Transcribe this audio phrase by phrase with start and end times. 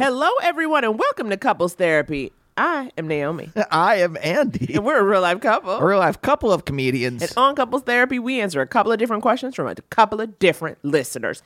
[0.00, 2.32] Hello, everyone, and welcome to Couples Therapy.
[2.56, 4.72] I am Naomi, I am Andy.
[4.72, 5.72] and we're a real life couple.
[5.72, 7.20] a real life couple of comedians.
[7.20, 10.38] And on Couples Therapy, we answer a couple of different questions from a couple of
[10.38, 11.42] different listeners.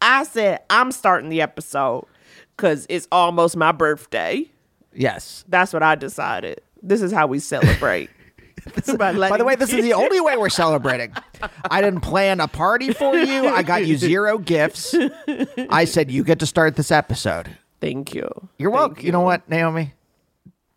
[0.00, 2.06] I said I'm starting the episode
[2.56, 4.50] because it's almost my birthday.
[4.94, 5.44] yes.
[5.46, 6.62] That's what I decided.
[6.82, 8.08] This is how we celebrate.
[8.96, 11.12] By, By the way, this is the only way we're celebrating.
[11.70, 13.46] I didn't plan a party for you.
[13.48, 14.94] I got you zero gifts.
[15.70, 17.56] I said you get to start this episode.
[17.80, 18.28] Thank you.
[18.58, 19.04] You're welcome.
[19.04, 19.12] You.
[19.12, 19.94] know what, Naomi?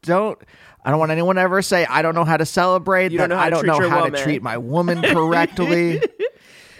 [0.02, 0.40] Don't.
[0.86, 3.12] I don't want anyone to ever say I don't know how to celebrate.
[3.12, 4.14] You that don't I don't know how woman.
[4.14, 6.02] to treat my woman correctly.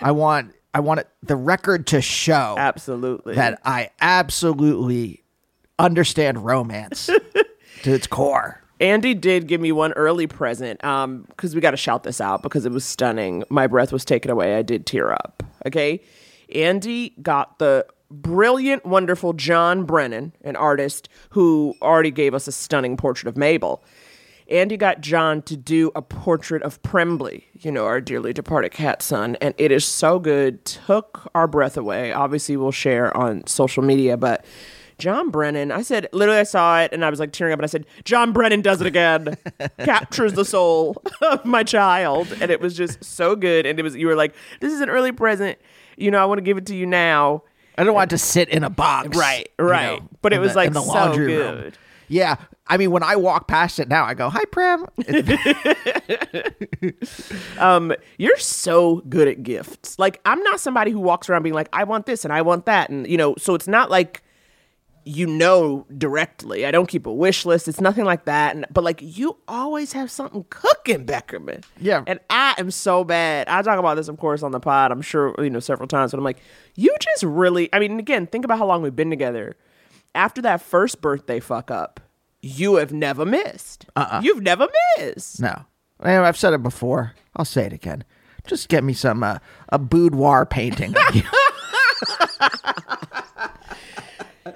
[0.02, 0.54] I want.
[0.76, 3.36] I want it, the record to show Absolutely.
[3.36, 5.24] that I absolutely
[5.78, 7.06] understand romance
[7.84, 8.60] to its core.
[8.80, 12.42] Andy did give me one early present um because we got to shout this out
[12.42, 13.44] because it was stunning.
[13.50, 14.56] My breath was taken away.
[14.56, 15.44] I did tear up.
[15.68, 16.02] Okay.
[16.54, 22.98] Andy got the brilliant, wonderful John Brennan, an artist who already gave us a stunning
[22.98, 23.84] portrait of Mabel.
[24.50, 28.72] And he got John to do a portrait of Prembley, you know, our dearly departed
[28.72, 30.64] cat son, and it is so good.
[30.66, 32.12] Took our breath away.
[32.12, 34.46] Obviously, we'll share on social media, but
[34.98, 37.64] John Brennan, I said, literally, I saw it and I was like tearing up, and
[37.64, 39.38] I said, John Brennan does it again,
[39.80, 43.66] captures the soul of my child, and it was just so good.
[43.66, 45.58] And it was, you were like, this is an early present,
[45.98, 47.44] you know, I want to give it to you now.
[47.78, 49.18] I don't want it to sit in a box.
[49.18, 50.00] Right, you right.
[50.00, 51.72] know, But it was, the- like, the so laundry room.
[52.08, 52.36] Yeah.
[52.68, 54.86] I mean, when I walk past it now, I go, "Hi, Prem."
[57.60, 59.98] um, you're so good at gifts.
[60.00, 62.66] Like, I'm not somebody who walks around being like, I want this and I want
[62.66, 62.90] that.
[62.90, 64.24] And, you know, so it's not like
[65.06, 66.66] you know directly.
[66.66, 67.68] I don't keep a wish list.
[67.68, 68.56] It's nothing like that.
[68.56, 71.64] And, but like, you always have something cooking, Beckerman.
[71.80, 72.04] Yeah.
[72.08, 73.48] And I am so bad.
[73.48, 76.12] I talk about this, of course, on the pod, I'm sure, you know, several times,
[76.12, 76.40] but I'm like,
[76.76, 79.56] you just really, I mean, again, think about how long we've been together.
[80.16, 82.00] After that first birthday fuck up,
[82.42, 83.86] you have never missed.
[83.96, 84.22] Uh-uh.
[84.24, 85.42] You've never missed.
[85.42, 85.66] no,
[86.00, 87.14] I've said it before.
[87.36, 88.04] I'll say it again.
[88.46, 90.94] Just get me some uh, a boudoir painting.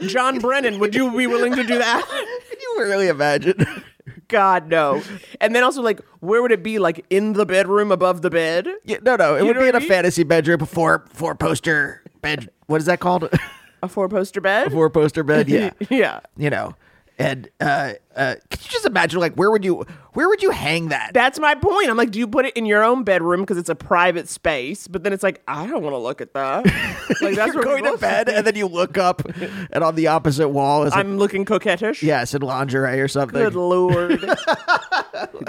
[0.02, 2.06] John Brennan, would you be willing to do that?
[2.09, 3.66] Can you really imagine?
[4.28, 5.02] God, no.
[5.40, 6.80] And then also, like, where would it be?
[6.80, 8.68] Like, in the bedroom above the bed?
[8.84, 9.36] Yeah, no, no.
[9.36, 9.90] It You would know be what in I a mean?
[9.90, 12.50] fantasy bedroom, a four four poster bed.
[12.66, 13.30] What is that called?
[13.81, 14.68] A four poster bed?
[14.68, 15.48] A four poster bed.
[15.50, 15.72] Yeah.
[15.90, 16.19] yeah.
[16.36, 16.75] You know,
[17.18, 20.88] and uh, uh, can you just imagine like where would you where would you hang
[20.89, 21.12] that?
[21.13, 21.89] That's my point.
[21.89, 24.88] I'm like, do you put it in your own bedroom because it's a private space?
[24.88, 26.65] But then it's like, I don't want to look at that.
[27.21, 29.21] like, that's You're going to bed, and then you look up,
[29.71, 32.01] and on the opposite wall is I'm looking coquettish.
[32.01, 33.39] yes, in lingerie or something.
[33.39, 34.19] Good lord.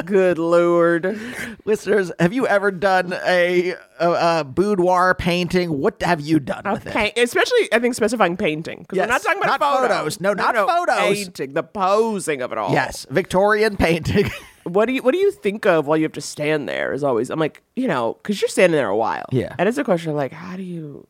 [0.05, 1.19] Good lord.
[1.65, 5.79] Listeners, have you ever done a, a, a boudoir painting?
[5.79, 7.13] What have you done with it?
[7.19, 9.07] especially I think specifying painting because Yes.
[9.07, 9.97] we're not talking about Not photos.
[9.97, 10.21] photos.
[10.21, 10.99] No, not photos.
[10.99, 12.73] Painting, the posing of it all.
[12.73, 14.31] Yes, Victorian painting.
[14.65, 17.03] what do you what do you think of while you have to stand there is
[17.03, 19.55] always i'm like you know because you're standing there a while Yeah.
[19.59, 21.07] and it's a question of like how do you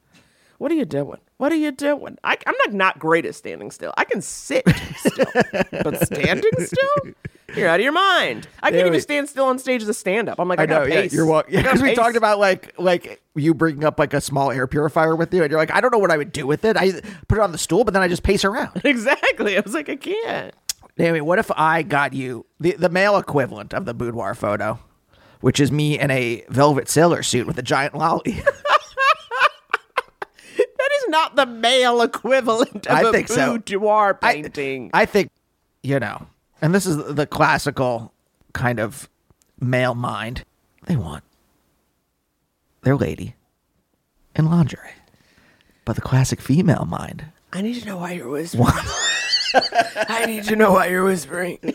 [0.59, 2.19] what are you doing What are you doing?
[2.25, 3.93] I, I'm not not great at standing still.
[3.97, 4.65] I can sit
[4.97, 5.27] still,
[5.85, 7.13] but standing still,
[7.55, 8.49] you're out of your mind.
[8.61, 10.41] I can't Yeah, even we- stand still on stage as a stand up.
[10.41, 11.13] I'm like, I, I know, got yeah, pace.
[11.15, 11.59] you're walking.
[11.59, 14.67] I got Because we talked about like like you bringing up like a small air
[14.67, 16.77] purifier with you, and you're like, I don't know what I would do with it.
[16.77, 16.91] I
[17.29, 18.81] put it on the stool, but then I just pace around.
[18.85, 19.57] exactly.
[19.57, 20.53] I was like, I can't.
[20.99, 24.79] Naomi, what if I got you the the male equivalent of the boudoir photo,
[25.41, 28.43] which is me in a velvet sailor suit with a giant lolly?
[30.57, 33.53] That is not the male equivalent of I a think so.
[33.59, 34.91] boudoir I- painting.
[34.95, 35.31] I, think,
[35.83, 36.27] you know,
[36.63, 38.13] and this is the classical
[38.55, 39.09] kind of
[39.61, 40.45] male mind.
[40.87, 41.23] They want
[42.83, 43.35] their lady
[44.35, 44.95] in lingerie,
[45.85, 47.27] but the classic female mind.
[47.53, 48.67] I need to know why you're whispering.
[49.55, 51.59] I need to know why you're whispering.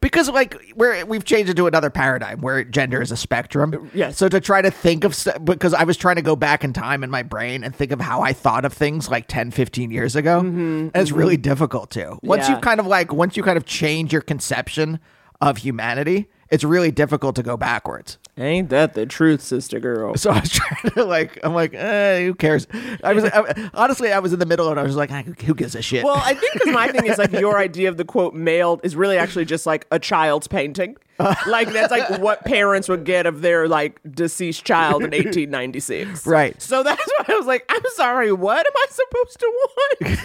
[0.00, 3.90] because like we're we've changed into another paradigm where gender is a spectrum.
[3.94, 4.18] Yes.
[4.18, 6.72] So to try to think of st- because I was trying to go back in
[6.72, 9.90] time in my brain and think of how I thought of things like 10, 15
[9.90, 11.42] years ago, mm-hmm, and it's really mm-hmm.
[11.42, 12.18] difficult to.
[12.22, 12.56] Once Yeah.
[12.56, 14.98] you kind of like once you kind of change your conception
[15.40, 18.18] of humanity, it's really difficult to go backwards.
[18.36, 20.14] Ain't that the truth, sister girl?
[20.16, 22.66] So I was trying to like, I'm like, eh, who cares?
[23.02, 25.54] I was I, honestly, I was in the middle and I was like, "Ah, who
[25.54, 26.04] gives a shit?
[26.04, 28.94] Well, I think because my thing is like your idea of the quote male is
[28.94, 30.96] really actually just like a child's painting.
[31.46, 36.26] like that's like what parents would get of their like deceased child in 1896.
[36.26, 36.60] Right.
[36.60, 39.52] So that's why I was like, I'm sorry, what am I supposed to
[40.00, 40.20] want?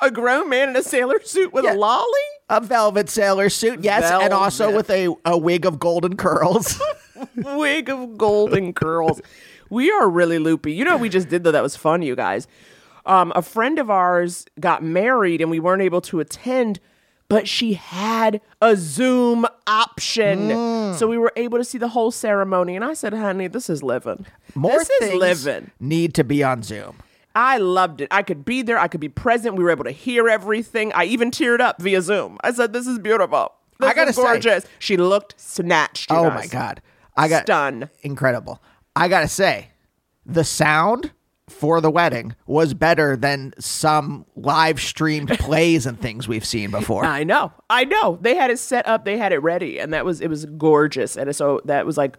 [0.00, 1.74] A grown man in a sailor suit with Yeah.
[1.74, 2.06] a lolly?
[2.50, 6.80] a velvet sailor suit, yes, and also with a, a wig of golden curls.
[7.36, 9.22] Wig of golden curls.
[9.70, 10.72] We are really loopy.
[10.74, 12.46] You know what we just did though that was fun, you guys.
[13.06, 16.80] Um, a friend of ours got married and we weren't able to attend,
[17.28, 20.48] but she had a Zoom option.
[20.50, 20.94] Mm.
[20.96, 22.76] So we were able to see the whole ceremony.
[22.76, 24.26] And I said, honey, this is living.
[24.54, 25.70] More this things is living.
[25.80, 26.98] need to be on Zoom.
[27.34, 28.08] I loved it.
[28.10, 28.78] I could be there.
[28.78, 29.56] I could be present.
[29.56, 30.92] We were able to hear everything.
[30.92, 32.38] I even teared up via Zoom.
[32.44, 33.52] I said, "This is beautiful.
[33.80, 36.10] This I gotta is say- gorgeous." she looked snatched.
[36.12, 36.34] Oh guys.
[36.34, 36.82] my god,
[37.16, 37.90] I got Stun.
[38.02, 38.62] incredible.
[38.94, 39.70] I gotta say,
[40.24, 41.10] the sound
[41.48, 47.04] for the wedding was better than some live streamed plays and things we've seen before.
[47.04, 47.52] I know.
[47.68, 48.18] I know.
[48.22, 49.04] They had it set up.
[49.04, 51.16] They had it ready, and that was it was gorgeous.
[51.16, 52.16] And so that was like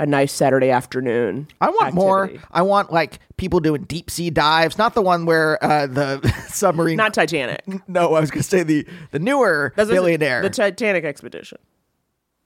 [0.00, 1.46] a nice Saturday afternoon.
[1.60, 2.30] I want more.
[2.50, 6.96] I want like people doing deep sea dives, not the one where uh, the submarine.
[6.96, 7.62] Not Titanic.
[7.88, 10.42] no, I was gonna say the the newer That's- billionaire.
[10.42, 11.58] The Titanic expedition.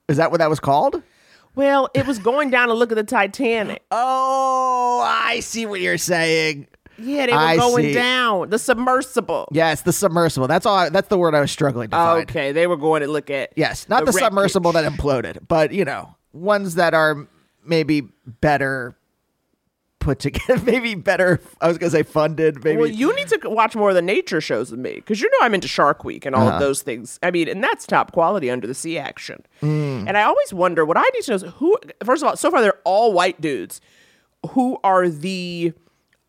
[0.09, 1.01] Is that what that was called?
[1.55, 3.81] Well, it was going down to look at the Titanic.
[3.91, 6.67] Oh, I see what you're saying.
[6.97, 7.93] Yeah, they were I going see.
[7.93, 8.49] down.
[8.49, 9.47] The submersible.
[9.51, 10.47] Yes, the submersible.
[10.47, 10.75] That's all.
[10.77, 12.29] I, that's the word I was struggling to find.
[12.29, 13.51] Okay, they were going to look at.
[13.57, 14.23] Yes, not the, wreckage.
[14.23, 17.27] submersible that imploded, but you know, ones that are
[17.65, 18.01] maybe
[18.41, 18.97] better
[19.99, 21.39] put together, maybe better.
[21.61, 22.63] I was gonna say funded.
[22.63, 22.77] Maybe.
[22.77, 25.37] Well, you need to watch more of the nature shows than me because you know
[25.41, 26.55] I'm into Shark Week and all Uh-huh.
[26.57, 27.19] of those things.
[27.23, 29.43] I mean, and that's top quality under the sea action.
[29.61, 30.07] Mm.
[30.07, 31.77] And I always wonder what I need to know is who.
[32.03, 33.81] First of all, so far they're all white dudes.
[34.51, 35.73] Who are the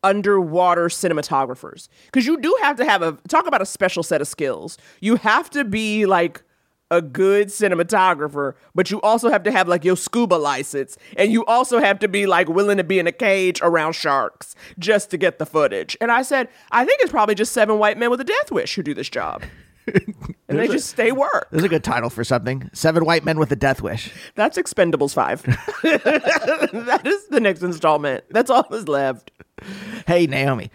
[0.03, 1.89] underwater cinematographers?
[2.07, 4.79] Because you do have to have a talk about a special set of skills.
[5.01, 6.43] You have to be like
[6.91, 11.45] a good cinematographer, but you also have to have like your scuba license, and you
[11.47, 15.17] also have to be like willing to be in a cage around sharks just to
[15.17, 15.97] get the footage.
[16.01, 18.75] And I said, I think it's probably just seven white men with a death wish
[18.75, 19.43] who do this job.
[20.49, 21.49] and they just stay work.
[21.51, 22.69] There's a good title for something.
[22.73, 24.13] Seven white men with a death wish.
[24.35, 25.43] That's Expendables 5.
[25.83, 28.25] that is the next installment.
[28.31, 29.31] That's all that's left.
[30.07, 30.71] Hey, Naomi.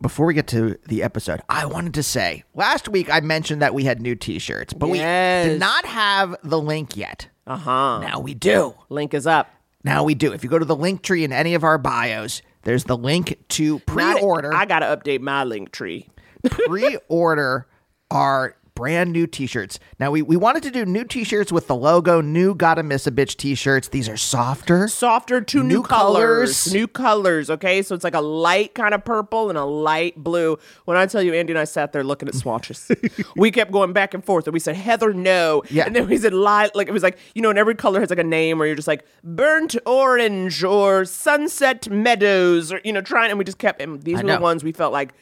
[0.00, 3.74] Before we get to the episode, I wanted to say last week I mentioned that
[3.74, 7.28] we had new T-shirts, but we did not have the link yet.
[7.46, 7.98] Uh huh.
[8.00, 8.74] Now we do.
[8.88, 9.50] Link is up.
[9.82, 10.32] Now we do.
[10.32, 13.38] If you go to the link tree in any of our bios, there's the link
[13.50, 14.52] to pre-order.
[14.52, 16.08] I got to update my link tree.
[16.50, 17.66] pre-order
[18.10, 19.78] our brand new t-shirts.
[20.00, 23.12] Now we, we wanted to do new t-shirts with the logo, new Gotta Miss a
[23.12, 23.88] Bitch t-shirts.
[23.88, 24.88] These are softer.
[24.88, 26.64] Softer, two new, New colors.
[26.64, 26.74] colors.
[26.74, 27.82] New colors, okay?
[27.82, 30.58] So it's like a light kind of purple and a light blue.
[30.86, 32.90] When I tell you, Andy and I sat there looking at swatches.
[33.36, 35.62] we kept going back and forth, and we said, Heather, no.
[35.70, 35.86] Yeah.
[35.86, 36.74] And then we said, light.
[36.74, 38.76] Like, it was like, you know, and every color has like a name where you're
[38.76, 43.30] just like, burnt orange or sunset meadows or, you know, trying.
[43.30, 45.14] And we just kept, and these I were the ones we felt like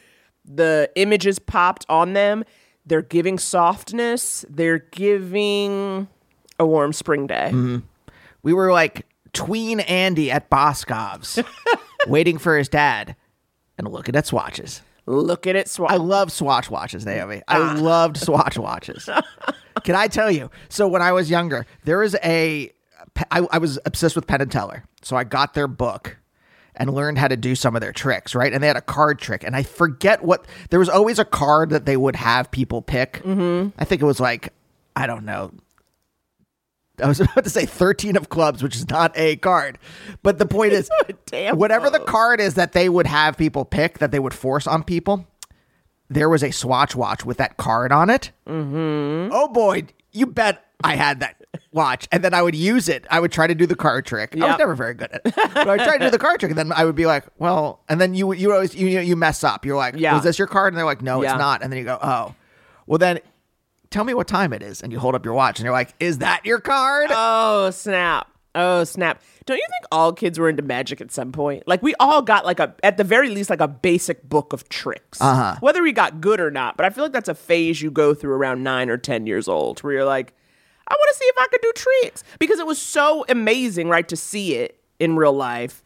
[0.44, 2.44] the images popped on them.
[2.84, 6.08] They're giving softness, they're giving
[6.58, 7.80] a warm spring day.
[8.42, 11.38] We were like tween Andy at Boscov's,
[12.06, 13.14] waiting for his dad
[13.78, 14.82] and looking at swatches.
[15.06, 15.90] Look at it, swatch.
[15.90, 17.42] I love swatch watches, Naomi.
[17.48, 17.76] I Ah.
[17.80, 19.08] loved swatch watches.
[19.84, 20.50] Can I tell you?
[20.68, 22.70] So when I was younger, there was a.
[23.30, 26.18] I, I was obsessed with Penn and Teller, so I got their book,
[26.76, 28.52] and learned how to do some of their tricks, right?
[28.52, 30.46] And they had a card trick, and I forget what.
[30.70, 33.22] There was always a card that they would have people pick.
[33.24, 33.70] Mm-hmm.
[33.78, 34.52] I think it was like
[34.96, 35.52] I don't know.
[37.02, 39.78] I was about to say 13 of clubs, which is not a card.
[40.22, 40.90] But the point is,
[41.26, 44.66] damn whatever the card is that they would have people pick, that they would force
[44.66, 45.26] on people,
[46.08, 48.32] there was a Swatch watch with that card on it.
[48.46, 49.30] Mm-hmm.
[49.32, 51.41] Oh boy, you bet I had that
[51.72, 52.08] watch.
[52.12, 53.06] And then I would use it.
[53.10, 54.34] I would try to do the card trick.
[54.40, 55.34] I was never very good at it.
[55.34, 56.50] But I tried to do the card trick.
[56.50, 59.44] And then I would be like, well, and then you you always, you, you mess
[59.44, 59.64] up.
[59.64, 60.14] You're like, Yeah.
[60.14, 60.72] was this your card?
[60.72, 61.32] And they're like, no, Yeah.
[61.32, 61.62] it's not.
[61.62, 62.34] And then you go, oh.
[62.86, 63.20] Well, then
[63.90, 64.82] tell me what time it is.
[64.82, 67.10] And you hold up your watch and you're like, is that your card?
[67.12, 68.28] Oh snap!
[68.54, 69.22] Oh snap!
[69.46, 71.62] Don't you think all kids were into magic at some point?
[71.66, 74.68] Like we all got like a, at the very least, like a basic book of
[74.68, 75.20] tricks.
[75.20, 75.56] Uh-huh.
[75.60, 78.14] Whether we got good or not, but I feel like that's a phase you go
[78.14, 80.34] through around nine or ten years old, where you're like,
[80.92, 84.06] I want to see if I could do tricks because it was so amazing, right,
[84.08, 85.82] to see it in real life.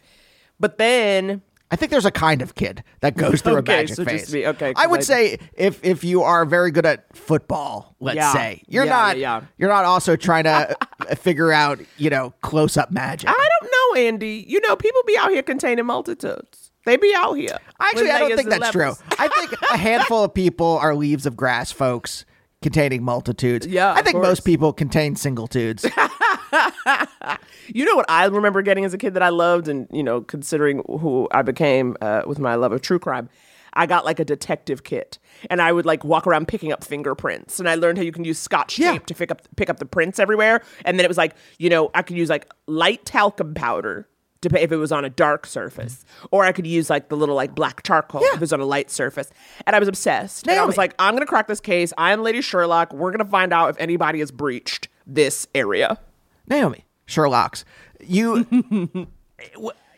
[0.58, 3.96] But then I think there's a kind of kid that goes through Okay, a magic
[3.96, 4.32] so just phase.
[4.34, 8.16] me- okay, I would I- say if if you are very good at football, let's
[8.16, 8.32] Yeah.
[8.32, 10.76] say you're Yeah, not yeah, you're not also trying to
[11.16, 13.28] figure out you know close up magic.
[13.30, 14.44] I don't know, Andy.
[14.48, 16.70] You know, people be out here containing multitudes.
[16.84, 17.58] They be out here.
[17.80, 18.92] Actually, I don't think that's true.
[19.18, 22.24] I think a handful of people are leaves of grass folks
[22.62, 23.66] containing multitudes.
[23.66, 24.26] Yeah, I think course.
[24.26, 25.84] most people contain singletudes.
[27.68, 30.20] You know what I remember getting as a kid that I loved, and you know,
[30.20, 33.28] considering who I became uh, with my love of true crime,
[33.72, 35.18] I got like a detective kit,
[35.50, 38.24] and I would like walk around picking up fingerprints, and I learned how you can
[38.24, 38.92] use Scotch Yeah.
[38.92, 41.68] tape to pick up pick up the prints everywhere, and then it was like you
[41.68, 44.08] know I could use like light talcum powder.
[44.42, 47.16] To pay if it was on a dark surface, or I could use like the
[47.16, 49.30] little like black charcoal if it was on a light surface,
[49.66, 50.46] and I was obsessed.
[50.46, 51.92] And I was like, I'm gonna crack this case.
[51.96, 52.92] I am Lady Sherlock.
[52.92, 55.98] We're gonna find out if anybody has breached this area.
[56.48, 57.64] Naomi, Sherlock's.
[58.00, 58.46] You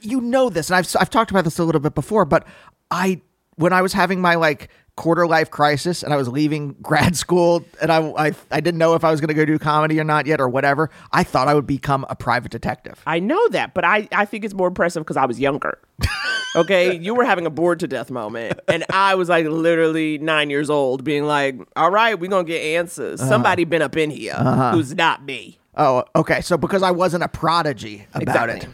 [0.01, 2.47] you know this, and I've I've talked about this a little bit before, but
[2.91, 3.21] I
[3.57, 4.69] when I was having my like
[4.99, 8.95] quarter life crisis and I was leaving grad school and I I, I didn't know
[8.95, 11.47] if I was going to go do comedy or not yet or whatever, I thought
[11.47, 13.01] I would become a private detective.
[13.07, 15.79] I know that, but I, I think it's more impressive because I was younger.
[16.57, 20.49] Okay, you were having a bored to death moment, and I was like literally nine
[20.49, 23.21] years old, being like, "All right, we're gonna get answers.
[23.21, 23.29] Uh-huh.
[23.29, 24.73] Somebody been up in here uh-huh.
[24.73, 26.41] who's not me." Oh, okay.
[26.41, 28.67] So because I wasn't a prodigy about it.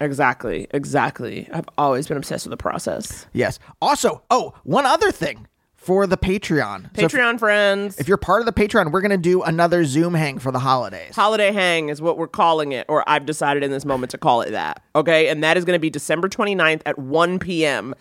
[0.00, 1.48] Exactly, exactly.
[1.52, 3.26] I've always been obsessed with the process.
[3.32, 3.60] Yes.
[3.80, 5.46] Also, oh, one other thing
[5.82, 6.96] for the Patreon.
[6.96, 9.84] So if- Patreon friends, if you're part of the Patreon, we're going to do another
[9.84, 11.14] Zoom hang for the holidays.
[11.16, 14.42] Holiday Hang is what we're calling it, or I've decided in this moment to call
[14.42, 14.82] it that.
[14.94, 15.28] Okay.
[15.28, 17.94] And that is going to be December 29th at 1 p.m.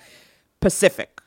[0.59, 1.21] Pacific,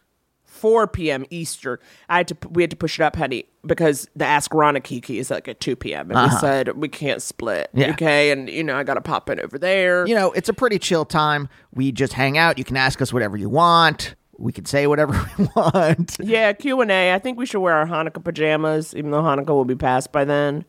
[0.45, 1.25] 4 p.m.
[1.31, 1.79] Eastern.
[2.09, 5.19] I had to, we had to push it up, honey, because the Ask Rana Kiki
[5.19, 6.11] is like at 2 p.m.
[6.13, 7.69] And we said we can't split.
[7.75, 7.81] Uh-huh.
[7.87, 7.91] Yeah.
[7.95, 8.31] Okay.
[8.31, 10.07] And, you know, I got to pop in over there.
[10.07, 11.49] you know, it's a pretty chill time.
[11.73, 12.59] We just hang out.
[12.59, 14.15] You can ask us whatever you want.
[14.39, 16.17] We can say whatever we want.
[16.21, 17.15] Yeah, Q and A.
[17.15, 20.25] I think we should wear our Hanukkah pajamas, even though Hanukkah will be past by
[20.25, 20.65] then.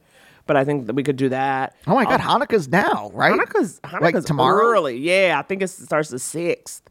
[0.48, 1.76] But I think that we could do that.
[1.88, 3.34] Oh my God, Hanukkah's now, right?
[3.34, 4.64] Hanukkah's Hanukkah's like tomorrow.
[4.64, 4.98] early.
[4.98, 6.84] Yeah, I think it starts the sixth.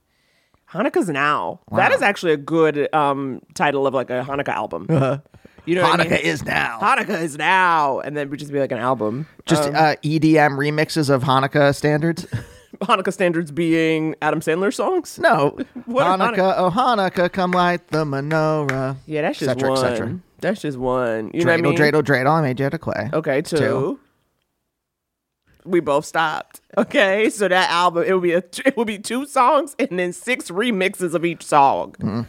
[0.73, 1.61] Hanukkah's now.
[1.71, 5.23] That is actually a good um, title of like a Hanukkah album.
[5.67, 6.21] You know, what I Hanukkah mean?
[6.21, 6.79] is now.
[6.79, 9.27] Hanukkah is now, and then we just be like an album.
[9.47, 12.27] Just uh, EDM remixes of Hanukkah standards.
[12.83, 15.19] Hanukkah standards being Adam Sandler songs.
[15.19, 18.97] No, What are Hanukkah, oh Hanukkah, come light the menorah.
[19.07, 19.81] Yeah, that's just cetera, et one.
[19.81, 20.21] cetera.
[20.41, 21.31] That's just one.
[21.33, 21.77] You know what I mean?
[21.77, 22.31] dreidel, dreidel.
[22.31, 23.11] I made you out of clay.
[23.13, 23.57] Okay, two.
[23.57, 24.01] Two.
[25.65, 26.61] We both stopped.
[26.77, 30.13] Okay, so that album it will be a it will be two songs and then
[30.13, 31.93] six remixes of each song.
[32.01, 32.23] Mm-hmm.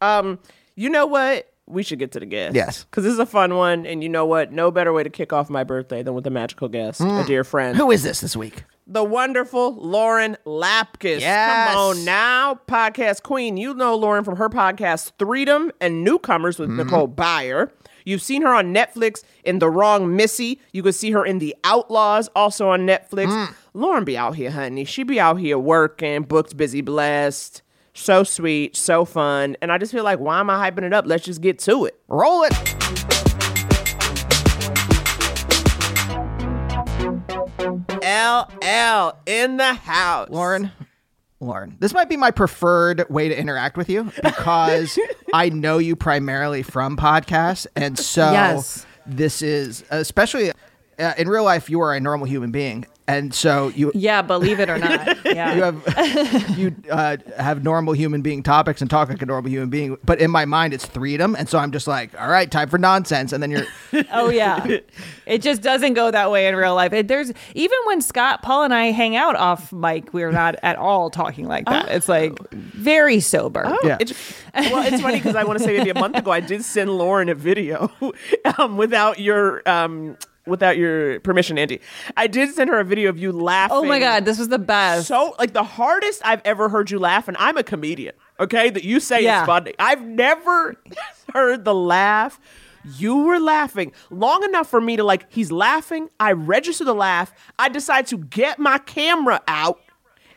[0.00, 0.38] Um,
[0.74, 1.49] you know what?
[1.70, 2.54] We should get to the guest.
[2.54, 2.84] Yes.
[2.84, 4.52] because this is a fun one, and you know what?
[4.52, 7.44] No better way to kick off my birthday than with a magical guest, a dear
[7.44, 7.78] friend, Mm.
[7.80, 8.64] Who is this this week?
[8.86, 11.20] the wonderful Lauren Lapkus.
[11.20, 11.68] Yes.
[11.68, 13.56] Come on now, podcast queen.
[13.56, 17.70] You know Lauren from her podcast Threedom and Newcomers with Nicole Byer.
[18.04, 20.60] You've seen her on Netflix in The Wrong Missy.
[20.72, 23.54] You could see her in The Outlaws, also on Netflix.
[23.74, 24.84] Lauren be out here, honey.
[24.84, 27.62] She be out here working, booked, busy, blessed.
[27.92, 29.56] So sweet, so fun.
[29.60, 31.06] And I just feel like, why am I hyping it up?
[31.06, 32.00] Let's just get to it.
[32.08, 33.60] Roll it.
[38.02, 40.28] LL in the house.
[40.30, 40.70] Lauren,
[41.40, 44.98] Lauren, this might be my preferred way to interact with you because
[45.34, 48.86] I know you primarily from podcasts, and so Yes.
[49.06, 50.52] this is especially
[50.98, 51.70] uh, in real life.
[51.70, 55.18] You are a normal human being, and so you Yeah, believe it or not.
[55.24, 55.54] Yeah.
[55.54, 59.70] you have you uh, have normal human being topics and talk like a normal human
[59.70, 59.96] being.
[60.04, 62.78] But in my mind, it's Threedom, and so I'm just like, all right, time for
[62.78, 63.32] nonsense.
[63.32, 63.64] And then you're
[64.12, 64.66] Oh yeah,
[65.26, 66.92] it just doesn't go that way in real life.
[66.92, 70.76] It, there's even when Scott, Paul, and I hang out off mic, we're not at
[70.76, 71.88] all talking like that.
[71.90, 73.72] It's like very sober.
[73.84, 73.98] Yeah.
[74.00, 74.12] It's,
[74.54, 76.90] well, it's funny because I want to say maybe a month ago I did send
[76.90, 77.90] Lauren a video
[78.58, 80.16] um, without your um,
[80.50, 81.80] without your permission, Andy.
[82.16, 83.76] I did send her a video of you laughing.
[83.76, 85.06] Oh my god, this was the best.
[85.08, 88.14] So like the hardest I've ever heard you laugh, and I'm a comedian.
[88.38, 89.42] Okay, that you say Yeah.
[89.42, 89.74] is funny.
[89.78, 90.76] I've never
[91.32, 92.38] heard the laugh.
[92.98, 95.26] You were laughing long enough for me to like.
[95.30, 96.08] He's laughing.
[96.18, 97.32] I register the laugh.
[97.58, 99.80] I decide to get my camera out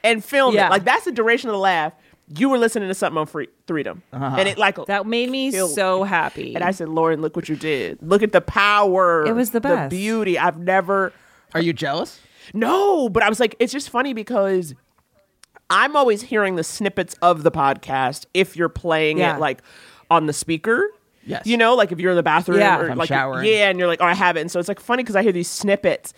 [0.03, 0.67] and film Yeah.
[0.67, 0.69] it.
[0.71, 1.93] Like that's the duration of the laugh.
[2.27, 4.35] You were listening to something on free Threedom, uh-huh.
[4.39, 6.55] and it like that made me killed so happy.
[6.55, 7.99] And I said, Lauren, look what you did.
[8.01, 9.25] Look at the power.
[9.25, 9.89] It was the best.
[9.89, 10.39] The beauty.
[10.39, 11.11] I've never.
[11.53, 12.19] are you jealous?
[12.53, 14.73] No, but I was like, it's just funny because
[15.69, 19.35] I'm always hearing the snippets of the podcast if you're playing Yeah.
[19.35, 19.61] it like
[20.09, 20.89] on the speaker.
[21.25, 21.45] Yes.
[21.45, 22.79] You know, like if you're in the bathroom Yeah.
[22.79, 23.45] or If I'm like showering.
[23.47, 24.41] yeah, and you're like, oh, I have it.
[24.41, 26.13] And so it's like funny because I hear these snippets,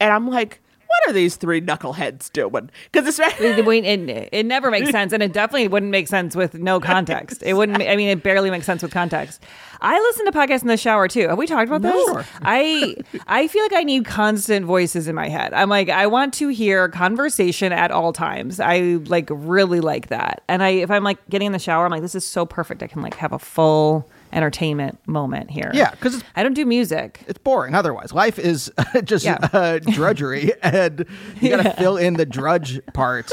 [0.00, 2.70] and I'm like, what are these three knuckleheads doing?
[2.90, 6.54] Because it's it, it, it never makes sense, and it definitely wouldn't make sense with
[6.54, 7.42] no context.
[7.42, 7.80] It wouldn't.
[7.80, 9.42] I mean, it barely makes sense with context.
[9.80, 11.28] I listen to podcasts in the shower too.
[11.28, 12.04] Have we talked about this?
[12.06, 12.26] Sure.
[12.42, 15.54] I I feel like I need constant voices in my head.
[15.54, 18.60] I'm like, I want to hear conversation at all times.
[18.60, 20.42] I like really like that.
[20.48, 22.82] And I if I'm like getting in the shower, I'm like, this is so perfect.
[22.82, 25.70] I can like have a full entertainment moment here.
[25.74, 27.22] Yeah, because I don't do music.
[27.26, 27.74] It's boring.
[27.74, 28.70] Otherwise, life is
[29.04, 29.38] just Yeah.
[29.52, 31.04] uh, drudgery, and
[31.40, 33.32] you got to fill in the drudge parts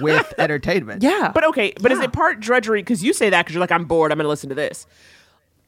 [0.00, 1.02] with entertainment.
[1.02, 2.80] Yeah, But okay, but is it part drudgery?
[2.82, 4.12] Because you say that because you're like, I'm bored.
[4.12, 4.86] I'm going to listen to this.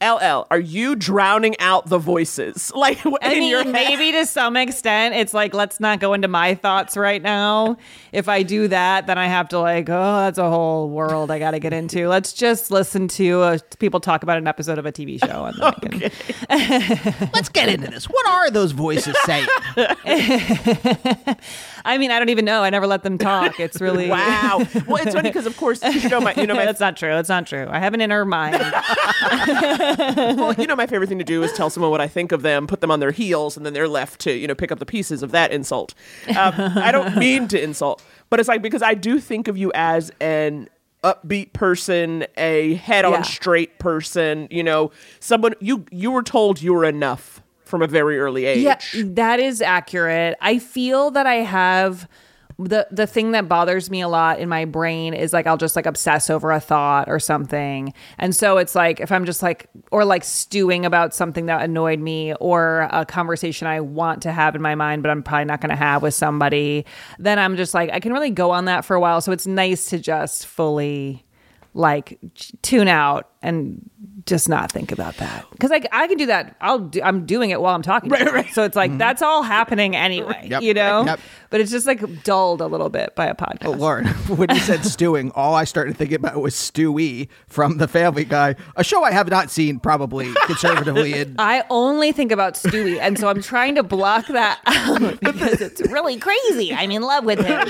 [0.03, 2.71] LL, are you drowning out the voices?
[2.83, 3.87] Like I in your mean, head?
[3.89, 7.77] maybe to some extent, it's like let's not go into my thoughts right now.
[8.11, 11.39] If I do that, then I have to like, oh, that's a whole world I
[11.39, 12.09] got to get into.
[12.09, 15.45] Let's just listen to uh, people talk about an episode of a TV show.
[15.45, 16.11] And then
[16.49, 18.05] I can, Let's get into this.
[18.05, 19.47] What are those voices saying?
[21.85, 22.63] I mean, I don't even know.
[22.63, 23.59] I never let them talk.
[23.59, 24.59] It's really Wow.
[24.87, 27.09] Well, it's funny because of course you know my you know my that's not true.
[27.09, 27.67] That's not true.
[27.69, 28.55] I have an inner mind.
[30.37, 32.41] well, you know my favorite thing to do is tell someone what I think of
[32.41, 34.79] them, put them on their heels, and then they're left to you know pick up
[34.79, 35.93] the pieces of that insult.
[36.29, 39.71] Um, I don't mean to insult, but it's like because I do think of you
[39.75, 40.69] as an
[41.03, 43.21] upbeat person, a head-on Yeah.
[43.23, 44.47] straight person.
[44.49, 47.41] You know, someone you you were told you were enough
[47.73, 48.61] from a very early age.
[48.61, 50.37] Yeah, that is accurate.
[50.41, 52.07] I feel that I have
[52.59, 55.75] the the thing that bothers me a lot in my brain is like I'll just
[55.75, 57.91] like obsess over a thought or something.
[58.19, 61.99] And so it's like if I'm just like or like stewing about something that annoyed
[61.99, 65.59] me or a conversation I want to have in my mind but I'm probably not
[65.59, 66.85] going to have with somebody,
[67.17, 69.19] then I'm just like I can really go on that for a while.
[69.19, 71.25] So it's nice to just fully
[71.73, 72.19] like
[72.61, 73.89] tune out and
[74.25, 76.55] just not think about that because like I can do that.
[76.61, 78.09] I'll do, I'm doing it while I'm talking.
[78.09, 78.53] Right, you.
[78.53, 80.33] So it's like that's all happening anyway.
[80.33, 80.51] Mm-hmm.
[80.51, 80.61] Yep.
[80.63, 81.19] You know, Yep.
[81.53, 83.65] But it's just like dulled a little bit by a podcast.
[83.65, 87.87] Oh, Lauren, when you said stewing, all I started thinking about was Stewie from The
[87.87, 92.55] Family Guy, a show I have not seen probably conservatively in I only think about
[92.55, 96.73] Stewie, and so I'm trying to block that out because it's really crazy.
[96.73, 97.67] I'm in love with him.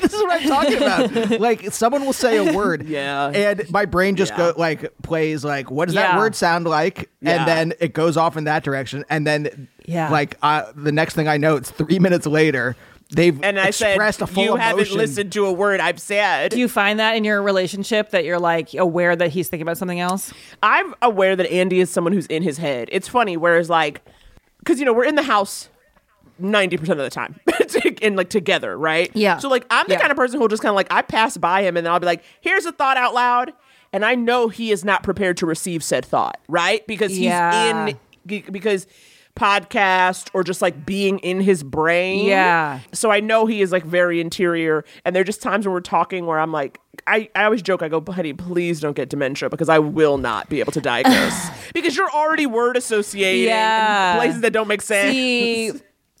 [0.00, 1.40] this is what I'm talking about.
[1.40, 3.30] Like someone will say a word, Yeah.
[3.34, 4.52] and my brain just Yeah.
[4.52, 7.10] go like plays like, what does that word sound like?
[7.20, 7.38] Yeah.
[7.38, 10.08] And then it goes off in that direction, and then Yeah.
[10.10, 12.76] like uh, the next thing I know, it's three minutes later.
[13.10, 14.96] They've And I said, expressed a full you haven't emotion.
[14.98, 16.50] listened to a word I've said.
[16.50, 19.78] Do you find that in your relationship that you're like aware that he's thinking about
[19.78, 20.32] something else?
[20.62, 22.88] I'm aware that Andy is someone who's in his head.
[22.90, 24.00] It's funny, whereas like,
[24.58, 25.68] because you know we're in the house
[26.38, 27.38] ninety percent of the time,
[28.02, 29.10] and like together, right?
[29.14, 29.38] Yeah.
[29.38, 30.00] So like, I'm the Yeah.
[30.00, 32.00] kind of person who'll just kind of like I pass by him and then I'll
[32.00, 33.52] be like, "Here's a thought out loud,"
[33.92, 36.84] and I know he is not prepared to receive said thought, right?
[36.88, 37.86] Because he's Yeah.
[37.88, 38.86] in because
[39.36, 42.26] podcast or just like being in his brain.
[42.26, 42.80] Yeah.
[42.92, 44.84] So I know he is like very interior.
[45.04, 47.82] And there are just times when we're talking where I'm like, I, I always joke,
[47.82, 51.48] I go, honey, please don't get dementia because I will not be able to diagnose.
[51.74, 54.16] because you're already word associating Yeah.
[54.16, 55.12] places that don't make sense.
[55.12, 55.72] See,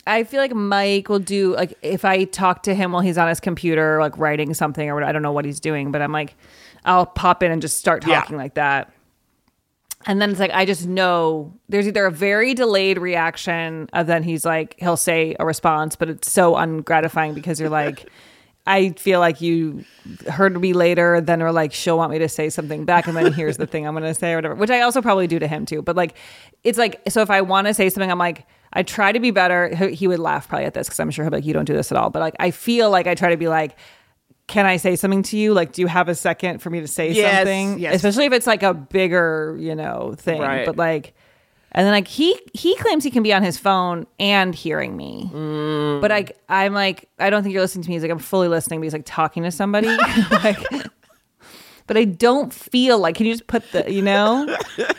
[0.06, 3.28] I feel like Mike will do like if I talk to him while he's on
[3.28, 6.12] his computer, like writing something or what, I don't know what he's doing, but I'm
[6.12, 6.34] like,
[6.84, 8.20] I'll pop in and just start Yeah.
[8.20, 8.92] talking like that.
[10.06, 14.22] And then it's like I just know there's either a very delayed reaction, and then
[14.22, 18.08] he's like he'll say a response, but it's so ungratifying because you're like,
[18.66, 19.84] I feel like you
[20.28, 23.32] heard me later, then are like, she'll want me to say something back, and then
[23.32, 24.54] here's the thing I'm gonna say or whatever.
[24.54, 25.82] Which I also probably do to him too.
[25.82, 26.16] But like,
[26.64, 29.30] it's like, so if I want to say something, I'm like, I try to be
[29.30, 29.74] better.
[29.74, 31.64] He- He would laugh probably at this because I'm sure he'll be like, you don't
[31.66, 32.10] do this at all.
[32.10, 33.76] But like, I feel like I try to be like.
[34.46, 35.54] Can I say something to you?
[35.54, 37.78] Like, do you have a second for me to say Yes, something?
[37.78, 37.94] yes.
[37.96, 40.40] Especially if it's like a bigger, you know, thing.
[40.40, 40.66] Right.
[40.66, 41.14] But like,
[41.72, 45.28] and then like he he claims he can be on his phone and hearing me.
[45.32, 46.00] Mm.
[46.00, 47.96] But I I'm like I don't think you're listening to me.
[47.96, 49.88] He's like I'm fully listening, but he's like talking to somebody.
[50.30, 50.58] like,
[51.86, 53.16] but I don't feel like.
[53.16, 54.46] Can you just put the you know?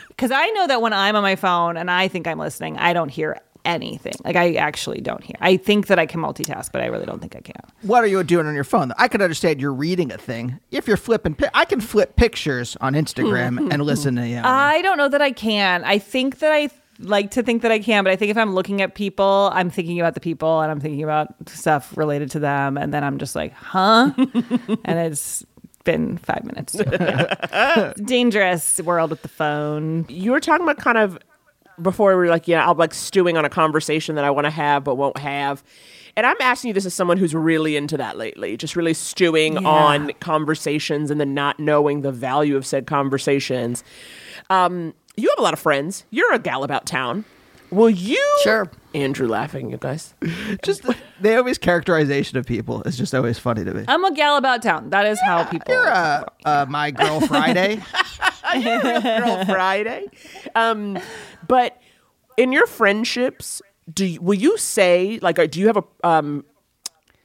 [0.08, 2.92] Because I know that when I'm on my phone and I think I'm listening, I
[2.92, 4.14] don't hear anything.
[4.24, 5.36] Like I actually don't hear.
[5.40, 7.60] I think that I can multitask, but I really don't think I can.
[7.82, 8.92] What are you doing on your phone?
[8.96, 10.58] I could understand you're reading a thing.
[10.70, 13.72] If you're flipping, pi- I can flip pictures on Instagram hmm.
[13.72, 14.40] and listen to you.
[14.42, 15.84] I don't know that I can.
[15.84, 18.54] I think that I like to think that I can, but I think if I'm
[18.54, 22.38] looking at people, I'm thinking about the people and I'm thinking about stuff related to
[22.38, 24.12] them, and then I'm just like, huh?
[24.16, 25.44] and it's
[25.84, 26.76] been five minutes.
[28.04, 30.04] Dangerous world with the phone.
[30.08, 31.18] you were talking about kind of
[31.80, 34.50] before we were like, yeah, I'm like stewing on a conversation that I want to
[34.50, 35.62] have but won't have.
[36.16, 39.54] And I'm asking you this as someone who's really into that lately, just really stewing
[39.54, 39.68] Yeah.
[39.68, 43.84] on conversations and then not knowing the value of said conversations.
[44.48, 46.04] Um, you have a lot of friends.
[46.10, 47.24] You're a gal about town.
[47.70, 48.38] Will you?
[48.44, 48.70] Sure.
[48.94, 50.14] Andrew laughing, you guys.
[50.62, 50.82] just
[51.20, 53.84] the always characterization of people is just always funny to me.
[53.88, 54.90] I'm a gal about town.
[54.90, 55.74] That is how people.
[55.74, 57.82] You're uh, uh, my girl Friday.
[58.62, 60.06] Girl Friday.
[60.54, 60.98] Um,
[61.46, 61.80] but
[62.36, 66.44] in your friendships, do you, will you say like, uh, do you have a um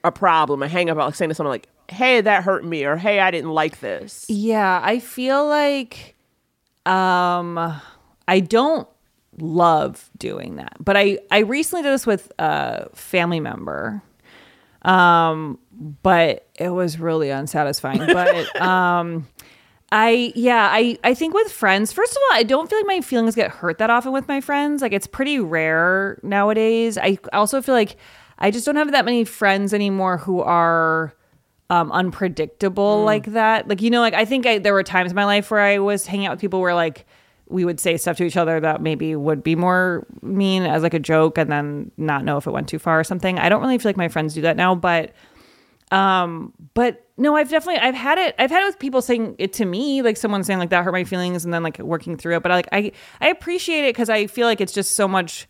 [0.04, 2.96] a problem, a hang up, like saying to someone like, "Hey, that hurt me," or
[2.98, 6.16] "Hey, I didn't like this." Yeah, I feel like
[6.86, 7.82] um
[8.28, 8.88] I don't
[9.38, 10.76] love doing that.
[10.80, 14.02] But I I recently did this with a family member.
[14.82, 15.60] Um
[16.02, 18.00] but it was really unsatisfying.
[18.00, 19.28] But um
[19.92, 23.02] I yeah, I I think with friends, first of all, I don't feel like my
[23.02, 24.82] feelings get hurt that often with my friends.
[24.82, 26.98] Like it's pretty rare nowadays.
[26.98, 27.98] I also feel like
[28.40, 31.14] I just don't have that many friends anymore who are
[31.70, 33.68] um unpredictable like that.
[33.68, 35.80] Like you know, like I think I, there were times in my life where I
[35.80, 37.06] was hanging out with people where like
[37.50, 40.94] we would say stuff to each other that maybe would be more mean as like
[40.94, 43.38] a joke and then not know if it went too far or something.
[43.40, 45.12] I don't really feel like my friends do that now, but
[45.92, 49.52] um but no i've definitely i've had it i've had it with people saying it
[49.52, 52.36] to me like someone saying like that hurt my feelings and then like working through
[52.36, 52.44] it.
[52.44, 55.48] But I like i i appreciate it because i feel like it's just so much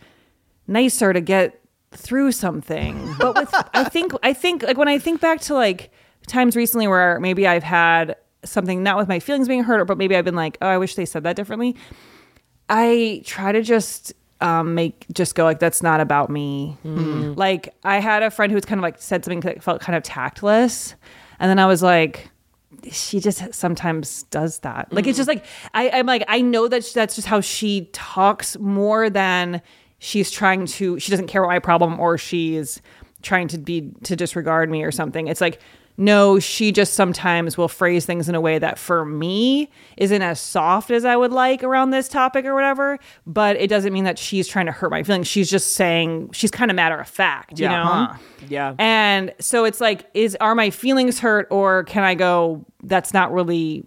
[0.68, 3.16] nicer to get through something.
[3.20, 5.92] But with i think i think like when i think back to like
[6.28, 10.16] times recently where maybe i've had something not with my feelings being hurt but maybe
[10.16, 11.76] i've been like oh i wish they said that differently.
[12.74, 16.78] I try to just um, make just go like that's not about me.
[17.36, 19.96] Like I had a friend who was kind of like said something that felt kind
[19.96, 20.96] of tactless,
[21.40, 22.30] and then I was like,
[22.92, 24.92] she just sometimes does that.
[24.92, 27.90] Like it's just like I, I'm like I know that sh- that's just how she
[27.94, 29.62] talks more than
[30.00, 31.00] she's trying to.
[31.00, 32.82] She doesn't care about my problem or she's
[33.22, 35.28] trying to be to disregard me or something.
[35.28, 35.60] It's like
[36.02, 40.40] no, she just sometimes will phrase things in a way that for me isn't as
[40.40, 42.98] soft as I would like around this topic or whatever.
[43.28, 45.28] But it doesn't mean that she's trying to hurt my feelings.
[45.28, 47.84] She's just saying she's kind of matter of fact, you Yeah.
[47.84, 47.84] know.
[47.84, 48.14] Huh.
[48.50, 48.74] Yeah.
[48.80, 52.66] And so it's like, is are my feelings hurt, or can I go?
[52.82, 53.86] That's not really.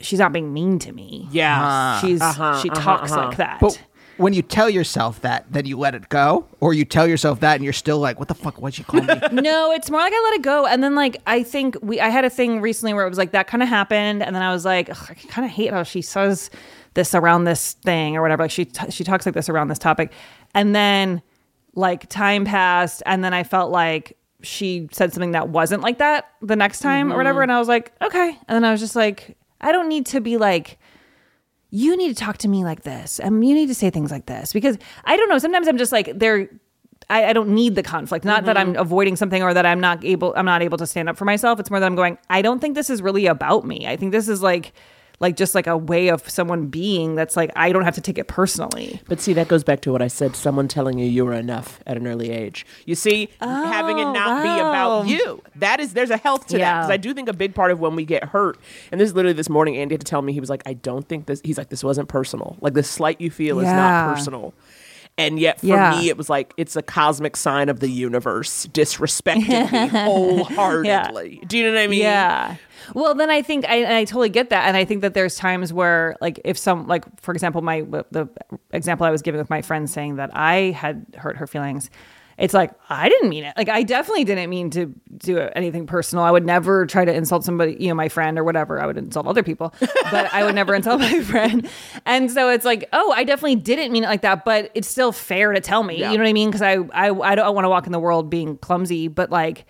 [0.00, 1.28] She's not being mean to me.
[1.32, 2.00] Yeah.
[2.00, 3.26] she's Uh-huh, she uh-huh, talks uh-huh.
[3.26, 3.60] like that.
[3.60, 3.78] But
[4.22, 7.56] when you tell yourself that, then you let it go, or you tell yourself that
[7.56, 8.56] and you're still like, "What the fuck?
[8.60, 11.16] What'd you call me?" no, it's more like I let it go, and then like
[11.26, 13.68] I think we I had a thing recently where it was like that kind of
[13.68, 16.50] happened, and then I was like, I kind of hate how she says
[16.94, 18.44] this around this thing or whatever.
[18.44, 20.12] Like she t- she talks like this around this topic,
[20.54, 21.20] and then
[21.74, 26.30] like time passed, and then I felt like she said something that wasn't like that
[26.40, 27.44] the next time or whatever, mm-hmm.
[27.44, 30.20] and I was like, okay, and then I was just like, I don't need to
[30.20, 30.78] be like
[31.74, 34.26] you need to talk to me like this and you need to say things like
[34.26, 36.48] this because i don't know sometimes i'm just like there
[37.10, 38.80] I, I don't need the conflict not that i'm mm-hmm.
[38.80, 41.58] avoiding something or that i'm not able i'm not able to stand up for myself
[41.58, 44.12] it's more that i'm going i don't think this is really about me i think
[44.12, 44.74] this is like
[45.20, 48.18] like just like a way of someone being that's like i don't have to take
[48.18, 51.24] it personally But see, that goes back to what I said someone telling you you
[51.24, 52.64] were enough at an early age.
[52.86, 55.42] You see, having it not be oh, about you.
[55.56, 56.80] That is, there's a health to that.
[56.80, 58.58] Because I do think a big part of when we get hurt,
[58.90, 60.74] and this is literally this morning, Andy had to tell me, he was like, I
[60.74, 62.56] don't think this, he's like, this wasn't personal.
[62.60, 64.54] Like, the slight you feel is not personal.
[65.18, 65.90] And yet, for Yeah.
[66.00, 69.88] me, it was like, it's a cosmic sign of the universe disrespecting me
[70.56, 71.42] wholeheartedly.
[71.46, 72.00] Do you know what I mean?
[72.00, 72.56] Yeah.
[72.94, 75.36] Well, then I think I, and I totally get that, and I think that there's
[75.36, 78.28] times where, like, if some, like, for example, my the
[78.72, 81.90] example I was giving with my friend saying that I had hurt her feelings,
[82.42, 83.54] it's like I didn't mean it.
[83.56, 86.24] Like I definitely didn't mean to do anything personal.
[86.24, 88.80] I would never try to insult somebody, you know, my friend or whatever.
[88.82, 91.70] I would insult other people, but I would never insult my friend.
[92.04, 95.12] And so it's like, oh, I definitely didn't mean it like that, but it's still
[95.12, 96.00] fair to tell me.
[96.00, 96.10] Yeah.
[96.10, 96.50] You know what I mean?
[96.50, 99.64] Because I, I I don't want to walk in the world being clumsy, but like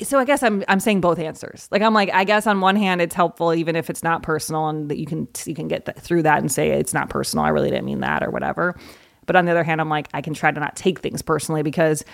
[0.00, 1.66] so I guess I'm I'm saying both answers.
[1.72, 4.68] Like I'm like I guess on one hand it's helpful even if it's not personal
[4.68, 7.44] and that you can you can get th- through that and say it's not personal.
[7.44, 8.76] I really didn't mean that or whatever.
[9.26, 11.62] But on the other hand, I'm like I can try to not take things personally
[11.62, 12.04] because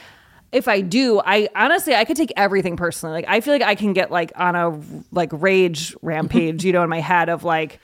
[0.51, 3.15] if I do, I honestly I could take everything personally.
[3.15, 6.83] Like I feel like I can get like on a like rage rampage, you know,
[6.83, 7.81] in my head of like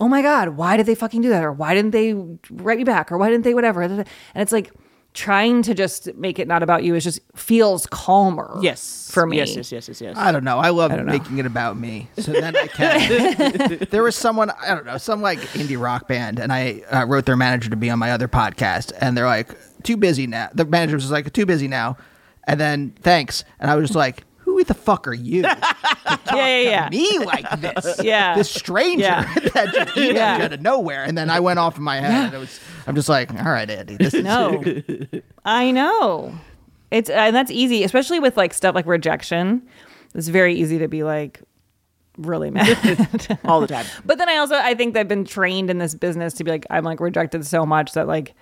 [0.00, 2.14] oh my god, why did they fucking do that or why didn't they
[2.50, 3.82] write me back or why didn't they whatever.
[3.82, 4.72] And it's like
[5.14, 8.58] trying to just make it not about you is just feels calmer.
[8.60, 9.10] Yes.
[9.12, 9.38] For me.
[9.38, 10.16] Yes, yes, yes, yes, yes.
[10.16, 10.58] I don't know.
[10.58, 11.12] I love don't know.
[11.12, 12.08] making it about me.
[12.18, 13.86] So then I can.
[13.90, 17.26] there was someone, I don't know, some like indie rock band, and I uh, wrote
[17.26, 19.48] their manager to be on my other podcast, and they're like,
[19.82, 20.50] too busy now.
[20.54, 21.96] The manager was like, too busy now.
[22.44, 23.44] And then thanks.
[23.60, 25.42] And I was just like, who the fuck are you?
[25.42, 25.56] yeah,
[26.32, 26.88] yeah, yeah.
[26.90, 28.00] me like this.
[28.02, 28.34] Yeah.
[28.34, 29.34] This stranger Yeah.
[29.54, 30.38] that just emailed Yeah.
[30.38, 31.04] you out of nowhere.
[31.04, 32.26] And then I went off in my head.
[32.26, 34.24] And it was, I'm just like, all right, Andy, this is.
[34.24, 34.62] No,
[35.44, 36.32] I know.
[36.90, 39.66] It's and that's easy, especially with like stuff like rejection.
[40.14, 41.42] It's very easy to be like
[42.16, 43.38] really mad.
[43.44, 43.84] All the time.
[44.04, 46.66] but then I also I think I've been trained in this business to be like
[46.70, 48.34] I'm like rejected so much that like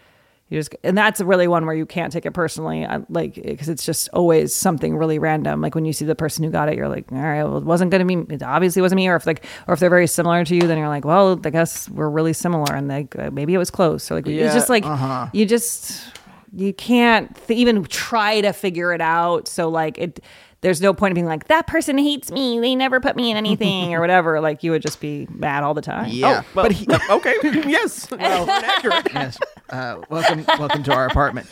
[0.48, 3.68] you just and that's really one where you can't take it personally I, like because
[3.68, 5.60] it's just always something really random.
[5.60, 7.64] Like when you see the person who got it you're like all right well it
[7.64, 10.06] wasn't going to be it obviously wasn't me or if like or if they're very
[10.06, 13.30] similar to you then you're like well I guess we're really similar and like uh,
[13.32, 14.84] maybe it was close or like Yeah, it's just like
[15.32, 16.12] you just
[16.52, 19.46] you can't th- even try to figure it out.
[19.48, 20.20] So like it
[20.62, 23.36] there's no point in being like that person hates me they never put me in
[23.36, 26.42] anything or whatever like you would just be mad all the time Yeah.
[26.54, 27.34] Well, but he, okay.
[27.68, 28.10] yes.
[28.10, 29.08] Well, inaccurate.
[29.14, 29.38] yes.
[29.68, 31.48] Uh, welcome, welcome to our apartment.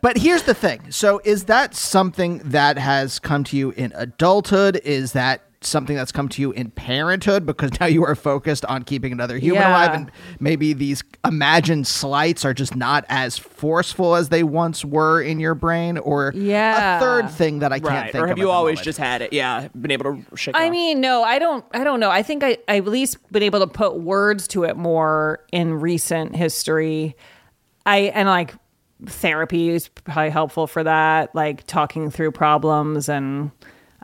[0.00, 0.90] but here's the thing.
[0.90, 4.80] So, is that something that has come to you in adulthood?
[4.84, 8.82] Is that something that's come to you in parenthood because now you are focused on
[8.82, 9.70] keeping another human Yeah.
[9.70, 15.20] alive, and maybe these imagined slights are just not as forceful as they once were
[15.22, 15.98] in your brain?
[15.98, 16.96] Or Yeah.
[16.96, 18.12] a third thing that I can't Right.
[18.12, 18.84] think Or have of you always moment.
[18.84, 19.32] just had it?
[19.32, 19.68] Yeah.
[19.80, 20.72] Been able to shake it I off.
[20.72, 21.64] mean, no, I don't.
[21.72, 22.10] I don't know.
[22.10, 25.74] I think I, I've at least been able to put words to it more in
[25.80, 27.16] recent history.
[27.86, 28.54] I and like
[29.06, 33.50] therapy is probably helpful for that, like talking through problems and.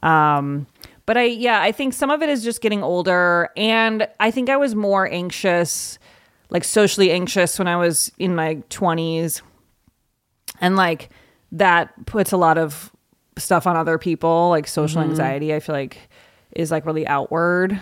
[0.03, 0.67] Um,
[1.09, 4.51] but I, yeah, I think some of it is just getting older, and I think
[4.51, 5.99] I was more anxious,
[6.51, 9.41] like socially anxious when I was in my twenties,
[10.61, 11.09] and like
[11.53, 12.93] that puts a lot of
[13.39, 15.11] stuff on other people like social mm-hmm.
[15.13, 16.11] anxiety i feel like
[16.57, 17.81] is like really outward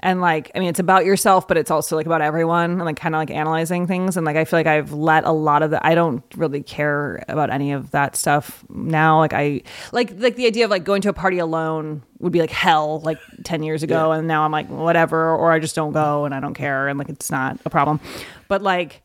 [0.00, 2.96] and like i mean it's about yourself but it's also like about everyone and like
[2.96, 4.16] kind of like analyzing things.
[4.16, 7.24] And like i feel like i've let a lot of the i don't really care
[7.28, 9.18] about any of that stuff now.
[9.18, 12.40] Like i like like the idea of like going to a party alone would be
[12.40, 14.12] like hell like 10 years ago.
[14.12, 16.98] And now i'm like whatever or i just don't go and i don't care and
[16.98, 18.00] like it's not a problem.
[18.48, 19.02] But like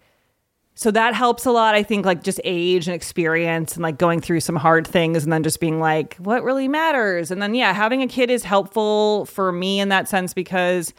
[0.75, 4.21] so that helps a lot i think like just age and experience and like going
[4.21, 7.31] through some hard things and then just being like what really matters?
[7.31, 10.93] And then yeah having a kid is helpful for me in that sense because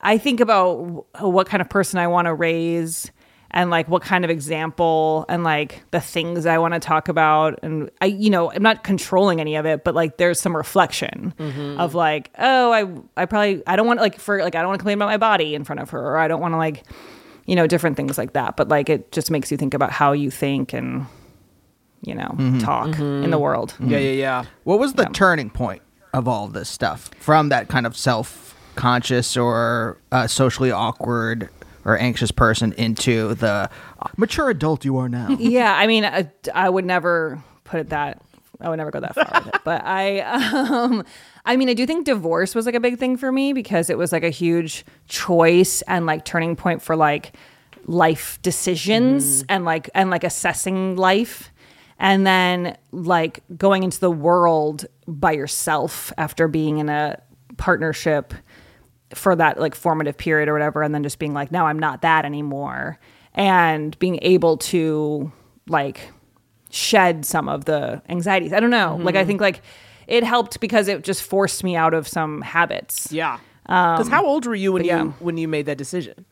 [0.00, 3.10] i think about what kind of person i want to raise
[3.52, 7.58] and like what kind of example and like the things i want to talk about.
[7.62, 11.34] And i you know i'm not controlling any of it but like there's some reflection
[11.38, 11.80] mm-hmm.
[11.80, 14.78] of like oh i i probably i don't want like for like i don't want
[14.78, 16.84] to complain about my body in front of her or i don't want to like
[17.46, 18.56] you know, different things like that.
[18.56, 21.06] But like it just makes you think about how you think and,
[22.02, 23.74] you know, talk in the world.
[23.80, 24.44] yeah, yeah, yeah.
[24.64, 25.82] What was the turning point
[26.12, 31.48] of all this stuff from that kind of self conscious or uh, socially awkward
[31.84, 33.70] or anxious person into the
[34.16, 35.28] mature adult you are now?
[35.38, 35.74] Yeah.
[35.74, 38.20] I mean, I, I would never put it that,
[38.60, 39.60] I would never go that far with it.
[39.64, 40.20] But I,
[40.52, 41.04] um,
[41.46, 43.96] I mean, I do think divorce was like a big thing for me because it
[43.96, 47.36] was like a huge choice and like turning point for like
[47.86, 49.46] life decisions mm-hmm.
[49.48, 51.52] and like, and like assessing life.
[51.98, 57.22] And then like going into the world by yourself after being in a
[57.56, 58.34] partnership
[59.14, 62.02] for that like formative period or whatever and then just being like now I'm not
[62.02, 62.98] that anymore
[63.34, 65.30] and being able to
[65.68, 66.10] like
[66.70, 68.52] shed some of the anxieties.
[68.52, 68.98] I don't know.
[69.00, 69.28] Like I mm-hmm.
[69.28, 69.62] think like
[70.06, 73.10] it helped because it just forced me out of some habits.
[73.12, 73.38] Yeah.
[73.64, 75.02] Because how old were you when Um, yeah.
[75.02, 76.24] you when you made that decision?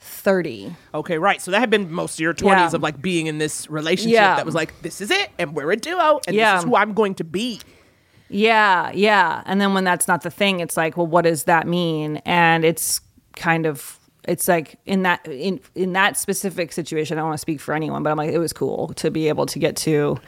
[0.00, 0.76] 30.
[0.94, 1.40] Okay, right.
[1.42, 2.76] So that had been most of your twenties Yeah.
[2.76, 4.36] of like being in this relationship Yeah.
[4.36, 6.54] that was like, this is it, and we're a duo, and Yeah.
[6.54, 7.60] this is who I'm going to be.
[8.28, 9.42] Yeah, yeah.
[9.46, 12.18] And then when that's not the thing, it's like, well, what does that mean?
[12.24, 13.00] And it's
[13.34, 17.42] kind of it's like in that in in that specific situation, I don't want to
[17.42, 20.18] speak for anyone, but I'm like, it was cool to be able to get to.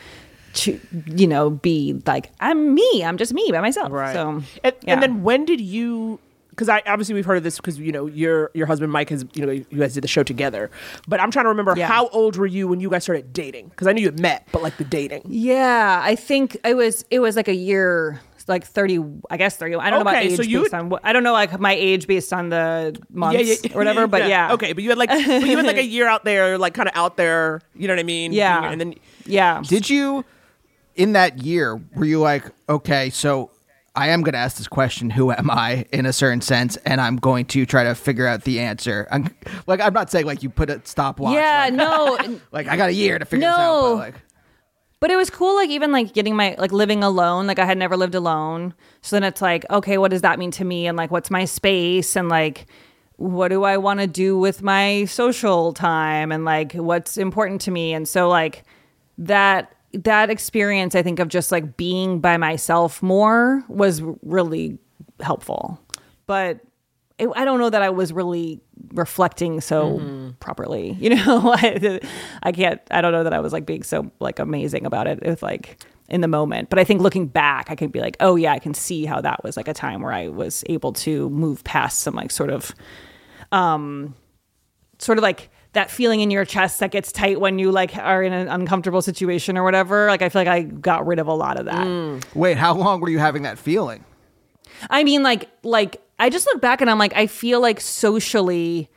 [0.52, 3.04] To you know, be like I'm me.
[3.04, 3.92] I'm just me by myself.
[3.92, 4.12] Right.
[4.12, 4.92] So, and, yeah.
[4.94, 6.18] and then when did you?
[6.50, 9.24] Because I obviously we've heard of this because you know your your husband Mike has
[9.32, 10.70] you know you guys did the show together,
[11.08, 11.86] but I'm trying to remember Yeah.
[11.86, 13.68] how old were you when you guys started dating?
[13.68, 15.22] Because I knew you had met, but like the dating.
[15.26, 18.98] Yeah, I think it was it was like a year, like thirty.
[19.30, 19.74] I guess thirty.
[19.76, 21.58] I don't know about age so you based would- on what I don't know like
[21.60, 24.06] my age based on the months or whatever.
[24.08, 26.58] But yeah, Okay, but you had like but you had like a year out there,
[26.58, 27.62] like kind of out there.
[27.74, 28.32] You know what I mean?
[28.32, 28.68] Yeah.
[28.70, 29.62] And then yeah.
[29.66, 30.24] Did you,
[30.94, 33.50] in that year, were you like, okay, so
[33.94, 37.00] I am going to ask this question, who am I, in a certain sense, and
[37.00, 39.08] I'm going to try to figure out the answer?
[39.10, 39.34] I'm,
[39.66, 41.34] like, I'm not saying like you put a stopwatch.
[41.34, 43.82] yeah, like, no, like I got a year to figure this out.
[43.82, 43.92] No.
[43.92, 44.14] But like,
[45.00, 47.46] But it was cool, like even like getting my like living alone.
[47.46, 50.50] Like I had never lived alone, so then it's like, okay, what does that mean
[50.52, 50.86] to me?
[50.86, 52.16] And like, what's my space?
[52.16, 52.66] And like,
[53.16, 56.32] what do I want to do with my social time?
[56.32, 57.92] And like, what's important to me?
[57.92, 58.62] And so like
[59.18, 64.78] that that experience, I think of just like being by myself more was really
[65.20, 65.80] helpful.
[66.26, 66.60] But
[67.18, 68.60] it, I don't know that I was really
[68.94, 70.92] reflecting so properly.
[71.00, 72.00] You know, I,
[72.42, 72.80] I can't.
[72.90, 75.20] I don't know that I was like being so like amazing about it.
[75.24, 78.36] With like in the moment, but I think looking back, I can be like, oh
[78.36, 81.30] yeah, I can see how that was like a time where I was able to
[81.30, 82.74] move past some like sort of,
[83.52, 84.14] um,
[84.98, 88.22] sort of like that feeling in your chest that gets tight when you like are
[88.22, 90.08] in an uncomfortable situation or whatever.
[90.08, 91.86] Like I feel like I got rid of a lot of that.
[91.86, 92.24] Mm.
[92.34, 94.04] wait, how long were you having that feeling?
[94.88, 98.88] I mean, like, like I just look back and I'm like, I feel like socially,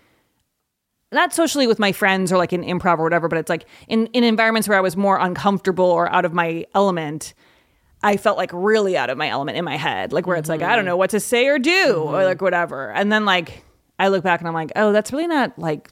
[1.11, 4.07] not socially with my friends or like in improv or whatever, but it's like in
[4.07, 7.33] in environments where I was more uncomfortable or out of my element.
[8.05, 10.61] I felt like really out of my element in my head, like where it's like
[10.61, 10.87] I don't mm-hmm.
[10.87, 12.25] know what to say or do or mm-hmm.
[12.25, 12.91] like whatever.
[12.91, 13.63] And then like
[13.99, 15.89] I look back and I'm like, oh, that's really not like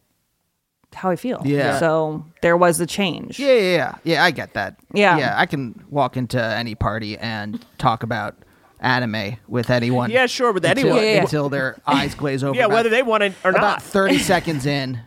[0.93, 1.41] how I feel.
[1.45, 1.79] Yeah.
[1.79, 3.39] So there was a change.
[3.39, 3.95] Yeah, yeah, yeah.
[4.03, 4.77] Yeah, I get that.
[4.93, 5.17] Yeah.
[5.17, 8.35] Yeah, I can walk into any party and talk about
[8.79, 10.09] anime with anyone.
[10.09, 11.03] Yeah, sure, with until, anyone.
[11.03, 11.21] Yeah, yeah.
[11.21, 12.55] Until their eyes glaze over.
[12.55, 13.59] yeah, about- whether they want it or not.
[13.59, 14.99] about 30 seconds in.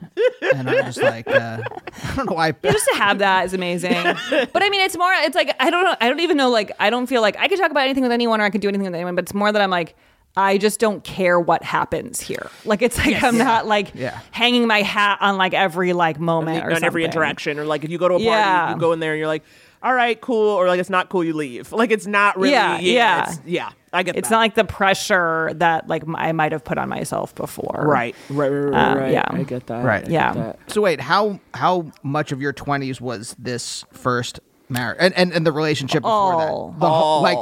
[0.55, 1.59] And I'm just like, uh,
[2.05, 2.53] I don't know why.
[2.53, 3.93] just to have that is amazing.
[4.31, 5.13] But I mean, it's more.
[5.13, 5.97] It's like I don't know.
[6.01, 6.51] I don't even know.
[6.51, 8.61] Like I don't feel like I could talk about anything with anyone or I could
[8.61, 9.15] do anything with anyone.
[9.17, 9.97] But it's more that I'm like.
[10.37, 12.51] I just don't care what happens here.
[12.65, 14.19] Like it's like I'm not like Yeah.
[14.33, 17.91] hanging my hat on like every like moment or on every interaction, or like if
[17.91, 18.75] you go to a party, Yeah.
[18.75, 19.45] you go in there and you're like,
[19.83, 21.71] "All right, cool," or like it's not cool, you leave.
[21.73, 22.51] Like it's not really.
[22.53, 23.23] Yeah, yeah.
[23.23, 23.71] it's- yeah.
[23.93, 24.17] I get.
[24.17, 24.35] It's that.
[24.35, 27.85] not like the pressure that like I might have put on myself before.
[27.87, 28.93] right, right, right, right.
[28.93, 29.13] Uh, right.
[29.13, 29.25] yeah.
[29.31, 29.85] I get that.
[29.85, 29.99] Right.
[29.99, 30.33] I get Yeah.
[30.33, 30.59] that.
[30.67, 35.47] So wait, how how much of your 20s was this first marriage and, and and
[35.47, 36.71] the relationship before All.
[36.73, 36.81] that?
[36.81, 37.39] The whole, like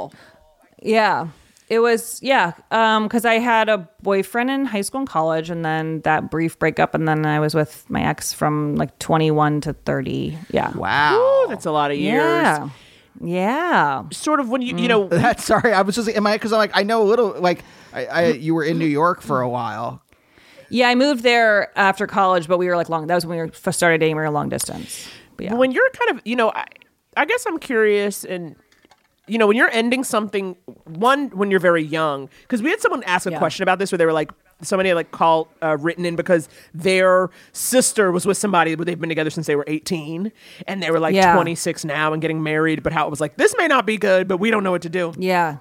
[0.83, 1.29] Yeah.
[1.73, 5.65] It was yeah, um cuz I had a boyfriend in high school and college and
[5.65, 9.73] then that brief breakup and then I was with my ex from like 21 to
[9.73, 10.37] 30.
[10.51, 10.77] Yeah.
[10.77, 11.17] wow.
[11.17, 12.23] Ooh, that's a lot of years.
[12.23, 12.69] Yeah.
[13.23, 14.03] Yeah.
[14.13, 15.73] Sort of when you you know That's sorry.
[15.73, 18.27] I was just am I because I'm like I know a little like I, I
[18.33, 20.03] you were in New York for a while.
[20.69, 23.07] Yeah, I moved there after college, but we were like long.
[23.07, 24.17] That was when we were first started dating.
[24.17, 25.09] We were long distance.
[25.39, 25.55] But yeah.
[25.55, 26.67] when you're kind of you know I,
[27.17, 28.57] I guess i'm curious and
[29.29, 33.03] you know when you're ending something one when you're very young because we had someone
[33.05, 33.39] ask a Yeah.
[33.39, 34.31] question about this where they were like
[34.63, 38.99] somebody had like call uh, written in because their sister was with somebody but they've
[39.01, 40.33] been together since they were 18
[40.67, 41.35] and they were like Yeah.
[41.35, 44.27] 26 now and getting married but how it was like this may not be good
[44.29, 45.59] but we don't know what to do yeah.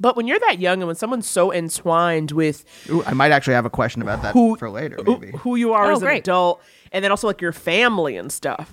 [0.00, 3.54] but when you're that young and when someone's so entwined with Ooh, I might actually
[3.54, 4.98] have a question about that who for later.
[5.04, 5.30] Maybe.
[5.38, 6.18] who you are Oh, as an great.
[6.18, 6.60] adult
[6.96, 8.72] and then also like your family and stuff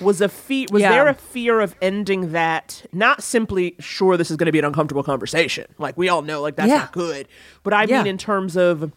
[0.00, 0.92] was a fear was Yeah.
[0.92, 4.64] there a fear of ending that not simply sure this is going to be an
[4.64, 6.78] uncomfortable conversation like we all know like that's Yeah.
[6.78, 7.28] not good
[7.64, 7.98] but i Yeah.
[7.98, 8.92] mean in terms of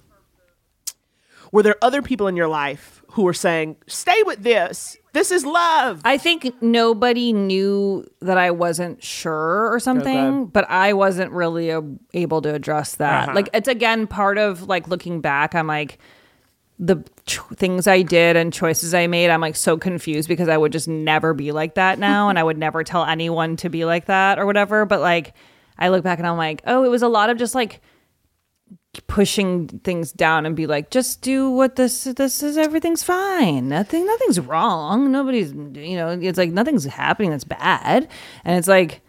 [1.52, 5.46] were there other people in your life who were saying stay with this this is
[5.46, 10.50] love I think nobody knew that I wasn't sure or something, Okay.
[10.54, 11.82] but I wasn't really uh,
[12.14, 13.24] able to address that.
[13.30, 13.36] Uh-huh.
[13.36, 15.56] Like it's again part of like looking back.
[15.56, 15.98] I'm like
[16.78, 19.30] the things I did and choices I made.
[19.30, 22.44] I'm like so confused because I would just never be like that now, and I
[22.44, 24.86] would never tell anyone to be like that or whatever.
[24.86, 25.34] But like
[25.78, 27.82] I look back and I'm like, oh, it was a lot of just like
[29.06, 34.06] pushing things down and be like just do what this this is everything's fine nothing
[34.08, 38.08] nothing's wrong nobody's you know it's like nothing's happening that's bad
[38.44, 39.02] and it's like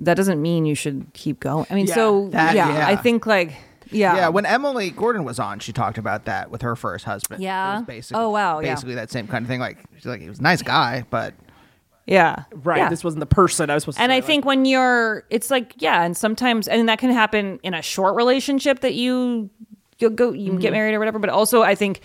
[0.00, 2.88] that doesn't mean you should keep going i mean Yeah, so that- yeah, yeah.
[2.88, 3.52] i think like
[3.90, 7.40] yeah Yeah, when Emily Gordon was on, she talked about that with her first husband.
[7.40, 7.78] It Yeah?
[7.78, 8.74] was basically, Oh, wow, yeah.
[8.74, 9.60] Basically that same kind of thing.
[9.60, 11.34] Like she's like he was a nice guy, but
[12.08, 12.88] yeah right yeah.
[12.88, 15.24] this wasn't the person i was supposed to and say, I like- think when you're,
[15.28, 19.50] it's like, yeah, and sometimes, and that can happen in a short relationship that you
[19.98, 20.60] you'll go, you Mm-hmm.
[20.60, 21.18] get married or whatever.
[21.18, 22.00] But also, I think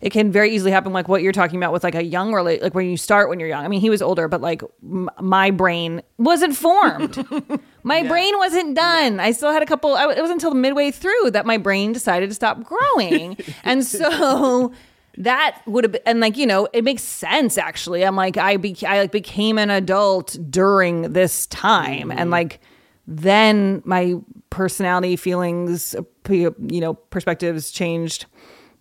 [0.00, 2.62] it can very easily happen like what you're talking about with like a young rela-
[2.62, 3.64] like when you start when you're young.
[3.64, 7.26] I mean, he was older, but like m- my brain wasn't formed.
[7.82, 9.18] my brain wasn't done.
[9.18, 9.94] I still had a couple.
[9.94, 14.72] I, it was until midway through that my brain decided to stop growing, and so
[15.16, 18.04] that would have been and like you know it makes sense actually.
[18.04, 22.30] I'm like I be I like became an adult during this time, and mm-hmm.
[22.30, 22.60] like
[23.08, 24.14] then my
[24.50, 25.96] personality, feelings,
[26.28, 28.26] you know, perspectives changed,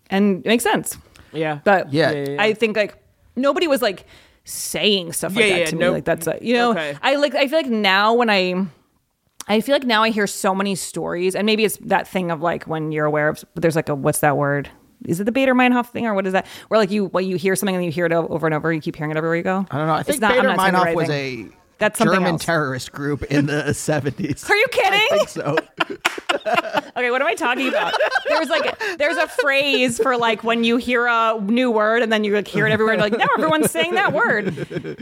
[0.09, 0.97] and it makes sense.
[1.33, 1.59] Yeah.
[1.63, 2.11] But Yeah.
[2.11, 2.41] Yeah, yeah, yeah.
[2.41, 2.95] I think like
[3.35, 4.05] nobody was like
[4.43, 5.79] saying stuff like Yeah, that yeah, to me.
[5.79, 5.93] nope.
[5.93, 6.95] Like that's a, you know, Okay.
[7.01, 8.65] I like I feel like now when I
[9.49, 12.41] I feel like now I hear so many stories, and maybe it's that thing of
[12.41, 14.69] like when you're aware of there's like a what's that word?
[15.05, 16.45] Is it the Baader Meinhof thing or what is that?
[16.69, 18.73] Where like you well you hear something and you hear it o- over and over,
[18.73, 19.65] you keep hearing it everywhere you go.
[19.71, 19.93] I don't know.
[19.93, 21.53] I It's think not- I'm Baader not saying the Meinhof right was thing.
[21.53, 22.45] a That's something German else.
[22.45, 24.49] terrorist group in the 70s.
[24.49, 25.07] Are you kidding?
[25.11, 25.57] I think so.
[26.97, 27.93] Okay, what am I talking about?
[28.27, 32.23] There's like there's a phrase for like when you hear a new word and then
[32.23, 32.93] you like hear it everywhere.
[32.95, 34.97] And you're like now everyone's saying that word.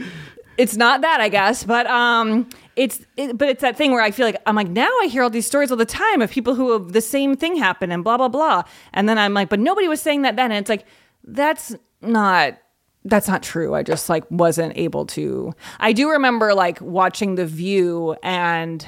[0.58, 4.10] It's not that, I guess, but um, it's it, but it's that thing where I
[4.10, 6.54] feel like I'm like now I hear all these stories all the time of people
[6.54, 9.60] who have the same thing happen and blah blah blah, and then I'm like, but
[9.60, 10.84] nobody was saying that then, and it's like
[11.24, 12.58] that's not
[13.06, 13.74] that's not true.
[13.74, 15.54] I just like wasn't able to.
[15.78, 18.86] I do remember like watching The View and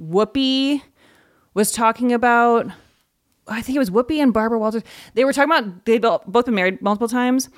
[0.00, 0.82] Whoopi
[1.54, 2.70] was talking about
[3.48, 4.82] I think it was Whoopi and Barbara Walters.
[5.14, 7.48] They were talking about they both both been married multiple times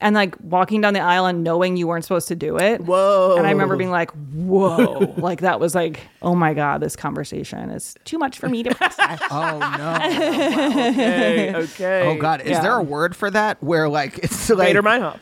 [0.00, 2.80] and like walking down the aisle and knowing you weren't supposed to do it.
[2.82, 3.36] Whoa.
[3.38, 5.14] And I remember being like, whoa.
[5.18, 8.74] like that was like, oh my God, this conversation is too much for me to
[8.74, 9.20] process.
[9.30, 9.96] Oh, no.
[10.86, 11.54] Okay.
[11.54, 12.02] Okay.
[12.06, 12.40] Oh, God.
[12.42, 12.60] Is Yeah.
[12.62, 14.74] there a word for that where, like, it's like.
[14.76, 15.18] Baader Meinhof.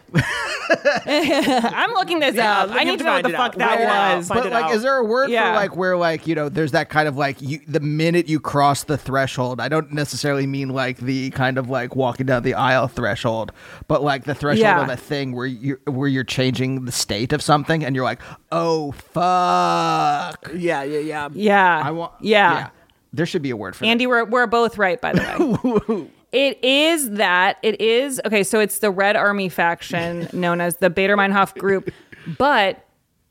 [1.08, 2.70] I'm looking this up.
[2.70, 3.58] I need to to know what the fuck out.
[3.58, 4.16] that Find it out.
[4.18, 4.28] was.
[4.28, 4.74] But like, out.
[4.74, 5.50] is there a word Yeah.
[5.52, 8.40] for like where like you know there's that kind of like you the minute you
[8.40, 9.60] cross the threshold?
[9.60, 13.52] I don't necessarily mean like the kind of like walking down the aisle threshold,
[13.88, 14.82] but like the threshold Yeah.
[14.82, 18.20] of a thing where you where you're changing the state of something and you're like,
[18.52, 21.28] oh fuck, Yeah, yeah, yeah.
[21.32, 21.82] Yeah.
[21.84, 22.70] I want Yeah.
[23.12, 26.10] There should be a word for Andy, we're we're both right, by the way.
[26.32, 27.58] it is that.
[27.62, 28.42] It is okay.
[28.42, 31.90] So it's the Red Army faction known as the Baader Meinhof Group,
[32.38, 32.84] but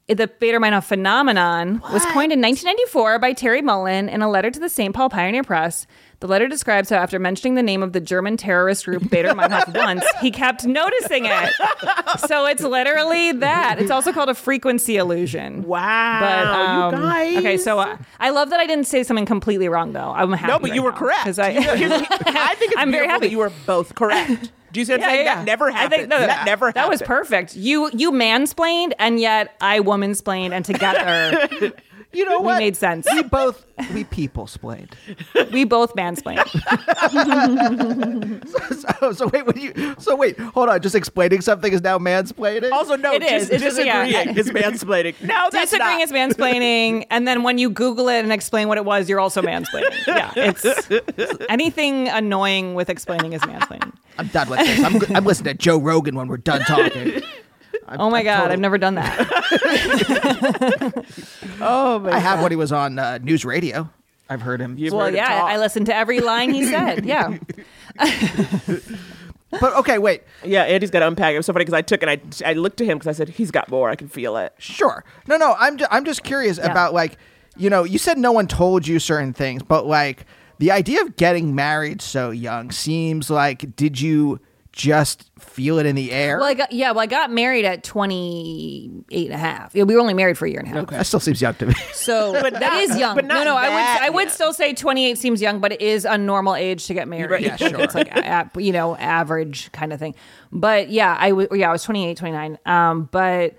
[0.08, 4.60] the Baader Meinhof phenomenon was coined in 1994 by Terry Mullen in a letter to
[4.60, 4.94] the St.
[4.94, 5.88] Paul Pioneer Press.
[6.24, 9.76] The letter describes how, after mentioning the name of the German terrorist group Baader Meinhof
[9.76, 11.52] once, he kept noticing it.
[12.30, 13.76] So it's literally that.
[13.78, 15.64] It's also called a frequency illusion.
[15.64, 16.22] Wow.
[16.22, 17.38] But um, you guys.
[17.40, 20.14] okay, so uh, I love that I didn't say something completely wrong though.
[20.16, 20.50] I'm happy.
[20.50, 21.40] No, but right you were now, correct.
[21.40, 23.26] I, I think it's I'm very happy.
[23.26, 24.50] that you were both correct.
[24.72, 25.26] Do you see what I'm saying?
[25.26, 25.92] yeah, That never I happened.
[25.94, 26.84] think no, that never happened.
[26.86, 27.58] That was perfect.
[27.58, 31.74] You you mansplained and yet I womansplained and together
[32.14, 32.58] You know we what?
[32.60, 33.08] made sense.
[33.12, 34.96] We both we people splained.
[35.52, 36.48] we both mansplained.
[39.02, 40.82] so, so wait, when you so wait, hold on.
[40.82, 42.72] Just explaining something is now mansplaining.
[42.72, 43.50] Also, no, It dis- is.
[43.50, 44.32] It's just- disagreeing yeah.
[44.38, 45.16] is mansplaining.
[45.24, 46.04] No, that's Disagreeing not.
[46.04, 49.42] is mansplaining, and then when you Google it and explain what it was, you're also
[49.42, 49.96] mansplaining.
[50.06, 53.92] Yeah, it's anything annoying with explaining is mansplaining.
[54.20, 54.84] I'm done with this.
[54.84, 57.22] I'm, I'm listening to Joe Rogan when we're done talking.
[58.00, 59.20] Oh my god, totally- I've never done that.
[61.62, 63.90] oh my I have when he was on uh, news radio.
[64.30, 64.78] I've heard him.
[64.78, 65.50] You've well, heard him yeah, talk.
[65.50, 67.06] I listened to every line he said.
[67.14, 67.38] Yeah.
[69.60, 70.24] But okay, wait.
[70.44, 71.36] Yeah, Andy's got to unpack it.
[71.36, 72.10] It was so funny because I took it.
[72.10, 73.90] I I looked to him because I said he's got more.
[73.92, 74.52] I can feel it.
[74.58, 75.04] Sure.
[75.28, 75.56] No, no.
[75.60, 77.18] I'm ju- I'm just curious about like,
[77.56, 80.26] you know, you said no one told you certain things, but like
[80.58, 84.40] the idea of getting married so young seems like did you
[84.74, 86.38] just feel it in the air?
[86.40, 89.74] Well, I got, yeah, well, I got married at 28 and a half.
[89.76, 90.84] Yeah, we were only married for a year and a half.
[90.84, 90.98] Okay.
[90.98, 91.74] that still seems young to me.
[91.94, 93.16] So that not- is young.
[93.16, 96.06] but no, no, I would I would still say 28 seems young, but it is
[96.06, 97.32] a normal age to get married.
[97.32, 97.80] Right, yeah, sure.
[97.82, 100.16] It's like a, a- you know, average kind of thing.
[100.52, 102.58] But yeah, I was yeah, I was 28, 29.
[102.66, 103.56] Um, but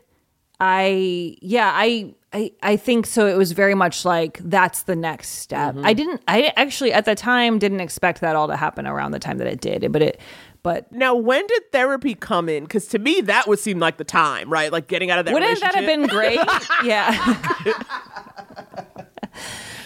[0.60, 3.26] I yeah, I I, I think so.
[3.28, 5.74] It was very much like that's the next step.
[5.76, 5.86] Mm-hmm.
[5.86, 6.22] I didn't.
[6.26, 9.46] I actually at the time didn't expect that all to happen around the time that
[9.46, 9.92] it did.
[9.92, 10.20] But it,
[10.64, 12.64] but Now, when did therapy come in?
[12.64, 14.72] Because to me, that would seem like the time, right?
[14.72, 15.32] Like getting out of that.
[15.34, 16.40] Wouldn't that have been great?
[16.84, 17.14] yeah.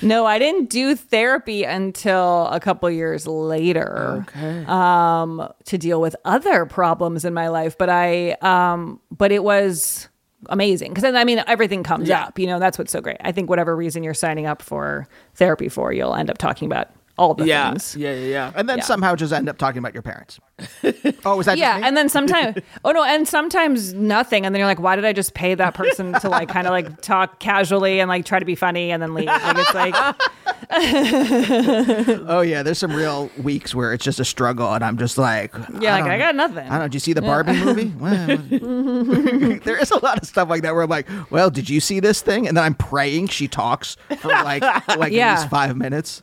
[0.01, 4.24] no, I didn't do therapy until a couple years later.
[4.29, 4.64] Okay.
[4.66, 10.09] Um, to deal with other problems in my life, but I, um, but it was
[10.51, 12.22] amazing because I mean everything comes Yeah.
[12.26, 12.39] up.
[12.39, 13.16] You know, that's what's so great.
[13.22, 16.91] I think whatever reason you're signing up for therapy for, you'll end up talking about
[17.18, 17.96] all the Yeah, things.
[17.96, 18.52] yeah, yeah, yeah.
[18.54, 18.84] And then Yeah.
[18.84, 20.38] somehow just end up talking about your parents.
[21.24, 24.66] oh, was that yeah and then sometimes oh no and sometimes nothing and then you're
[24.66, 28.00] like why did i just pay that person to like kind of like talk casually
[28.00, 29.94] and like try to be funny and then leave like it's like
[32.28, 35.54] oh yeah, there's some real weeks where it's just a struggle, and I'm just like,
[35.80, 36.66] Yeah, like, I got nothing.
[36.66, 36.84] I don't know.
[36.88, 37.92] Did you see the Barbie movie?
[37.98, 38.36] Well,
[39.64, 42.00] there is a lot of stuff like that where I'm like, well, did you see
[42.00, 42.46] this thing?
[42.46, 44.62] And then I'm praying she talks for like
[44.96, 45.32] like Yeah.
[45.34, 46.22] at least five minutes.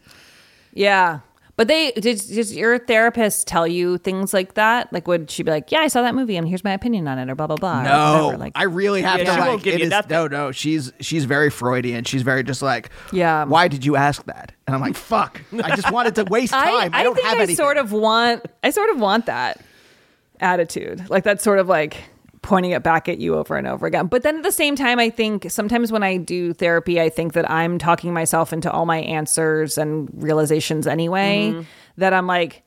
[0.76, 1.22] Yeah.
[1.58, 4.92] But they did does your therapist tell you things like that?
[4.92, 7.18] Like would she be like, Yeah, I saw that movie and here's my opinion on
[7.18, 7.82] it or blah blah blah.
[7.84, 8.36] No.
[8.38, 9.48] Like I really have Yeah, to she like.
[9.50, 10.10] won't give it you is- nothing.
[10.12, 10.52] no, no.
[10.52, 12.04] She's she's very Freudian.
[12.04, 13.46] She's very just like, Yeah.
[13.46, 14.52] Why did you ask that?
[14.68, 15.40] And I'm like, fuck.
[15.64, 16.94] I just wanted to waste time.
[16.94, 17.56] I, I, don't think have I anything.
[17.56, 19.62] sort of want I sort of want that
[20.42, 21.10] attitude.
[21.10, 21.96] Like that sort of like
[22.46, 24.06] pointing it back at you over and over again.
[24.06, 27.34] But then at the same time, I think sometimes when I do therapy, I think
[27.34, 31.52] that I'm talking myself into all my answers and realizations anyway.
[31.52, 31.62] Mm-hmm.
[31.98, 32.62] That I'm like,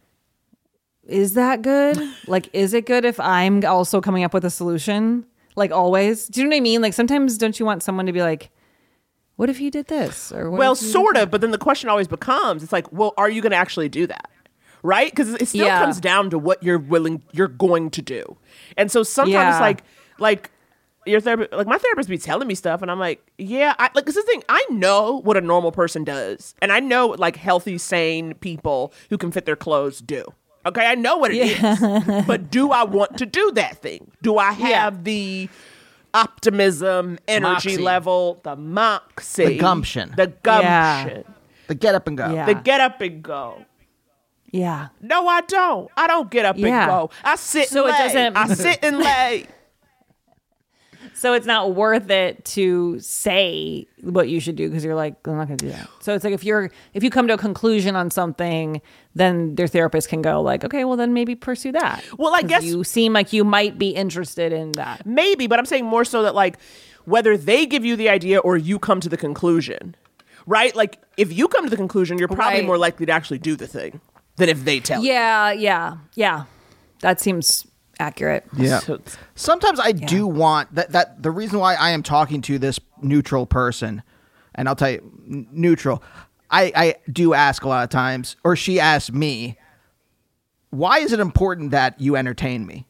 [1.06, 1.96] is that good?
[2.26, 5.24] like, is it good if I'm also coming up with a solution?
[5.54, 6.26] Like always?
[6.26, 6.82] Do you know what I mean?
[6.82, 8.50] Like sometimes don't you want someone to be like,
[9.36, 10.32] what if you did this?
[10.32, 13.30] Or what Well, sort of, but then the question always becomes it's like, well, are
[13.30, 14.28] you going to actually do that?
[14.82, 15.10] Right?
[15.10, 15.78] Because it still Yeah.
[15.80, 18.36] comes down to what you're willing, you're going to do.
[18.76, 19.60] And so sometimes, Yeah.
[19.60, 19.82] like,
[20.18, 20.50] like,
[21.06, 24.04] your therapist, like my therapist, be telling me stuff, and I'm like, yeah, I, like,
[24.04, 24.42] this is the thing.
[24.48, 28.92] I know what a normal person does, and I know what like healthy, sane people
[29.08, 30.24] who can fit their clothes do.
[30.66, 34.10] Okay, I know what it is, but do I want to do that thing?
[34.22, 35.48] Do I have the
[36.12, 37.76] optimism, energy Moxie.
[37.78, 40.12] level, the moxie, The gumption.
[40.16, 41.04] the Yeah.
[41.04, 41.24] gumption,
[41.68, 42.32] the get up and go.
[42.32, 42.46] Yeah.
[42.46, 43.64] the get up and go?
[44.50, 44.88] Yeah.
[45.00, 45.90] No, I don't.
[45.96, 46.82] I don't get up Yeah.
[46.82, 47.10] and go.
[47.24, 48.04] I sit So and it lay.
[48.08, 49.46] doesn't- I sit and lay.
[51.14, 55.36] So it's not worth it to say what you should do because you're like, I'm
[55.36, 55.88] not going to do that.
[56.00, 58.80] So it's like if you're if you come to a conclusion on something,
[59.16, 62.04] then their therapist can go like, okay, well then maybe pursue that.
[62.18, 65.06] Well, I guess- you seem like you might be interested in that.
[65.06, 66.56] Maybe, but I'm saying more so that like
[67.04, 69.96] whether they give you the idea or you come to the conclusion,
[70.46, 70.74] right?
[70.76, 72.66] Like if you come to the conclusion, you're probably Right.
[72.66, 74.00] more likely to actually do the thing
[74.38, 75.10] than if they tell you.
[75.12, 76.44] Yeah, yeah, yeah.
[77.00, 77.66] That seems
[78.00, 78.44] accurate.
[78.56, 78.78] Yeah.
[78.80, 79.00] So
[79.34, 80.92] Sometimes I do want that.
[80.92, 84.02] That the reason why I am talking to this neutral person,
[84.54, 86.02] and I'll tell you, n- neutral.
[86.50, 89.58] I I do ask a lot of times, or she asks me,
[90.70, 92.86] why is it important that you entertain me?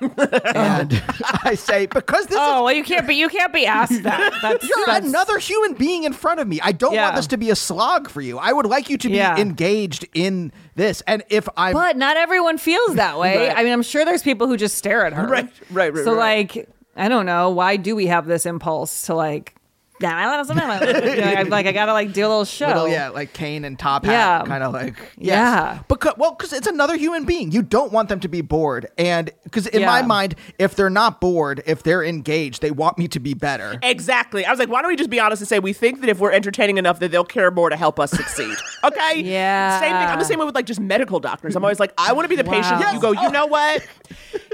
[0.00, 1.02] And
[1.44, 4.32] I say because this Oh is well, you can't be you can't be asked that.
[4.42, 6.60] That's, you're that's another human being in front of me.
[6.62, 7.04] I don't Yeah.
[7.04, 8.38] want this to be a slog for you.
[8.38, 9.36] I would like you to be Yeah.
[9.36, 11.02] engaged in this.
[11.06, 13.48] And if I'm But not everyone feels that way.
[13.48, 13.56] Right.
[13.58, 15.26] I mean, I'm sure there's people who just stare at her.
[15.26, 16.54] Right, right, right, So right.
[16.54, 17.50] like, I don't know.
[17.50, 19.54] Why do we have this impulse to like?
[20.00, 21.12] Yeah, I don't know.
[21.14, 22.66] You know, I'm like, I gotta like do a little show.
[22.66, 24.44] little yeah like cane and top hat Yeah.
[24.46, 25.74] kind of like Yeah.
[25.76, 25.84] yes.
[25.88, 29.30] because well because it's another human being you don't want them to be bored and
[29.44, 33.20] because in my mind if they're not bored if they're engaged they want me to
[33.20, 34.44] be better Exactly.
[34.44, 36.18] I was like, why don't we just be honest and say we think that if
[36.18, 38.56] we're entertaining enough that they'll care more to help us succeed?
[38.84, 39.22] Okay?
[39.22, 39.80] Yeah.
[39.80, 40.08] Same thing.
[40.08, 41.56] I'm the same way with like just medical doctors.
[41.56, 42.80] I'm always like, I want to be the patient.
[42.80, 42.92] Wow.
[42.92, 43.86] You go, you know what?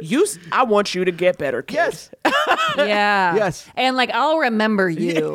[0.03, 1.75] You s- I want you to get better, kid.
[1.75, 2.11] yes
[2.79, 3.35] Yeah.
[3.35, 3.67] Yes.
[3.77, 4.89] And like, I'll remember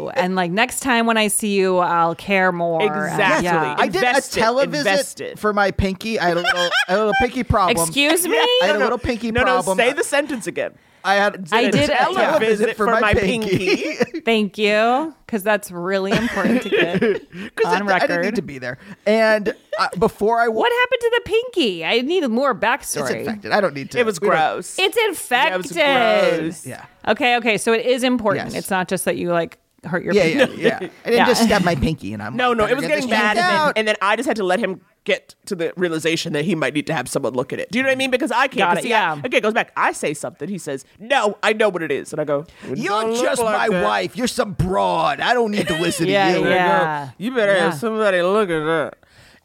[0.03, 2.81] you, and like next time when I see you, I'll care more.
[2.81, 3.45] Exactly.
[3.45, 3.75] Yeah.
[3.77, 5.39] i did Invested, a televisit invested.
[5.39, 8.37] for my pinky i had a little, I had a little pinky problem Excuse me.
[8.37, 9.77] I had a No, little pinky no, problem.
[9.77, 10.73] No, say the sentence again.
[11.03, 13.93] i had I a did a televisit for, my pinky.
[14.25, 16.99] Thank you, because that's really important to get
[17.31, 18.25] because on I, didn't record.
[18.25, 21.85] need to be there and uh, before i What happened to the pinky?
[21.85, 23.01] I needed more backstory.
[23.01, 23.19] it's backstory.
[23.19, 24.79] infected i don't need to It was we don't- gross.
[24.79, 25.53] It's Yeah, infected.
[25.77, 26.65] it was gross.
[26.65, 27.59] yeah Okay, okay.
[27.59, 28.47] So it is important.
[28.53, 28.61] Yes.
[28.63, 30.61] It's not just that you like hurt your yeah pinky.
[30.61, 31.25] yeah yeah i didn't Yeah.
[31.25, 33.17] just stab my pinky and i'm No, like, no, better it was get getting this
[33.19, 33.73] bad, and then, out.
[33.77, 36.73] and then I just had to let him get to the realization that he might
[36.73, 37.69] need to have someone look at it.
[37.71, 38.09] Do you know what I mean?
[38.09, 38.57] Because I can't.
[38.57, 39.21] Got 'cause it, see, I- yeah.
[39.23, 39.71] okay, it goes back.
[39.77, 40.49] I say something.
[40.49, 43.75] He says, "No, I know what it is," and I go, You're just like my
[43.77, 44.17] that." wife.
[44.17, 45.19] You're some broad.
[45.19, 46.47] I don't need to listen Yeah, to you.
[46.49, 47.09] yeah.
[47.19, 47.65] You better Yeah.
[47.65, 48.93] have somebody look at that.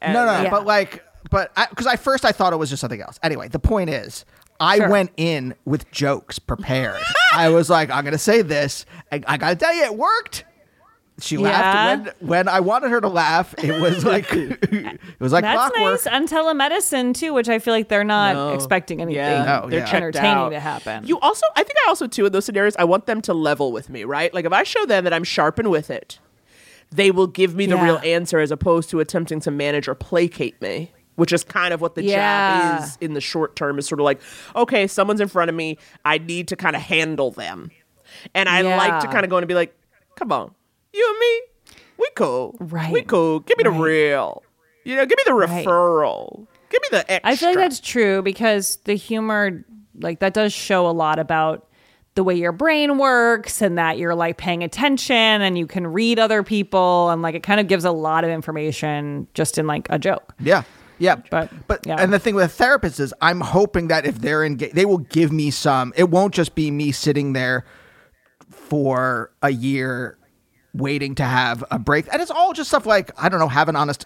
[0.01, 0.49] And- No, no, Yeah.
[0.49, 3.19] but like, but I because I, first I thought it was just something else.
[3.21, 4.25] Anyway, the point is,
[4.61, 4.89] I Sure.
[4.89, 7.01] went in with jokes prepared.
[7.33, 10.45] I was like, I'm gonna say this, and I gotta tell you, it worked.
[11.19, 11.41] She Yeah.
[11.41, 13.53] laughed when when I wanted her to laugh.
[13.63, 16.05] It was like it was like That's clockwork.
[16.05, 16.07] nice.
[16.07, 18.53] On telemedicine too, which I feel like they're not No.
[18.53, 19.93] expecting anything Yeah, Oh, they're yeah.
[19.95, 20.49] entertaining out.
[20.49, 21.05] to happen.
[21.05, 23.71] You also, I think I also too in those scenarios, I want them to level
[23.71, 24.33] with me, right?
[24.33, 26.17] Like if I show them that I'm sharpened with it,
[26.91, 27.83] they will give me the Yeah.
[27.83, 30.91] real answer as opposed to attempting to manage or placate me.
[31.15, 32.77] Which is kind of what the Yeah.
[32.77, 33.77] job is in the short term.
[33.77, 34.19] Is sort of like,
[34.55, 35.77] okay, someone's in front of me.
[36.05, 37.69] I need to kind of handle them,
[38.33, 39.75] and I like to kind of go in and be like,
[40.15, 40.51] "Come on,
[40.93, 42.91] you and me, we cool, Right.
[42.91, 43.41] We cool.
[43.41, 44.41] Give me the real,
[44.85, 45.65] you know, give me the Right.
[45.65, 49.63] referral, give me the extra." I feel like that's true because the humor,
[49.99, 51.67] like that, does show a lot about
[52.15, 56.19] the way your brain works and that you're like paying attention and you can read
[56.19, 59.87] other people and like it kind of gives a lot of information just in like
[59.89, 60.33] a joke.
[60.39, 60.63] Yeah.
[61.01, 61.15] Yeah.
[61.29, 61.95] But- but yeah.
[61.99, 64.99] and the thing with a therapist is I'm hoping that if they're engaged, they will
[64.99, 65.91] give me some.
[65.97, 67.65] It won't just be me sitting there
[68.49, 70.17] for a year
[70.73, 72.07] waiting to have a break.
[72.11, 74.05] And it's all just stuff like I don't know, have an honest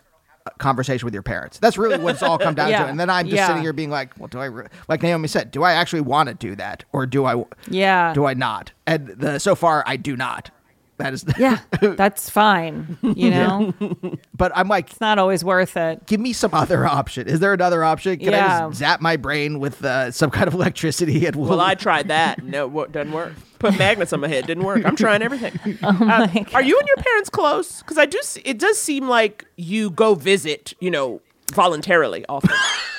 [0.60, 1.58] conversation with your parents.
[1.60, 2.84] That's really what it's all come down Yeah.
[2.84, 2.90] to.
[2.90, 3.48] And then I'm just Yeah.
[3.48, 4.68] sitting here being like, well, do I re-?
[4.88, 8.14] like Naomi said, do I actually want to do that or do I Yeah.
[8.14, 8.72] do I not?
[8.86, 10.52] And the, so far I do not.
[10.98, 12.98] That is Yeah, that's fine.
[13.02, 16.06] You know, it's but I'm like it's not always worth it.
[16.06, 17.28] give me some other option.
[17.28, 18.18] Is there another option?
[18.18, 21.26] Can I just zap my brain with uh, some kind of electricity?
[21.26, 22.44] And we'll, Well, I tried that.
[22.46, 23.34] No, what doesn't work.
[23.60, 24.48] Put magnets on my head.
[24.48, 24.86] Didn't work.
[24.86, 25.78] I'm trying everything.
[25.84, 27.80] Oh Uh, are you and your parents close?
[27.82, 28.18] Because I do.
[28.20, 30.74] s- It does seem like you go visit.
[30.80, 31.22] You know,
[31.54, 32.52] voluntarily often.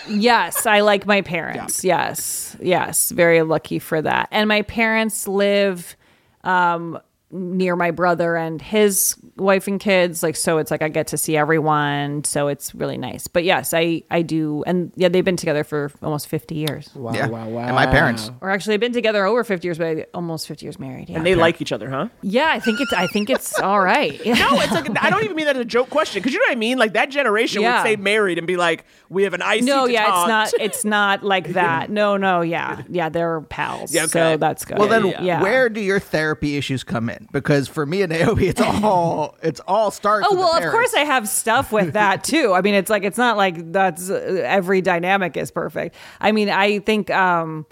[0.09, 1.83] Yes, I like my parents.
[1.83, 4.29] Yes, yes, very lucky for that.
[4.31, 5.97] And my parents live
[6.45, 7.01] um,
[7.33, 10.23] near my brother and his wife and kids.
[10.23, 12.23] Like, so it's like I get to see everyone.
[12.25, 13.27] So it's really nice.
[13.27, 14.63] But yes, I I do.
[14.67, 16.89] And yeah, they've been together for almost fifty years.
[16.95, 17.27] wow, yeah.
[17.27, 17.67] wow, wow.
[17.67, 18.31] And my parents.
[18.41, 21.09] Or actually, they've been together over fifty years, but almost fifty years married.
[21.09, 22.09] Yeah, And they like each other, huh?
[22.23, 22.49] yeah.
[22.53, 24.13] I think it's I think it's all right.
[24.25, 26.45] No, it's like I don't even mean that as a joke question because you know
[26.49, 26.79] what I mean.
[26.79, 27.83] Like that generation Yeah.
[27.83, 30.53] would say married and be like, "We have an ice No, yeah, detente." it's not.
[30.61, 31.91] It's not like that.
[31.91, 33.93] No, no, yeah, yeah, they're pals.
[33.93, 34.11] Yeah, okay.
[34.11, 34.79] So that's good.
[34.79, 35.43] Well, then, yeah.
[35.43, 37.16] where do your therapy issues come in?
[37.33, 40.27] Because for me and Naomi, it's all it's all starts.
[40.31, 42.53] Oh well, of course I have stuff with that too.
[42.53, 45.95] I mean, it's like it's not like that's uh, every dynamic is perfect.
[46.21, 47.67] I mean, I think um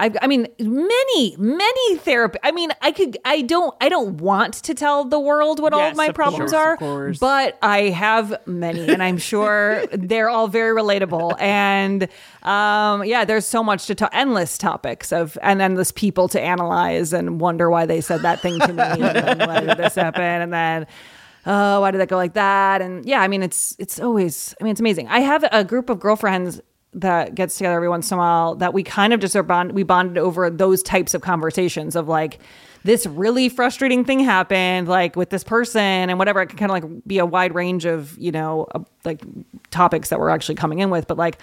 [0.00, 2.38] I I mean many many therapy.
[2.42, 5.82] I mean, I could I don't I don't want to tell the world what all
[5.82, 7.18] of my of problems course, of are, course.
[7.18, 12.04] but I have many and I'm sure they're all very relatable and
[12.42, 17.12] um yeah, there's so much to talk endless topics of and endless people to analyze
[17.12, 20.22] and wonder why they said that thing to me and then why did this happen
[20.22, 20.86] and then
[21.46, 22.82] oh, why did that go like that?
[22.82, 25.08] And yeah, I mean, it's it's always, I mean, it's amazing.
[25.08, 26.60] I have a group of girlfriends
[26.92, 29.72] that gets together every once in a while that we kind of just are bond,
[29.72, 32.40] we bonded over those types of conversations of like
[32.82, 36.40] this really frustrating thing happened, like with this person and whatever.
[36.40, 39.22] It can kind of like be a wide range of you know uh, like
[39.70, 41.38] topics that we're actually coming in with, but like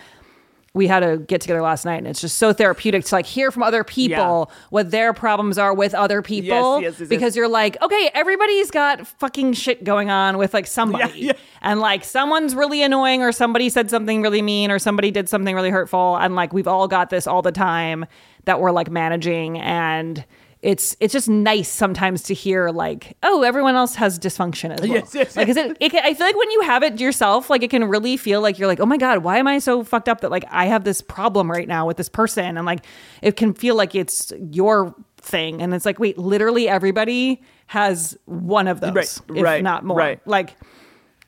[0.78, 3.52] we had a get together last night and it's just so therapeutic to like hear
[3.52, 7.10] from other people what their problems are with other people yes, yes, yes.
[7.10, 11.34] because you're like okay everybody's got fucking shit going on with like somebody Yeah, yeah.
[11.62, 15.56] and like someone's really annoying or somebody said something really mean or somebody did something
[15.56, 18.06] really hurtful and like we've all got this all the time
[18.46, 20.24] that we're like managing and
[20.62, 24.90] it's it's just nice sometimes to hear like oh everyone else has dysfunction as well.
[24.90, 27.70] Yes, yes, like it, it I feel like when you have it yourself like it
[27.70, 30.22] can really feel like you're like oh my god why am I so fucked up
[30.22, 32.58] that like I have this problem right now with this person?
[32.58, 32.86] And like
[33.22, 35.62] it can feel like it's your thing.
[35.62, 39.98] And it's like wait literally everybody has one of those Right, if right, not more.
[39.98, 40.26] right.
[40.28, 40.56] like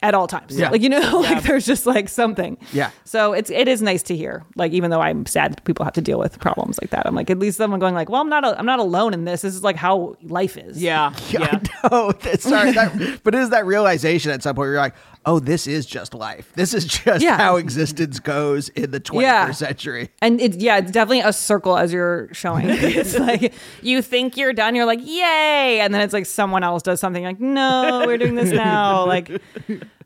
[0.01, 0.69] at all times Yeah.
[0.69, 2.91] like you know like there's just like something Yeah.
[3.03, 5.93] so it's it is nice to hear like even though i'm sad that people have
[5.95, 8.29] to deal with problems like that i'm like at least someone going like well i'm
[8.29, 11.39] not a, i'm not alone in this this is like how life is Yeah, Yeah,
[11.51, 11.59] yeah.
[11.83, 12.11] I know.
[12.39, 14.95] Sorry, that, but it is that realization at some point where you're like,
[15.25, 16.51] oh, this is just life.
[16.55, 17.37] This is just Yeah.
[17.37, 19.51] how existence goes in the 21st Yeah.
[19.51, 20.09] century.
[20.21, 24.53] and it's yeah it's definitely a circle as you're showing it's like you think you're
[24.53, 28.17] done you're like yay and then it's like someone else does something like no we're
[28.17, 29.29] doing this now like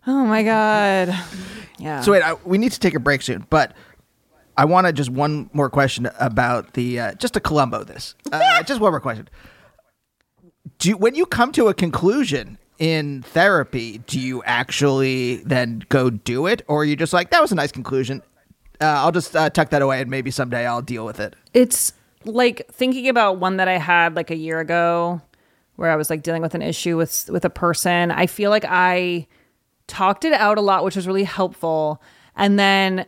[0.07, 1.15] oh my god
[1.79, 3.73] yeah So wait, I, we need to take a break soon, but
[4.55, 8.13] I want to just one more question about the uh, just to Columbo this.
[8.31, 9.27] Uh, just one more question.
[10.79, 16.09] Do you, when you come to a conclusion in therapy, do you actually then go
[16.09, 18.21] do it, or are you just like that was a nice conclusion?
[18.81, 21.35] Uh, I'll just uh, tuck that away, and maybe someday I'll deal with it.
[21.53, 21.93] it's
[22.25, 25.21] like thinking about one that I had like a year ago
[25.75, 28.11] where I was like dealing with an issue with with a person.
[28.11, 29.27] I feel like I
[29.87, 32.01] talked it out a lot, which was really helpful.
[32.35, 33.05] And then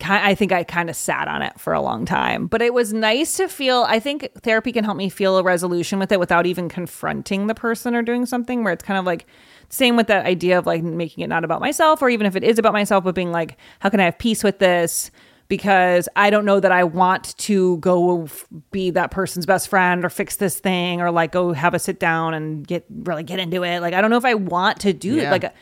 [0.00, 2.46] I think I kind of sat on it for a long time.
[2.46, 5.98] But it was nice to feel I think therapy can help me feel a resolution
[5.98, 9.26] with it without even confronting the person or doing something where it's kind of like
[9.70, 12.44] same with that idea of like making it not about myself or even if it
[12.44, 15.10] is about myself but being like how can I have peace with this?
[15.48, 18.28] because I don't know that I want to go
[18.70, 21.98] be that person's best friend or fix this thing or like go have a sit
[21.98, 23.80] down and get really get into it.
[23.80, 25.28] Like I don't know if I want to do Yeah.
[25.28, 25.30] it.
[25.30, 25.54] Like,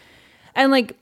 [0.57, 0.97] and like,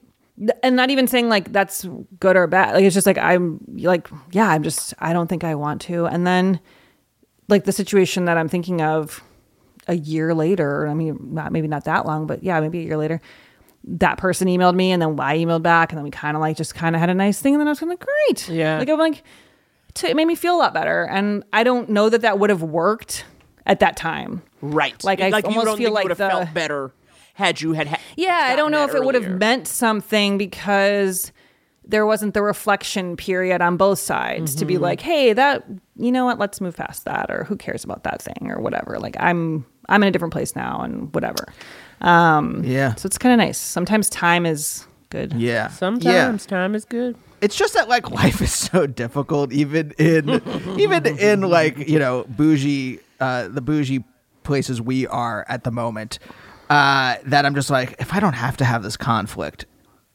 [0.63, 1.87] and not even saying like that's
[2.19, 2.75] good or bad.
[2.75, 6.07] Like it's just like I'm like yeah, I'm just I don't think I want to.
[6.07, 6.61] And then
[7.49, 9.23] like the situation that I'm thinking of
[9.87, 10.89] a year later.
[10.89, 13.21] I mean, not maybe not that long, but yeah, maybe a year later.
[13.87, 16.57] That person emailed me, and then I emailed back, and then we kind of like
[16.57, 18.49] just kind of had a nice thing, and then I was kind of like, great,
[18.49, 18.79] Yeah.
[18.79, 19.23] Like I'm like,
[19.95, 21.05] to, it made me feel a lot better.
[21.05, 23.27] And I don't know that that would have worked
[23.67, 24.43] at that time.
[24.63, 25.03] Right.
[25.05, 26.93] Like, I you almost feel like the- have felt better
[27.35, 27.87] had you had.
[27.89, 31.33] ha- Yeah, I don't know that if it would have meant something because
[31.87, 34.59] there wasn't the reflection period on both sides Mm-hmm.
[34.61, 35.65] to be like, hey, that
[35.97, 38.99] you know what, let's move past that, or who cares about that thing, or whatever.
[38.99, 41.47] Like I'm I'm in a different place now, and whatever.
[42.01, 42.95] Um, Yeah.
[42.95, 43.59] So it's kind of nice.
[43.59, 45.33] Sometimes time is good.
[45.35, 45.69] Yeah.
[45.69, 46.49] Sometimes Yeah.
[46.59, 47.17] time is good.
[47.41, 50.41] It's just that like life is so difficult, even in
[50.79, 54.05] even in like you know bougie uh, the bougie
[54.43, 56.19] places we are at the moment.
[56.71, 59.67] Uh, that I'm just like, if I don't have to have this conflict,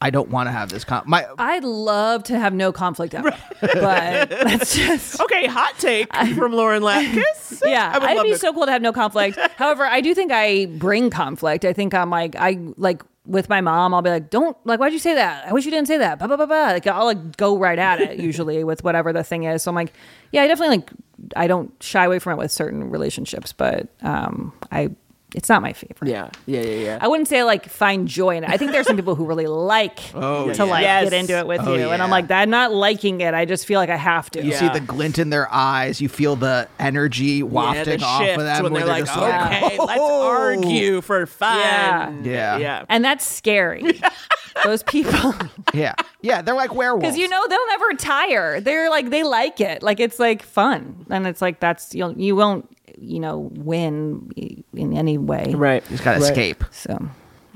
[0.02, 1.04] I don't want to have this con.
[1.06, 6.54] My I'd love to have no conflict ever, but that's just Okay, hot take from
[6.54, 7.62] Lauren Lapkus.
[7.66, 9.38] yeah, I would I'd love be to- so cool to have no conflict.
[9.58, 11.66] However, I do think I bring conflict.
[11.66, 13.94] I think I'm like I like with my mom.
[13.94, 15.46] I'll be like, "Don't like, why'd you say that?
[15.48, 16.68] I wish you didn't say that." Blah blah blah blah.
[16.68, 19.64] Like I'll like go right at it usually with whatever the thing is.
[19.64, 19.92] So I'm like,
[20.32, 20.90] yeah, I definitely like
[21.36, 24.92] I don't shy away from it with certain relationships, but um, I
[25.36, 26.10] it's not my favorite.
[26.10, 26.98] Yeah, yeah, yeah, yeah.
[27.02, 28.50] I wouldn't say like find joy in it.
[28.50, 31.04] I think there's some people who really like oh, to like Yes.
[31.06, 33.34] get into it with Oh, you, and I'm oh, like, I'm not liking it.
[33.34, 34.44] I just feel like I have to.
[34.44, 38.38] you see the glint in their eyes, you feel the energy wafting yeah, the off
[38.38, 41.60] of them when where they're like, just okay, let's "Oh." argue for fun.
[41.60, 42.14] Yeah.
[42.24, 42.58] Yeah.
[42.58, 42.86] yeah.
[42.90, 44.00] and that's scary.
[44.64, 45.34] Those people.
[45.72, 47.04] Yeah, yeah, they're like werewolves.
[47.04, 48.60] Because you know they'll never tire.
[48.60, 49.84] They're like they like it.
[49.84, 52.68] Like it's like fun, and it's like that's you'll you won't
[52.98, 54.32] you know win
[54.74, 55.54] in any way.
[55.56, 55.84] right.
[55.88, 56.30] He's gotta Right.
[56.32, 56.64] escape.
[56.72, 56.98] So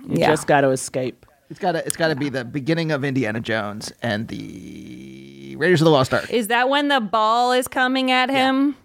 [0.08, 1.26] You yeah, just got to escape.
[1.50, 5.92] It's gotta it's gotta be the beginning of Indiana Jones and the Raiders of the
[5.92, 6.30] Lost Ark.
[6.32, 8.76] is that when the ball is coming at him?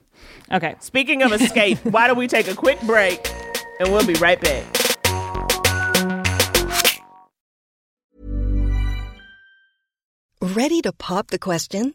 [0.53, 0.75] Okay.
[0.81, 3.27] Speaking of escape, why don't we take a quick break
[3.81, 4.65] and we'll be right back.
[10.41, 11.95] Ready to pop the question?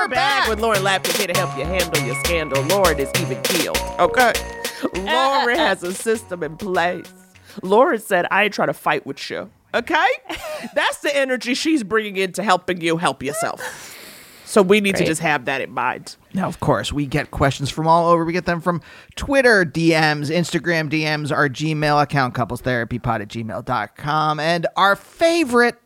[0.00, 2.62] We're back with Lauren Lapkus here to help you handle your scandal.
[2.64, 3.76] Lauren is even keeled.
[3.98, 4.32] Okay.
[4.96, 7.12] Lauren has a system in place.
[7.62, 9.50] Lauren said, I ain't trying to fight with you.
[9.74, 10.06] Okay?
[10.74, 13.96] That's the energy she's bringing into helping you help yourself.
[14.46, 16.16] So we need to just have that in mind.
[16.32, 18.24] Now, of course, we get questions from all over.
[18.24, 18.80] We get them from
[19.16, 25.76] Twitter DMs, Instagram DMs, our Gmail account, couplestherapypod at gmail.com, and our favorite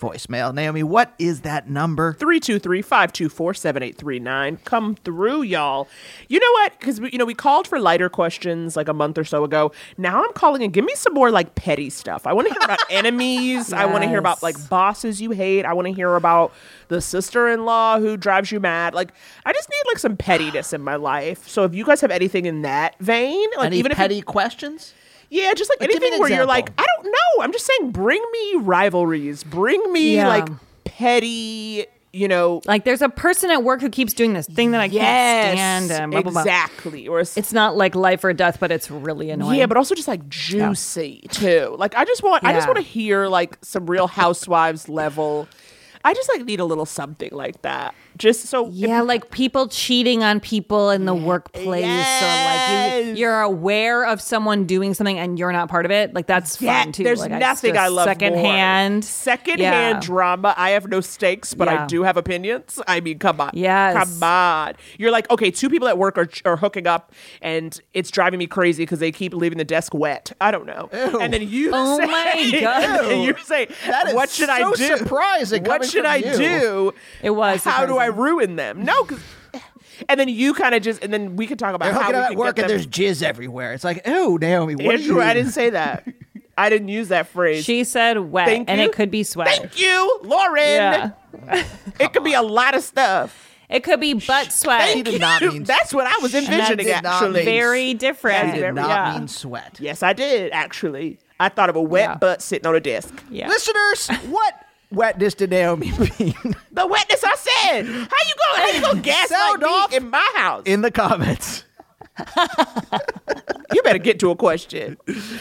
[0.00, 0.52] voicemail.
[0.52, 2.14] Naomi, what is that number?
[2.14, 4.64] 323-524-7839.
[4.64, 5.86] Come through, y'all.
[6.28, 6.78] You know what?
[6.78, 9.72] Because you know we called for lighter questions like a month or so ago.
[9.96, 12.26] Now I'm calling and give me some more like petty stuff.
[12.26, 13.72] I want to hear about enemies.
[13.72, 15.64] I want to hear about like bosses you hate.
[15.64, 16.52] I want to hear about
[16.88, 18.94] the sister-in-law who drives you mad.
[18.94, 19.12] Like
[19.46, 21.46] I just need like some pettiness in my life.
[21.48, 24.92] So if you guys have anything in that vein, like Any even if petty questions?
[25.34, 26.70] Yeah, just like Like, anything an where you're like.
[26.78, 27.42] I don't know.
[27.42, 29.42] I'm just saying, bring me rivalries.
[29.44, 30.28] Bring me Yeah.
[30.28, 30.48] like
[30.84, 34.80] petty, you know, Like there's a person at work who keeps doing this thing that
[34.80, 35.90] I can't stand.
[35.90, 36.40] And blah, blah, blah.
[36.42, 37.08] exactly.
[37.08, 39.58] Or it's, It's not like life or death, but it's really annoying.
[39.58, 41.74] yeah, but also just like juicy too.
[41.78, 45.48] Like I just want, I just want to hear like some Real Housewives level.
[46.04, 47.94] I just like need a little something like that.
[48.16, 53.18] Just so Yeah, like people cheating on people in the workplace, or like you, Yes.
[53.18, 56.14] you're aware of someone doing something and you're not part of it.
[56.14, 57.02] Like that's Yeah, fun too.
[57.04, 59.02] There's Like, nothing just I love secondhand, more.
[59.02, 59.60] Secondhand
[59.96, 60.00] Yeah.
[60.00, 60.54] drama.
[60.56, 62.80] I have no stakes, but I do have opinions.
[62.86, 63.50] I mean, come on.
[63.54, 63.94] Yes.
[63.96, 64.74] Come on.
[64.98, 67.12] You're like, okay, two people at work are, are hooking up,
[67.42, 70.32] and it's driving me crazy because they keep leaving the desk wet.
[70.40, 70.88] I don't know.
[70.92, 73.04] And then you Oh say, my God.
[73.12, 74.96] and you say, That is what should I do?
[74.98, 76.36] surprising What should I you.
[76.36, 76.94] do?
[77.22, 78.22] It was How do I surprising.
[78.36, 78.84] ruin them?
[78.84, 79.20] No, 'cause-
[80.08, 82.14] and then you kind of just, and then we could talk about They're how hooking
[82.16, 83.72] we up can work get and them- there's jizz everywhere.
[83.72, 85.22] It's like, oh, Naomi, what are Andrew, you?
[85.22, 86.06] I didn't say that.
[86.56, 87.64] I didn't use that phrase.
[87.64, 88.86] She said wet, Thank and you.
[88.86, 89.48] it could be sweat.
[89.48, 90.62] Thank you, Lauren.
[90.64, 91.10] Yeah.
[92.00, 93.50] It could be a lot of stuff.
[93.68, 94.88] It could be butt sweat.
[94.92, 96.86] She did not mean- That's what I was envisioning.
[96.86, 98.54] did not Actually, mean- Very different.
[98.54, 99.18] She did not yeah.
[99.18, 99.78] mean sweat.
[99.80, 100.52] yes, I did.
[100.52, 102.14] Actually, I thought of a wet Yeah.
[102.16, 103.12] butt sitting on a desk.
[103.30, 103.48] Yeah.
[103.48, 104.54] Listeners, what
[104.94, 106.34] wetness to Naomi mean?
[106.72, 107.22] The wetness.
[107.22, 107.86] I said.
[107.86, 108.60] How you going?
[108.60, 110.62] How you going gaslight me in my house?
[110.66, 111.64] In the comments.
[113.72, 114.96] you better get to a question.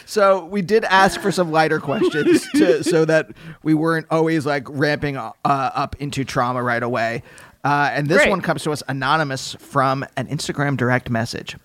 [0.05, 3.29] So we did ask for some lighter questions to, so that
[3.63, 7.23] we weren't always like ramping uh, up into trauma right away.
[7.63, 8.29] Uh, and this Great.
[8.29, 11.55] one comes to us anonymous from an Instagram direct message.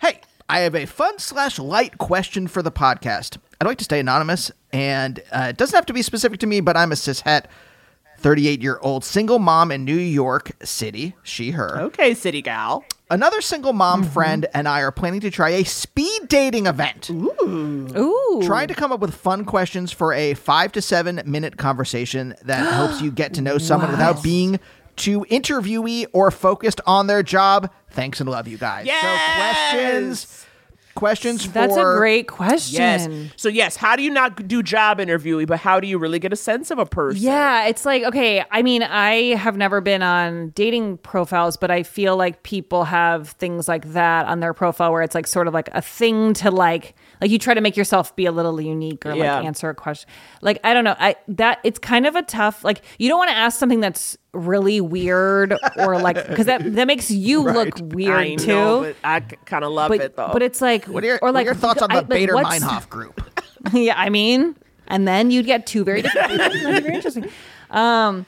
[0.00, 3.38] hey, I have a fun slash light question for the podcast.
[3.62, 6.60] I'd like to stay anonymous, and uh, it doesn't have to be specific to me,
[6.60, 7.44] but I'm a cishet,
[8.18, 11.14] 38 year old single mom in New York City.
[11.22, 11.78] She, her.
[11.82, 12.84] Okay, city gal.
[13.08, 17.08] Another single mom friend and I are planning to try a speed dating event.
[17.10, 17.86] Ooh.
[17.96, 18.42] Ooh.
[18.42, 22.66] Trying to come up with fun questions for a five to seven minute conversation that
[22.74, 24.58] helps you get to know someone without being
[24.96, 27.70] too interviewee or focused on their job.
[27.90, 28.86] Thanks and love you guys.
[28.86, 29.02] Yes.
[29.02, 30.41] So questions,
[30.94, 32.80] questions for That's a great question.
[32.80, 33.32] Yes.
[33.36, 36.32] So yes, how do you not do job interviewing, but how do you really get
[36.32, 37.22] a sense of a person?
[37.22, 38.44] Yeah, it's like okay.
[38.50, 43.30] I mean, I have never been on dating profiles, but I feel like people have
[43.30, 46.50] things like that on their profile where it's like sort of like a thing to
[46.50, 49.36] like, like you try to make yourself be a little unique or Yeah.
[49.36, 50.10] like answer a question.
[50.42, 52.62] Like I don't know, I that it's kind of a tough.
[52.64, 56.86] Like you don't want to ask something that's really weird or like because that that
[56.86, 58.46] makes you look weird I too.
[58.48, 60.30] know, but I kind of love but it though.
[60.32, 62.02] but it's like what are your, or what are like your thoughts on the I-
[62.04, 63.20] Baader Meinhof group?
[63.72, 64.56] yeah, I mean,
[64.88, 66.28] and then you'd get two very different.
[66.38, 67.28] That'd be very interesting.
[67.70, 68.26] Um,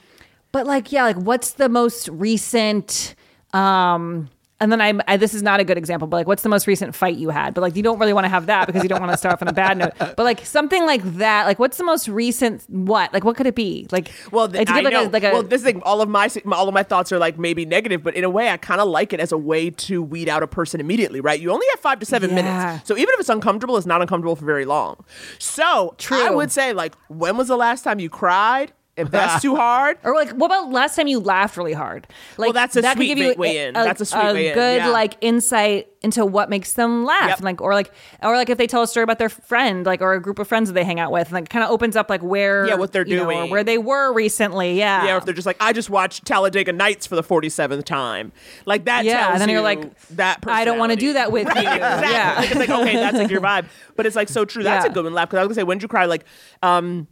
[0.53, 3.15] but like, yeah, like what's the most recent?
[3.53, 4.31] Um,
[4.65, 6.67] and then I'm, I, this is not a good example, but like, what's the most
[6.67, 7.55] recent fight you had?
[7.55, 9.35] But like, you don't really want to have that because you don't want to start
[9.35, 9.93] off on a bad note.
[10.17, 12.65] But like something like that, like, what's the most recent?
[12.69, 13.13] What?
[13.13, 13.87] Like, what could it be?
[13.93, 15.07] Like, Well, th- to I like know.
[15.07, 17.39] a like a well, this thing, all of my all of my thoughts are like
[17.39, 20.03] maybe negative, but in a way, I kind of like it as a way to
[20.03, 21.39] weed out a person immediately, right?
[21.41, 22.37] You only have five to seven Yeah.
[22.37, 25.05] minutes, so even if it's uncomfortable, it's not uncomfortable for very long.
[25.39, 26.25] So, True.
[26.27, 28.73] I would say, like, when was the last time you cried?
[28.97, 32.07] If that's too hard, Or like, what about last time you laughed really hard?
[32.37, 33.75] Like, that's a that could sweet give you way in.
[33.75, 34.89] That's a sweet way in, good yeah.
[34.89, 37.41] like insight into what makes them laugh, Yep.
[37.41, 37.91] like, or like,
[38.23, 40.47] or like if they tell a story about their friend, like, or a group of
[40.47, 42.75] friends that they hang out with, and like, kind of opens up like where, Yeah,
[42.77, 43.51] what they're you know, or doing.
[43.51, 44.79] where they were recently.
[44.79, 47.49] Yeah, yeah, or if they're just like, I just watched Talladega Nights for the forty
[47.49, 48.31] seventh time,
[48.67, 49.05] like that.
[49.05, 50.45] Yeah, tells and then you're like, that.
[50.47, 51.69] I don't wanna do that with Right, you.
[51.75, 52.13] Exactly.
[52.13, 52.35] Yeah.
[52.37, 53.67] Like, it's like okay, that's like your vibe,
[53.97, 54.63] but it's like so true.
[54.63, 54.91] That's Yeah.
[54.91, 55.15] a good one.
[55.15, 56.05] Laugh because I was gonna say, when did you cry?
[56.05, 56.25] Like,
[56.63, 57.09] um,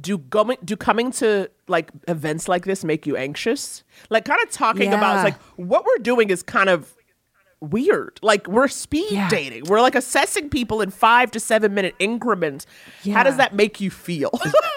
[0.00, 3.82] do going do coming to like events like this make you anxious?
[4.10, 5.16] Like, kind of talking about Yeah.
[5.16, 6.94] it's like what we're doing is kind of
[7.62, 8.20] weird.
[8.22, 9.28] Like we're speed Yeah.
[9.30, 9.64] dating.
[9.64, 12.66] We're like assessing people in five to seven minute increments.
[13.10, 14.30] How does that make you feel?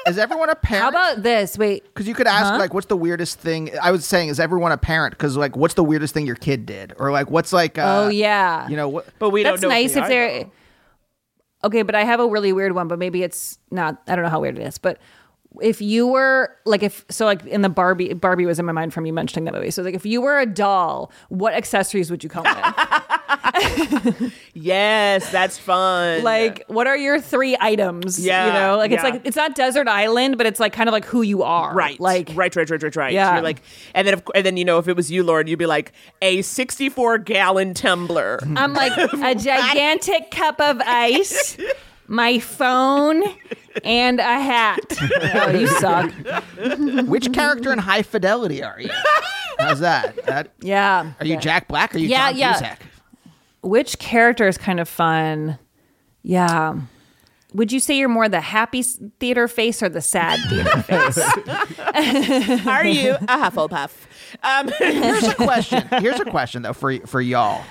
[0.07, 0.83] Is everyone a parent?
[0.83, 1.57] How about this?
[1.57, 3.71] Wait, Because you could ask, like, what's the weirdest thing?
[3.81, 5.11] I was saying, is everyone a parent?
[5.11, 6.93] Because, like, what's the weirdest thing your kid did?
[6.97, 9.07] Or, like, what's like, uh, oh yeah, you know, what?
[9.19, 9.75] but we that's don't know.
[9.75, 10.51] nice they if are, they're though.
[11.63, 14.29] Okay but i have a really weird one but maybe it's not i don't know
[14.29, 14.97] how weird it is but
[15.61, 18.93] if you were like if so like in the barbie barbie was in my mind
[18.93, 22.23] from you mentioning that movie so like if you were a doll what accessories would
[22.23, 26.23] you come with Yes, that's fun.
[26.23, 29.87] like what are your three items Yeah, you know like it's like it's not desert
[29.87, 32.83] island but it's like kind of like who you are right, like right, right, right,
[32.83, 33.13] right, right.
[33.13, 33.33] Yeah.
[33.35, 33.61] You're like,
[33.95, 35.93] and then, of, and then you know, if it was you, Lauren, you'd be like
[36.21, 38.39] a 64 gallon tumbler.
[38.55, 41.57] i'm like a gigantic cup of ice
[42.09, 43.23] my phone
[43.83, 44.79] and a hat
[45.35, 46.11] oh you suck
[47.07, 48.89] Which character in High Fidelity are you?
[49.59, 50.25] How's that?
[50.25, 51.93] that yeah are you Jack Black?
[51.93, 52.53] Or are you Yeah, John yeah.
[52.53, 52.81] Cusack?
[53.61, 55.59] which character is kind of fun?
[56.23, 56.79] Yeah.
[57.53, 61.17] Would you say you're more the happy s- theater face or the sad theater face?
[62.67, 63.91] Are you a Hufflepuff?
[64.43, 65.87] Um, Here's a question.
[65.99, 67.63] Here's a question though for for y'all.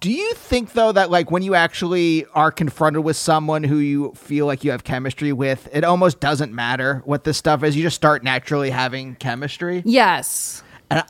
[0.00, 4.12] Do you think though that like when you actually are confronted with someone who you
[4.14, 7.76] feel like you have chemistry with, it almost doesn't matter what this stuff is.
[7.76, 9.82] You just start naturally having chemistry.
[9.84, 10.62] Yes.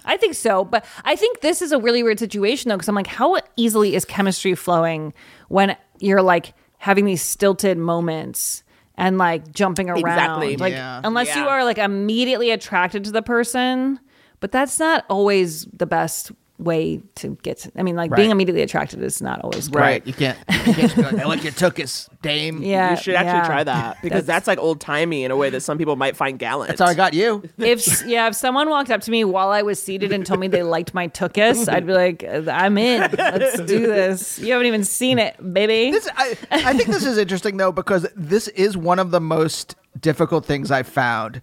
[0.05, 2.95] I think so, but I think this is a really weird situation though, because I'm
[2.95, 5.15] like, how easily is chemistry flowing
[5.49, 8.63] when you're like having these stilted moments
[8.97, 10.01] and like jumping around?
[10.01, 10.57] Exactly.
[10.59, 11.01] Like, Yeah.
[11.03, 13.99] unless you are like immediately attracted to the person,
[14.41, 16.31] but that's not always the best
[16.61, 17.59] way to get.
[17.59, 18.33] To, I mean, like being Right.
[18.33, 19.83] immediately attracted is not always great.
[19.83, 20.07] Right.
[20.07, 20.39] You can't.
[20.49, 22.63] You can't just be like, I like your tuchus, dame.
[22.71, 23.47] Yeah, you should actually yeah.
[23.47, 26.39] try that because that's, like old timey in a way that some people might find
[26.39, 26.69] gallant.
[26.69, 27.43] That's how I got you.
[27.59, 30.49] if yeah, if someone walked up to me while I was seated and told me
[30.49, 33.01] they liked my tuchus, I'd be like, uh, I'm in.
[33.17, 34.39] Let's do this.
[34.39, 35.93] You haven't even seen it, baby.
[35.93, 39.77] This, I, I think this is interesting though because this is one of the most
[40.01, 41.41] difficult things I've found.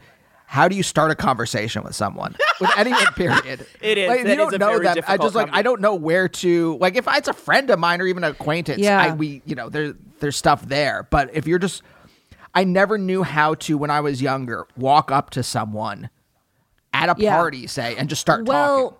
[0.49, 3.05] How do you start a conversation with someone with anyone?
[3.15, 3.67] Period.
[3.81, 4.07] It is.
[4.07, 5.03] Like, That you don't a know very them.
[5.05, 8.01] I just like I don't know where to like if it's a friend of mine
[8.01, 8.79] or even an acquaintance.
[8.79, 8.99] Yeah.
[8.99, 11.05] I, we you know there there's stuff there.
[11.09, 11.83] But if you're just,
[12.53, 16.09] I never knew how to when I was younger walk up to someone
[16.93, 17.35] at a Yeah.
[17.35, 18.97] party, say, and just start well, talking.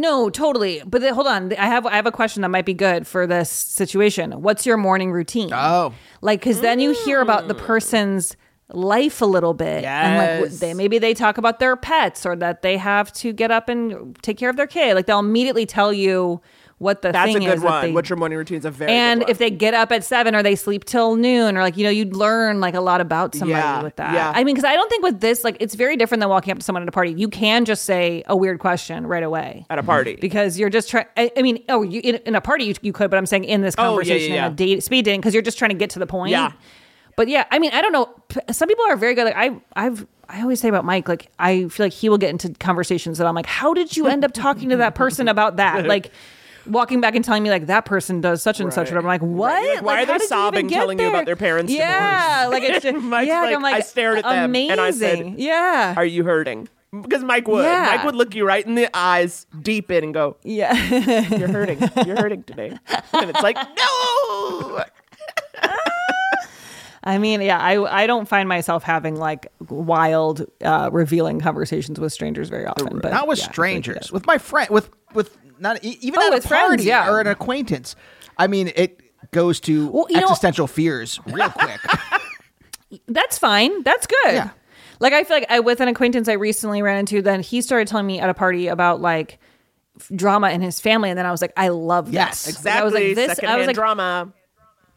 [0.00, 0.82] no, totally.
[0.86, 3.26] But then, hold on, I have I have a question that might be good for
[3.26, 4.42] this situation.
[4.42, 5.50] What's your morning routine?
[5.52, 5.94] Oh.
[6.20, 7.64] like because then you hear about the hmm.
[7.64, 8.36] person's
[8.74, 12.62] life a little bit and like they maybe they talk about their pets or that
[12.62, 15.92] they have to get up and take care of their kid like they'll immediately tell
[15.92, 16.40] you
[16.78, 17.34] what the thing is.
[17.34, 17.82] That's a good one.
[17.86, 20.34] they- What's your morning routine is a very and if they get up at seven
[20.34, 23.36] or they sleep till noon or like you know you'd learn like a lot about
[23.36, 24.32] somebody Yeah, with that yeah.
[24.34, 26.58] i mean because i don't think with this like it's very different than walking up
[26.58, 29.78] to someone at a party you can just say a weird question right away at
[29.78, 30.16] a party.
[30.20, 33.10] because you're just trying I, mean oh you in, in a party you, you could
[33.12, 34.46] but i'm saying in this Oh, yeah, yeah, conversation yeah.
[34.46, 36.50] in a date speed dating because you're just trying to get to the point Yeah.
[37.16, 38.08] But yeah i mean i don't know
[38.50, 41.68] some people are very good like i i've I always say about Mike, like I
[41.68, 44.32] feel like he will get into conversations that I'm like, how did you end up
[44.32, 45.84] talking to that person about that?
[45.92, 46.10] Like
[46.64, 48.88] walking back and telling me like that person does such and such.
[48.88, 49.62] And I'm like, what?
[49.62, 51.70] You're like, why are they how did you even sobbing telling you about their parents'
[51.70, 52.52] Yeah, divorce?
[52.62, 53.42] like it's just Mike's yeah.
[53.42, 54.70] like, I'm like, I stared at them amazing.
[54.70, 56.68] and I said, yeah, Are you hurting?
[56.98, 57.64] Because Mike would.
[57.64, 57.94] Yeah.
[57.94, 60.72] Mike would look you right in the eyes, deep in, and go, yeah.
[61.36, 61.78] "You're hurting.
[62.06, 62.78] You're hurting today."
[63.12, 64.84] And it's like, no.
[67.04, 72.12] I mean, yeah, I I don't find myself having like wild, uh, revealing conversations with
[72.12, 73.00] strangers very often.
[73.00, 75.98] But not with yeah, I feel like strangers, with my friend, with with not e-
[76.00, 77.08] even Oh, at a with friends, yeah.
[77.10, 77.96] or an acquaintance.
[78.38, 79.00] I mean, it
[79.32, 81.80] goes to Well, you know- existential fears real quick.
[83.08, 83.82] That's fine.
[83.82, 84.34] That's good.
[84.34, 84.50] Yeah.
[85.00, 87.88] Like I feel like I with an acquaintance I recently ran into, then he started
[87.88, 89.38] telling me at a party about like
[89.98, 92.14] f- drama in his family, and then I was like, I love this.
[92.14, 92.80] Yes, Like, Exactly.
[92.80, 93.40] I was like, this.
[93.44, 94.32] I was like, drama.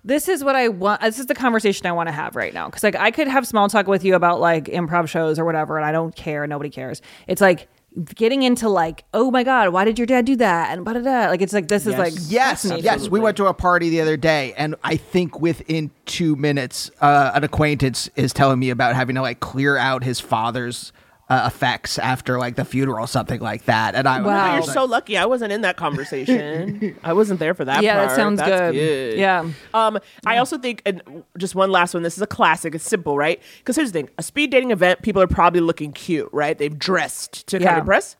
[0.06, 1.02] This is what I want.
[1.02, 2.68] This is the conversation I want to have right now.
[2.68, 5.78] Because like I could have small talk with you about like improv shows or whatever,
[5.78, 6.46] and I don't care.
[6.46, 7.02] Nobody cares.
[7.28, 7.68] It's like
[8.14, 10.72] getting into like, oh my god, why did your dad do that?
[10.72, 11.28] And blah, blah, blah.
[11.28, 13.10] like it's like this is like yes, yes.
[13.10, 17.32] We went to a party the other day, and I think within two minutes, uh,
[17.34, 20.94] an acquaintance is telling me about having to like clear out his father's
[21.28, 23.96] uh, effects after like the funeral, something like that.
[23.96, 24.52] And I, Wow.
[24.54, 25.18] You're like, so lucky.
[25.18, 26.96] I wasn't in that conversation.
[27.04, 27.82] I wasn't there for that.
[27.84, 29.18] Yeah, that sounds That's good.
[29.18, 29.50] Yeah.
[29.74, 32.04] Um, I also think, and just one last one.
[32.04, 32.76] This is a classic.
[32.76, 33.42] It's simple, right?
[33.58, 36.58] Because here's the thing: a speed dating event, people are probably looking cute, right?
[36.58, 38.16] They've dressed to kind of impress.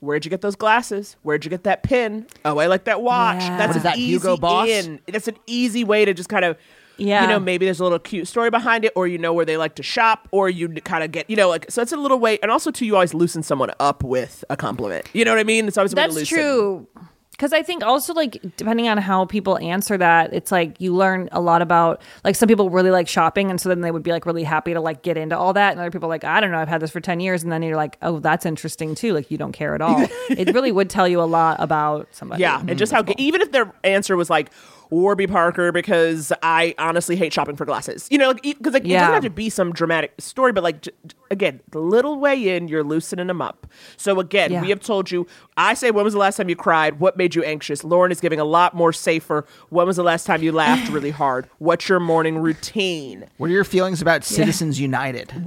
[0.00, 1.16] Where'd you get those glasses?
[1.22, 2.26] Where'd you get that pin?
[2.44, 3.40] Oh, I like that watch.
[3.40, 3.56] Yeah.
[3.56, 4.68] That's What is an that, easy Hugo Boss?
[4.68, 5.00] in.
[5.06, 6.56] That's an easy way to just kind of.
[6.96, 7.22] Yeah.
[7.22, 9.56] You know, maybe there's a little cute story behind it, or you know where they
[9.56, 11.82] like to shop, or you kind of get, you know, like so.
[11.82, 15.08] It's a little way, and also too, you always loosen someone up with a compliment.
[15.12, 15.68] You know what I mean?
[15.68, 16.38] It's always a way to That's loosen.
[16.38, 16.88] true.
[17.32, 21.28] Because I think also like depending on how people answer that, it's like you learn
[21.32, 24.12] a lot about like some people really like shopping, and so then they would be
[24.12, 26.40] like really happy to like get into all that, and other people are like I
[26.40, 28.94] don't know, I've had this for ten years, and then you're like, oh, that's interesting
[28.94, 29.12] too.
[29.12, 30.06] Like you don't care at all.
[30.30, 32.42] it really would tell you a lot about somebody.
[32.42, 33.08] Yeah, and just mm.
[33.08, 34.52] how even if their answer was like
[34.92, 38.06] Warby Parker because I honestly hate shopping for glasses.
[38.10, 39.00] You know, like because like, it Yeah.
[39.00, 42.54] doesn't have to be some dramatic story, but like j- j- again, the little way
[42.54, 43.66] in, you're loosening them up.
[43.96, 44.60] So again, Yeah.
[44.60, 45.26] we have told you.
[45.56, 47.00] I say, when was the last time you cried?
[47.00, 47.84] What made you anxious?
[47.84, 49.46] Lauren is giving a lot more safer.
[49.70, 51.48] When was the last time you laughed really hard?
[51.58, 53.24] What's your morning routine?
[53.38, 55.32] what are your feelings about Citizens United?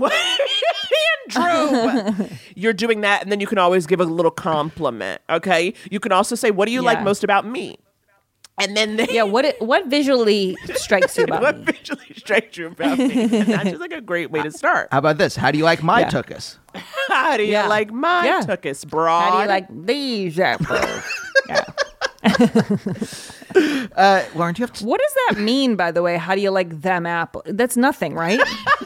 [1.36, 5.22] Andrew, you're doing that, and then you can always give a little compliment.
[5.30, 7.78] Okay, you can also say, "What do you like most about me?"
[8.58, 9.24] And then they, Yeah.
[9.24, 11.74] What it, what visually strikes you about what me?
[11.74, 13.24] visually strikes you about me?
[13.24, 14.88] And that's just like a great way to start.
[14.91, 15.36] How about this?
[15.36, 16.10] How do you like my Yeah.
[16.10, 16.58] tuchus?
[17.10, 17.68] How do you Yeah.
[17.68, 18.41] like my Yeah.
[18.41, 19.22] tuchus, broad?
[19.30, 21.03] How do you like these apples?
[21.49, 21.64] yeah.
[23.95, 26.18] Uh, Lauren, do you have to, What does that mean, by the way?
[26.18, 27.41] How do you like them apple?
[27.45, 28.39] That's nothing, right?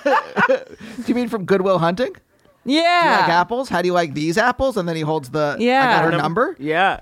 [0.04, 0.60] do
[1.08, 2.14] you mean from Good Will Hunting?
[2.14, 3.18] Do you Yeah.
[3.22, 3.70] like apples?
[3.70, 4.78] How do you like these apples?
[4.78, 5.82] And then he holds the Yeah.
[5.88, 6.56] I got her number.
[6.60, 7.00] Yeah.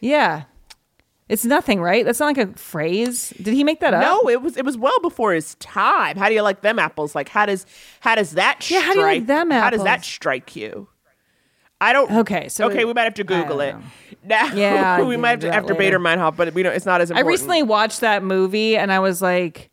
[0.00, 0.44] Yeah.
[1.30, 2.04] It's nothing, right?
[2.04, 3.32] That's not like a phrase.
[3.40, 4.02] Did he make that up?
[4.02, 6.16] No, it was it was well before his time.
[6.16, 7.14] How do you like them apples?
[7.14, 7.66] Like how does
[8.00, 10.88] how does that strike, Yeah, how do you like them How does that strike you?
[11.80, 12.10] I don't.
[12.10, 13.72] Okay, so okay, it- we might have to Google it.
[13.72, 13.84] don't
[14.24, 15.98] Now, Yeah, we might have to after later.
[15.98, 16.74] Baader Meinhof, but we don't.
[16.74, 17.26] It's not as important.
[17.26, 19.69] I recently watched that movie and I was like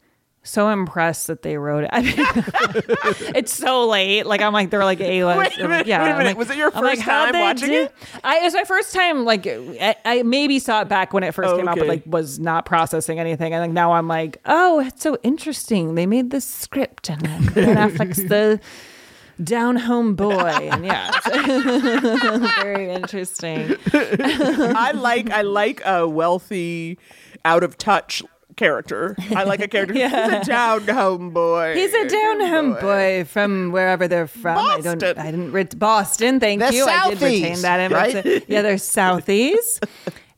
[0.50, 1.90] so impressed that they wrote it.
[1.94, 2.16] I mean,
[3.36, 4.26] it's so late.
[4.26, 6.30] Like I'm like they're like a Wait a um, minute, Yeah, wait a I'm minute.
[6.30, 7.94] like- Was it your I'm like, first time watching do- it?
[8.24, 9.26] I it was my first time.
[9.26, 12.40] Like I, I maybe saw it back when it first came out, but like was
[12.40, 13.54] not processing anything.
[13.54, 15.96] And like now I'm like, oh, it's so interesting.
[15.96, 17.22] They made this script and
[17.54, 18.60] Ben Affleck's the
[19.44, 21.12] down home boy, and yeah,
[22.64, 23.76] very interesting.
[23.94, 26.98] I like I like a wealthy,
[27.46, 28.24] out of touch
[28.58, 29.16] character.
[29.34, 29.94] I like a character.
[29.98, 31.74] He's a down home boy.
[31.76, 34.58] He's a down home boy from wherever they're from.
[34.58, 35.00] I don't.
[35.00, 35.18] Boston.
[35.18, 35.52] I didn't.
[35.54, 36.40] Ret- Boston.
[36.42, 36.86] Thank you.
[36.86, 37.80] I did retain that.
[37.80, 38.44] in right?
[38.50, 39.80] Yeah, they're Southies.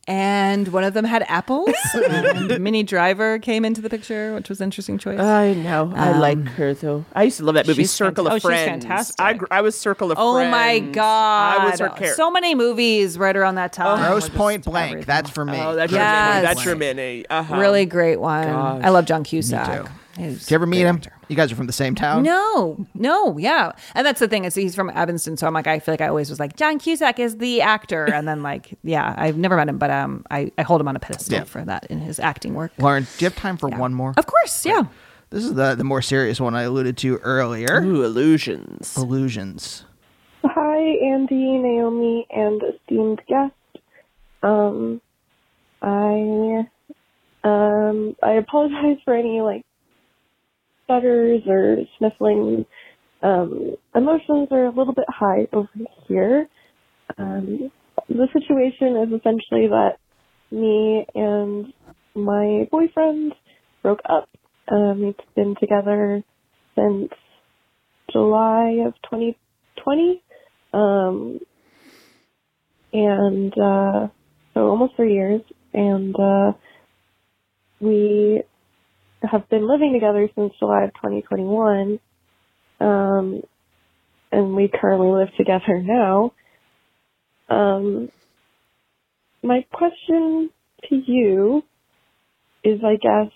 [0.09, 1.69] And one of them had apples.
[2.09, 5.19] and Minnie Driver came into the picture, which was an interesting choice.
[5.19, 5.93] I know.
[5.95, 7.05] I like her though.
[7.13, 8.85] I used to love that movie, Um, she's Circle fant- of oh, she's Friends.
[8.85, 9.15] fantastic.
[9.19, 10.27] I gr- I was Circle of Friends.
[10.27, 10.51] oh Friends.
[10.51, 11.61] my god!
[11.61, 12.15] I was her character.
[12.15, 13.99] So many movies right around that time.
[14.09, 14.91] Grosse were Pointe Blank.
[14.91, 15.05] everything.
[15.07, 15.59] That's for me.
[15.61, 15.95] Oh, that's Yes.
[15.95, 16.45] your Minnie.
[16.47, 17.25] That's your Minnie.
[17.29, 17.55] Uh-huh.
[17.57, 18.47] really great one.
[18.47, 18.81] Gosh.
[18.83, 19.89] I love John Cusack.
[20.19, 20.35] Too.
[20.35, 20.97] Did you ever meet him?
[20.97, 21.13] actor.
[21.27, 22.23] You guys are from the same town.
[22.23, 25.79] No, no, yeah, and that's the thing is he's from Evanston, so I'm like I
[25.79, 29.13] feel like I always was like John Cusack is the actor, and then like yeah,
[29.17, 31.43] I've never met him, but um, I, I hold him on a pedestal Yeah.
[31.43, 32.71] for that in his acting work.
[32.77, 34.13] Lauren, do you have time for one more?
[34.17, 34.83] Of course, yeah.
[35.31, 37.81] This is the the more serious one I alluded to earlier.
[37.83, 38.97] Ooh, illusions.
[38.97, 39.85] Illusions.
[40.43, 43.53] Hi, Andy, Naomi, and esteemed guest.
[44.41, 45.01] Um,
[45.81, 46.65] I
[47.43, 49.65] um, I apologize for any like
[50.89, 52.65] stutters or sniffling.
[53.21, 55.69] Um, emotions are a little bit high over
[56.07, 56.47] here.
[57.17, 57.71] Um,
[58.07, 59.97] the situation is essentially that
[60.51, 61.73] me and
[62.15, 63.33] my boyfriend
[63.83, 64.29] broke up.
[64.71, 66.23] Um, we've been together
[66.75, 67.11] since
[68.11, 70.23] July of 2020.
[70.73, 71.39] Um,
[72.93, 74.07] and, uh,
[74.53, 75.41] so almost three years.
[75.73, 76.53] And, uh,
[77.79, 78.43] we
[79.23, 81.99] have been living together since July of 2021.
[82.79, 83.41] Um,
[84.31, 86.33] and we currently live together now.
[87.49, 88.09] Um,
[89.43, 90.49] my question
[90.89, 91.63] to you
[92.63, 93.31] is, I guess,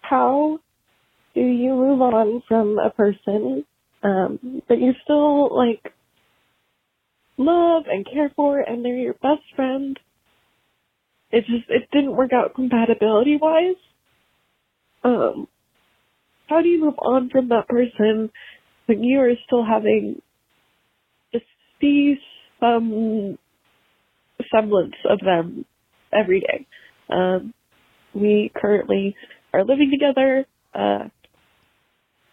[0.00, 0.60] how
[1.34, 3.64] do you move on from a person
[4.02, 5.92] um, that you still like
[7.36, 9.98] love and care for, and they're your best friend?
[11.30, 13.76] It just it didn't work out compatibility wise.
[15.04, 15.48] Um,
[16.48, 18.30] how do you move on from that person
[18.86, 20.20] when you are still having
[21.32, 21.44] just
[21.80, 22.16] see
[22.60, 23.38] some
[24.54, 25.64] semblance of them
[26.12, 26.66] every day?
[27.10, 27.54] Um,
[28.14, 29.14] we currently
[29.52, 30.46] are living together.
[30.74, 31.08] Uh,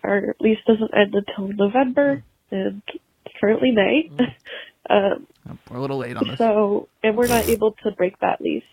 [0.04, 4.12] our lease doesn't end until November, and it's currently May.
[4.90, 5.28] um,
[5.70, 6.38] We're a little late on this.
[6.38, 8.64] so, and we're not able to break that lease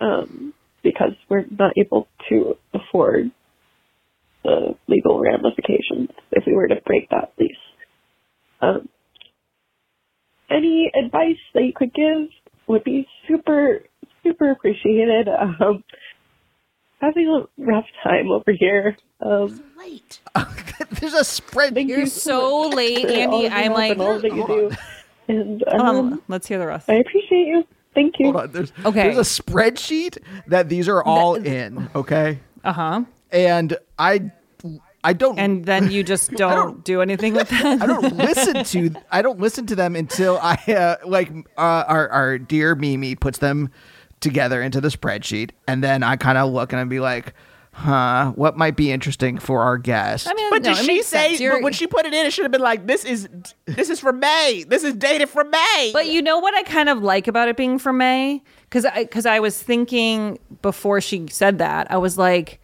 [0.00, 3.30] um, because we're not able to afford
[4.44, 7.52] the legal ramifications if we were to break that lease.
[8.62, 8.88] Um,
[10.50, 12.28] any advice that you could give
[12.66, 13.80] would be super,
[14.22, 15.28] super appreciated.
[15.28, 15.84] Um,
[17.00, 18.96] having a rough time over here.
[19.20, 19.62] Um,
[21.00, 21.76] There's a spread.
[21.76, 23.48] You're you so late, Andy.
[23.48, 24.70] I'm like, and all you do.
[25.68, 26.88] Um, let's hear the rest.
[26.88, 27.64] I appreciate you.
[27.94, 28.26] Thank you.
[28.26, 28.52] Hold on.
[28.52, 29.02] There's, Okay.
[29.12, 31.88] There's a spreadsheet that these are all in.
[31.94, 32.38] Okay.
[32.62, 33.04] Uh huh.
[33.32, 34.30] And I,
[35.02, 35.38] I don't.
[35.38, 37.82] And then you just don't, do anything with them.
[37.82, 42.08] I don't listen to I don't listen to them until I uh, like uh, our
[42.10, 43.70] our dear Mimi puts them
[44.20, 47.34] together into the spreadsheet, and then I kind of look and I'd be like,
[47.72, 51.06] "Huh, what might be interesting for our guest?" I mean, But no, did she makes
[51.06, 51.36] say?
[51.36, 53.28] You're- But when she put it in, it should have been like, "This is
[53.66, 54.64] this is for May.
[54.68, 57.56] This is dated for May." But you know what I kind of like about it
[57.56, 62.18] being for May, because I because I was thinking before she said that, I was
[62.18, 62.60] like,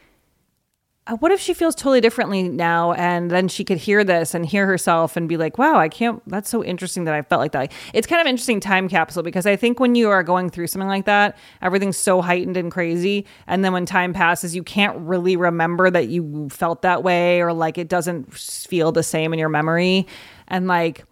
[1.09, 4.45] Uh, what if she feels totally differently now, and then she could hear this and
[4.45, 6.21] hear herself and be like, wow, I can't.
[6.29, 7.71] That's so interesting that I felt like that.
[7.95, 10.89] It's kind of interesting time capsule because I think when you are going through something
[10.89, 15.37] like that, everything's so heightened and crazy, and then when time passes, you can't really
[15.37, 19.49] remember that you felt that way or like it doesn't feel the same in your
[19.49, 20.09] memory,
[20.49, 21.05] and like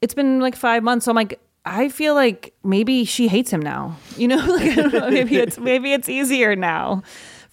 [0.00, 1.06] it's been like five months.
[1.06, 3.96] So I'm like, I feel like maybe she hates him now.
[4.16, 7.02] You know, like, know, maybe it's maybe it's easier now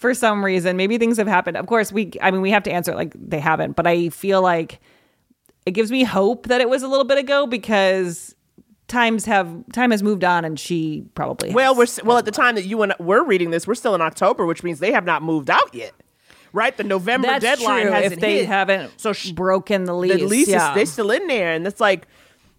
[0.02, 0.76] for some reason.
[0.76, 1.56] Maybe things have happened.
[1.56, 4.10] Of course, we I mean we have to answer it like they haven't, but I
[4.10, 4.80] feel like
[5.64, 8.34] it gives me hope that it was a little bit ago because
[8.88, 11.98] times have time has moved on, and she probably Well, has.
[12.02, 14.44] we're well at the time that you and we're reading this, we're still in October,
[14.44, 15.92] which means they have not moved out yet.
[16.54, 17.92] Right, the November That's deadline true.
[17.92, 18.46] hasn't if they hit.
[18.46, 20.20] haven't so sh- broken the lease.
[20.20, 20.70] the lease yeah.
[20.70, 22.06] is they still in there, and it's like,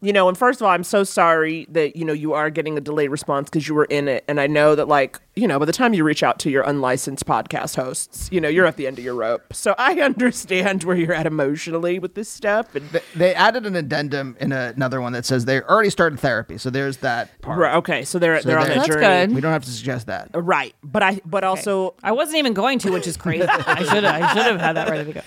[0.04, 0.28] you know.
[0.28, 3.10] And first of all, I'm so sorry that you know you are getting a delayed
[3.10, 5.72] response because you were in it, and I know that like you know by the
[5.74, 9.00] time you reach out to your unlicensed podcast hosts, you know you're at the end
[9.00, 9.54] of your rope.
[9.54, 13.76] So I understand where you're at emotionally with this stuff, and Th- They added an
[13.76, 16.58] addendum in another one that says they already started therapy.
[16.58, 17.58] So there's that part.
[17.58, 19.36] Right, okay, so they're So they're on they- that That's journey, good.
[19.36, 20.30] We don't have to suggest that.
[20.36, 20.76] Uh, right?
[20.84, 23.44] But I but also I wasn't even going to, which is crazy.
[23.48, 25.22] I should have, I should have had that ready to go.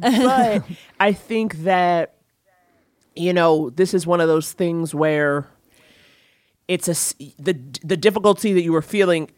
[0.00, 0.64] but
[0.98, 2.14] I think that
[3.14, 5.46] you know this is one of those things where
[6.68, 6.94] it's a
[7.38, 9.30] the the difficulty that you were feeling.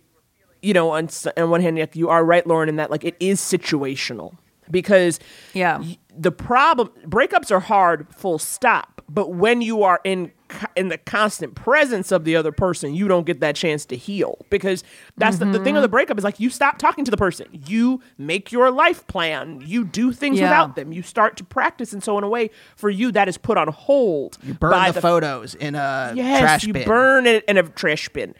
[0.63, 3.39] You know, on on one hand, you are right, Lauren, in that like it is
[3.41, 4.37] situational
[4.71, 5.21] because
[5.53, 5.83] Yeah.
[6.17, 9.03] the problem breakups are hard, full stop.
[9.09, 10.33] But when you are in
[10.77, 14.45] in the constant presence of the other person, you don't get that chance to heal
[14.51, 14.83] because
[15.17, 17.47] that's the, the thing of the breakup is like you stop talking to the person,
[17.67, 20.45] you make your life plan, you do things Yeah.
[20.47, 23.39] without them, you start to practice, and so in a way, for you that is
[23.39, 24.39] put on hold.
[24.43, 26.87] You Burn the, photos in a Yes, trash you bin.
[26.87, 28.35] burn it in a trash bin,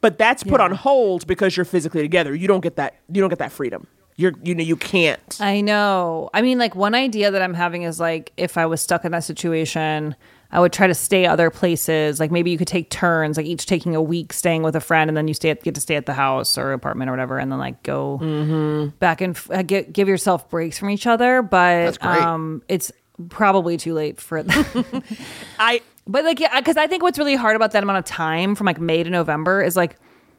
[0.00, 2.34] but that's put on hold because you're physically together.
[2.34, 2.96] You don't get that.
[3.12, 3.86] You don't get that freedom.
[4.18, 5.36] You're you know you can't.
[5.40, 6.30] I know.
[6.32, 9.12] I mean, like one idea that I'm having is like if I was stuck in
[9.12, 10.16] that situation,
[10.56, 12.18] I would try to stay other places.
[12.18, 15.08] Like maybe you could take turns, like each taking a week staying with a friend,
[15.10, 17.38] and then you stay at, get to stay at the house or apartment or whatever,
[17.38, 18.96] and then like go Mm-hmm.
[18.98, 21.42] back and f- uh, get, give yourself breaks from each other.
[21.42, 22.22] But That's great.
[22.22, 22.90] um, it's
[23.28, 24.46] probably too late for it.
[25.58, 28.54] I But like, yeah, because I think what's really hard about that amount of time
[28.54, 29.96] from like May to November is like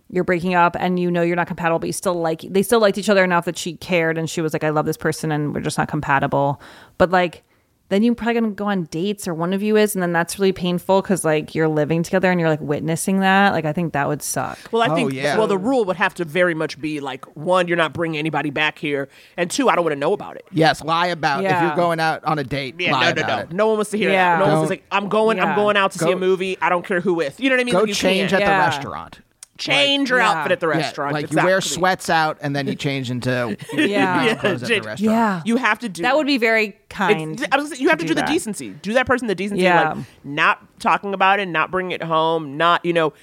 [0.09, 2.79] you're breaking up and you know you're not compatible, but you still like they still
[2.79, 5.31] liked each other enough that she cared and she was like, I love this person
[5.31, 6.61] and we're just not compatible.
[6.97, 7.43] But like,
[7.89, 10.37] then you're probably gonna go on dates or one of you is, and then that's
[10.37, 13.53] really painful because like you're living together and you're like witnessing that.
[13.53, 14.57] Like, I think that would suck.
[14.71, 15.37] Well, I Oh, think yeah.
[15.37, 18.49] well the rule would have to very much be like one, you're not bringing anybody
[18.49, 19.07] back here,
[19.37, 20.45] and two, I don't want to know about it.
[20.51, 22.75] Yes, lie about if you're going out on a date.
[22.79, 23.43] Yeah, lie no, no, about no.
[23.43, 23.51] it.
[23.53, 24.37] No one wants to hear Yeah.
[24.37, 24.39] that.
[24.39, 26.57] No one wants Don't- to say, I'm going, I'm going out to see a movie.
[26.61, 27.39] I don't care who with.
[27.39, 27.73] You know what I mean?
[27.73, 28.43] Go Like, you change can't.
[28.43, 29.19] at the restaurant.
[29.57, 30.29] Change your Yeah.
[30.31, 31.13] outfit at the Yeah, restaurant.
[31.13, 34.15] like you wear sweats out and then you change into Yeah.
[34.15, 34.79] nice clothes at the Yeah.
[34.81, 34.99] restaurant.
[35.01, 37.45] Yeah, You have to do that would be very kind.
[37.51, 38.69] I was gonna say, you have to, do, the decency.
[38.69, 39.93] Do that person the decency, Yeah.
[39.93, 43.13] like not talking about it, not bringing it home, not you know.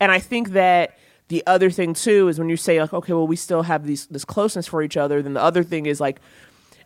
[0.00, 0.98] And I think that
[1.28, 4.06] the other thing too is when you say like, okay, well, we still have these
[4.06, 5.22] this closeness for each other.
[5.22, 6.20] Then the other thing is like,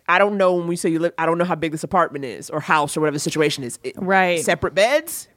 [0.08, 1.12] I don't know when we say you live.
[1.18, 3.78] I don't know how big this apartment is or house or whatever the situation is.
[3.82, 4.40] It- Right.
[4.40, 5.28] Separate beds.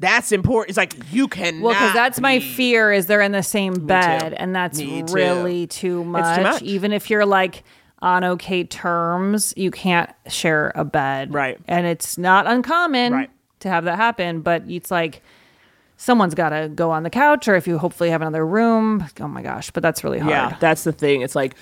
[0.00, 0.70] That's important.
[0.70, 1.60] It's like you can.
[1.60, 5.66] Well, because that's my fear is they're in the same bed, and that's Me really
[5.66, 6.36] too much.
[6.36, 6.62] Too much.
[6.62, 7.62] Even if you're like
[8.00, 11.58] on okay terms, you can't share a bed, Right.
[11.68, 13.30] And it's not uncommon Right.
[13.60, 15.22] to have that happen, but it's like
[15.98, 19.04] someone's got to go on the couch, or if you hopefully have another room.
[19.20, 20.30] Oh my gosh, but that's really hard.
[20.30, 21.20] Yeah, that's the thing.
[21.20, 21.54] It's like,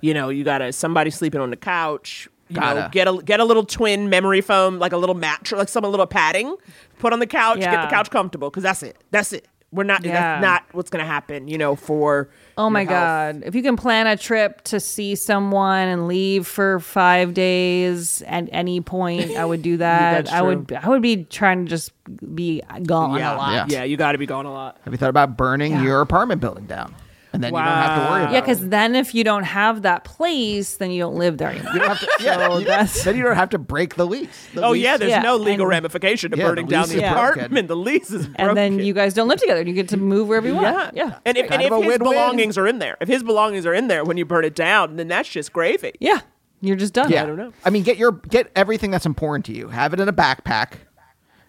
[0.00, 2.28] you know, you gotta somebody sleeping on the couch.
[2.54, 2.88] You Gotta.
[2.92, 5.88] get a get a little twin memory foam, like a little mattress, like some a
[5.88, 6.56] little padding,
[6.98, 8.96] put on the couch, get the couch comfortable, because that's it.
[9.10, 9.46] That's it.
[9.72, 10.04] We're not.
[10.04, 10.12] Yeah.
[10.12, 11.48] That's not what's gonna happen.
[11.48, 12.90] You know, for Oh my health.
[12.90, 13.42] god!
[13.46, 18.50] If you can plan a trip to see someone and leave for five days at
[18.52, 20.26] any point, I would do that.
[20.26, 20.70] That's I would.
[20.74, 21.90] I would be trying to just
[22.34, 23.70] be gone Yeah, a lot.
[23.70, 23.78] Yeah.
[23.78, 24.78] yeah, you got to be gone a lot.
[24.84, 25.82] Have you thought about burning Yeah.
[25.84, 26.94] your apartment building down?
[27.34, 28.22] And then you don't have to worry Wow.
[28.24, 31.48] about Yeah, because then if you don't have that place, then you don't live there
[31.48, 31.70] anymore.
[31.72, 34.06] You don't have to, yeah, So you- that's- then you don't have to break the
[34.06, 34.48] lease.
[34.54, 36.82] The Oh lease- yeah, there's Yeah, no legal and- ramification to Yeah, the burning down
[36.82, 37.38] lease the is broken.
[37.40, 37.68] apartment.
[37.68, 38.48] The lease is broken.
[38.48, 39.62] and then you guys don't live together.
[39.62, 40.66] You get to move wherever you want.
[40.66, 41.18] Yeah, Yeah.
[41.24, 42.10] And if, and if of a his win-win.
[42.10, 44.96] belongings are in there, if his belongings are in there when you burn it down,
[44.96, 45.92] then that's just gravy.
[46.00, 46.20] Yeah.
[46.60, 47.10] You're just done.
[47.10, 47.52] Yeah, I don't know.
[47.64, 49.68] I mean, get your get everything that's important to you.
[49.68, 50.74] Have it in a backpack,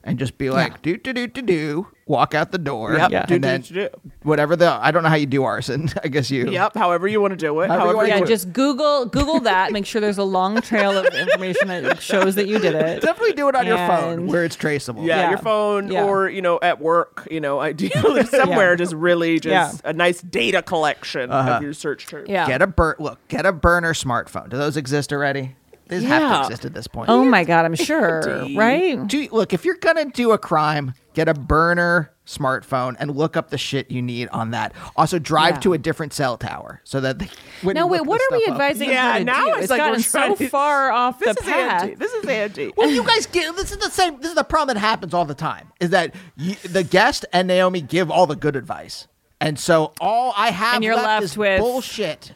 [0.03, 1.87] and just be like, do do do do do.
[2.05, 2.95] Walk out the door.
[2.97, 3.11] Yep.
[3.11, 3.19] Yeah.
[3.19, 3.89] And Do, do, then do, do.
[4.23, 5.89] whatever the I don't know how you do arson.
[6.03, 6.49] I guess you.
[6.51, 6.75] Yep.
[6.75, 7.69] However you want to do it.
[7.69, 8.27] However However you Yeah, do it.
[8.27, 9.71] just Google Google that.
[9.71, 13.01] Make sure there's a long trail of information that shows that you did it.
[13.01, 15.03] Definitely do it on your phone where it's traceable.
[15.05, 15.29] Yeah, Yeah.
[15.29, 16.03] your phone Yeah.
[16.03, 19.89] or you know at work, you know, ideally somewhere just really just Yeah.
[19.89, 21.51] a nice data collection Uh-huh.
[21.51, 22.27] of your search terms.
[22.27, 22.45] Yeah.
[22.47, 23.25] Get a bur- look.
[23.29, 24.49] Get a burner smartphone.
[24.49, 25.55] Do those exist already?
[25.89, 26.37] These have Yeah.
[26.37, 27.09] to exist at this point.
[27.09, 28.45] Oh my god, I'm sure.
[28.55, 29.05] Right?
[29.07, 33.49] Do look if you're gonna do a crime, get a burner smartphone and look up
[33.49, 34.71] the shit you need on that.
[34.95, 35.59] Also, drive Yeah.
[35.59, 37.27] to a different cell tower so that they.
[37.63, 39.43] when Now you wait, look what the are we stuff up- advising Yeah, her now
[39.45, 39.49] do?
[39.51, 41.81] it's It's like gotten so to- far off This the is path.
[41.83, 41.95] Andy.
[41.95, 42.73] This is Andy.
[42.77, 44.19] Well, you guys get this is the same.
[44.21, 45.71] This is the problem that happens all the time.
[45.81, 49.07] Is that you, the guest and Naomi give all the good advice,
[49.41, 52.31] and so all I have And you're left, left is with- bullshit.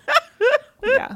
[0.84, 1.16] Yeah.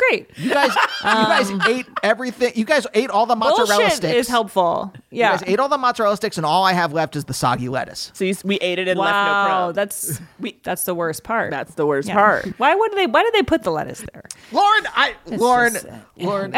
[0.00, 0.38] It's great.
[0.44, 2.52] You guys, you guys ate everything.
[2.54, 4.14] You guys ate all the mozzarella Bullshit sticks.
[4.14, 4.92] is helpful.
[5.10, 5.32] Yeah.
[5.32, 7.68] You guys ate all the mozzarella sticks, and all I have left is the soggy
[7.68, 8.10] lettuce.
[8.14, 9.72] So you, we ate it and left no wow, crumb.
[9.74, 10.20] that's
[10.62, 11.50] that's the worst part.
[11.50, 12.14] That's the worst Yeah.
[12.14, 12.46] part.
[12.58, 13.06] Why would they?
[13.06, 14.24] Why did they put the lettuce there?
[14.52, 16.54] Lauren, I, Lauren, just, uh, Lauren,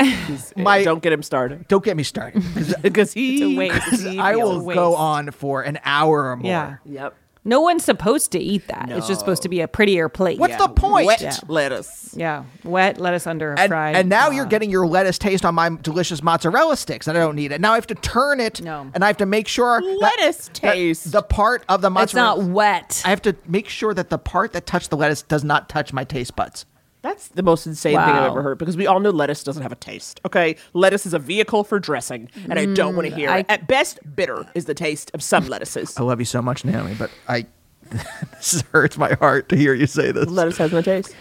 [0.56, 2.42] My, don't get him started don't get me started.
[2.82, 3.36] because he.
[3.36, 4.06] It's a waste.
[4.18, 5.00] I will It's a go waste.
[5.00, 6.50] on for an hour or more.
[6.50, 6.76] Yeah.
[6.84, 7.14] Yep.
[7.44, 8.88] No one's supposed to eat that.
[8.90, 10.38] It's just supposed to be a prettier plate.
[10.38, 11.06] What's the point?
[11.06, 11.34] Wet Yeah.
[11.48, 12.14] lettuce.
[12.16, 13.96] Yeah, wet lettuce under a And, fried.
[13.96, 17.20] and now you're uh, getting your lettuce taste on my delicious mozzarella sticks, and I
[17.20, 17.60] don't need it.
[17.60, 18.86] Now I have to turn it, No.
[18.94, 21.10] and I have to make sure that- Lettuce that taste.
[21.10, 22.36] the part of the mozzarella.
[22.36, 23.02] It's not wet.
[23.04, 25.92] I have to make sure that the part that touched the lettuce does not touch
[25.92, 26.64] my taste buds.
[27.02, 29.72] That's the most insane thing I've ever heard because we all know lettuce doesn't have
[29.72, 30.20] a taste.
[30.24, 33.46] Okay, lettuce is a vehicle for dressing, and I don't want to hear I- it.
[33.48, 35.98] At best, bitter is the taste of some lettuces.
[35.98, 37.46] I love you so much, Naomi, but I
[37.90, 40.26] this hurts my heart to hear you say this.
[40.28, 41.14] Lettuce has no taste.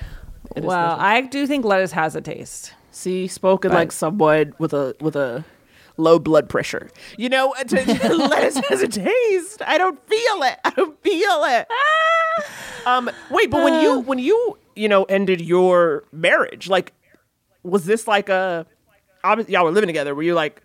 [0.56, 2.74] It is well, no- I do think lettuce has a taste.
[2.92, 5.44] see, spoken But- like someone with a with a
[5.98, 6.90] low blood pressure.
[7.18, 9.62] You know, t- lettuce has a taste.
[9.66, 10.60] I don't feel it.
[10.64, 11.68] I don't feel it.
[12.86, 16.94] um, wait, but when you when you you know ended your marriage, like,
[17.64, 18.66] was this like a?
[19.24, 20.16] Obviously, y'all were living together.
[20.16, 20.62] Were you like,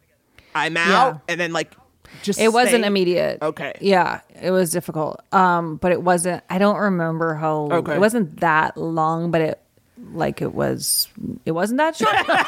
[0.55, 1.19] I'm out, Yeah.
[1.29, 1.75] and then like,
[2.23, 2.87] just It wasn't stay?
[2.87, 3.43] immediate.
[3.43, 3.75] Okay.
[3.81, 5.21] Yeah, it was difficult.
[5.33, 6.43] Um, but it wasn't.
[6.49, 7.69] I don't remember how.
[7.71, 7.95] Okay.
[7.97, 9.61] It wasn't that long, but it
[10.13, 11.09] like it was.
[11.45, 12.13] It wasn't that short.
[12.13, 12.43] Yeah.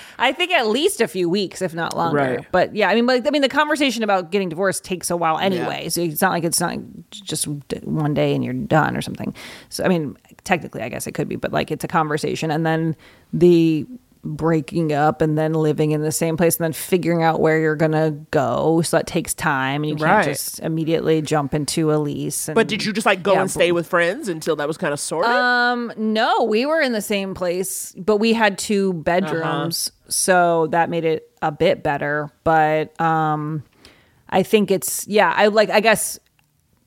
[0.18, 2.16] I think at least a few weeks, if not longer.
[2.16, 2.46] Right.
[2.50, 5.38] But yeah, I mean, like, I mean, the conversation about getting divorced takes a while
[5.38, 5.88] anyway.
[5.90, 6.78] So it's not like it's not
[7.10, 7.46] just
[7.84, 9.34] one day and you're done or something.
[9.68, 12.64] So I mean, technically, I guess it could be, but like it's a conversation, and
[12.64, 12.96] then
[13.32, 13.86] the
[14.34, 17.76] breaking up and then living in the same place and then figuring out where you're
[17.76, 20.24] gonna go so that takes time and you can't Right.
[20.24, 23.50] just immediately jump into a lease and, But did you just like go Yeah, and
[23.50, 25.30] stay with friends until that was kind of sorted?
[25.30, 30.90] um, no, we were in the same place, but we had two bedrooms, so that
[30.90, 32.30] made it a bit better.
[32.44, 33.62] But um,
[34.28, 35.32] I think it's yeah.
[35.36, 35.70] I like.
[35.70, 36.18] I guess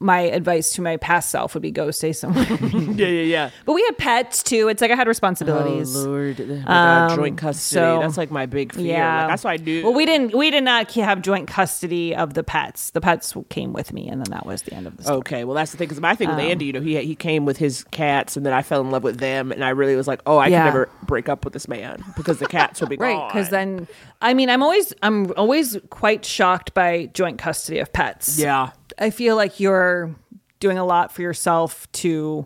[0.02, 2.46] my advice to my past self would be go stay somewhere.
[2.62, 3.50] yeah, yeah, yeah.
[3.66, 4.68] but we had pets too.
[4.70, 5.96] It's like I had responsibilities.
[5.96, 7.80] Oh Lord, oh God, Um, joint custody.
[7.82, 8.86] so- that's like my big fear.
[8.98, 9.84] Yeah, Like, that's why I do.
[9.84, 10.34] Well, we didn't.
[10.36, 12.92] We did not have joint custody of the pets.
[12.92, 15.18] The pets came with me, and then that was the end of the story.
[15.20, 15.88] Okay, well that's the thing.
[15.90, 18.46] Because my thing with Um, Andy, you know, he he came with his cats, and
[18.46, 20.60] then I fell in love with them, and I really was like, oh, I Yeah.
[20.60, 23.88] can never break up with this man because the cats will be right because then
[24.22, 28.70] i mean i'm always i'm always quite shocked by joint custody of pets yeah,
[29.00, 30.14] i feel like you're
[30.60, 32.46] doing a lot for yourself to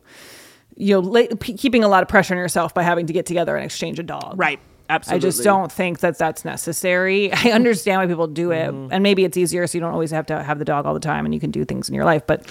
[0.77, 3.25] you know la- p- keeping a lot of pressure on yourself by having to get
[3.25, 4.59] together and exchange a dog right,
[4.89, 5.27] absolutely.
[5.27, 7.31] I just don't think that that's necessary.
[7.33, 8.91] I understand why people do it, Mm-hmm.
[8.93, 10.99] and maybe it's easier so you don't always have to have the dog all the
[10.99, 12.23] time, and you can do things in your life.
[12.27, 12.45] But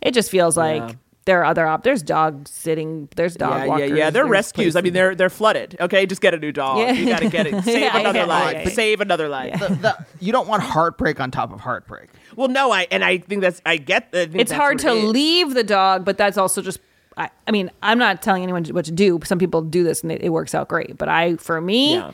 [0.00, 1.82] it just feels like there are other op.
[1.82, 3.08] There's dog sitting.
[3.16, 3.90] There's dog Yeah, walkers.
[3.90, 4.10] yeah, yeah.
[4.10, 4.76] They're there's rescues.
[4.76, 5.76] I mean, they're they're flooded.
[5.80, 6.78] Okay, just get a new dog.
[6.78, 6.92] Yeah.
[6.92, 7.64] You gotta get it.
[7.64, 8.52] Save Yeah, another yeah, life.
[8.54, 8.68] yeah, yeah.
[8.70, 9.58] Save another life.
[9.60, 12.08] The- the- you don't want heartbreak on top of heartbreak.
[12.36, 14.12] Well, no, I and I think that's I get.
[14.12, 16.80] Think it's hard to it leave the dog, but that's also just.
[17.16, 19.20] I, I mean, I'm not telling anyone what to do.
[19.24, 20.96] Some people do this and it, it works out great.
[20.96, 22.12] But I, for me, Yeah.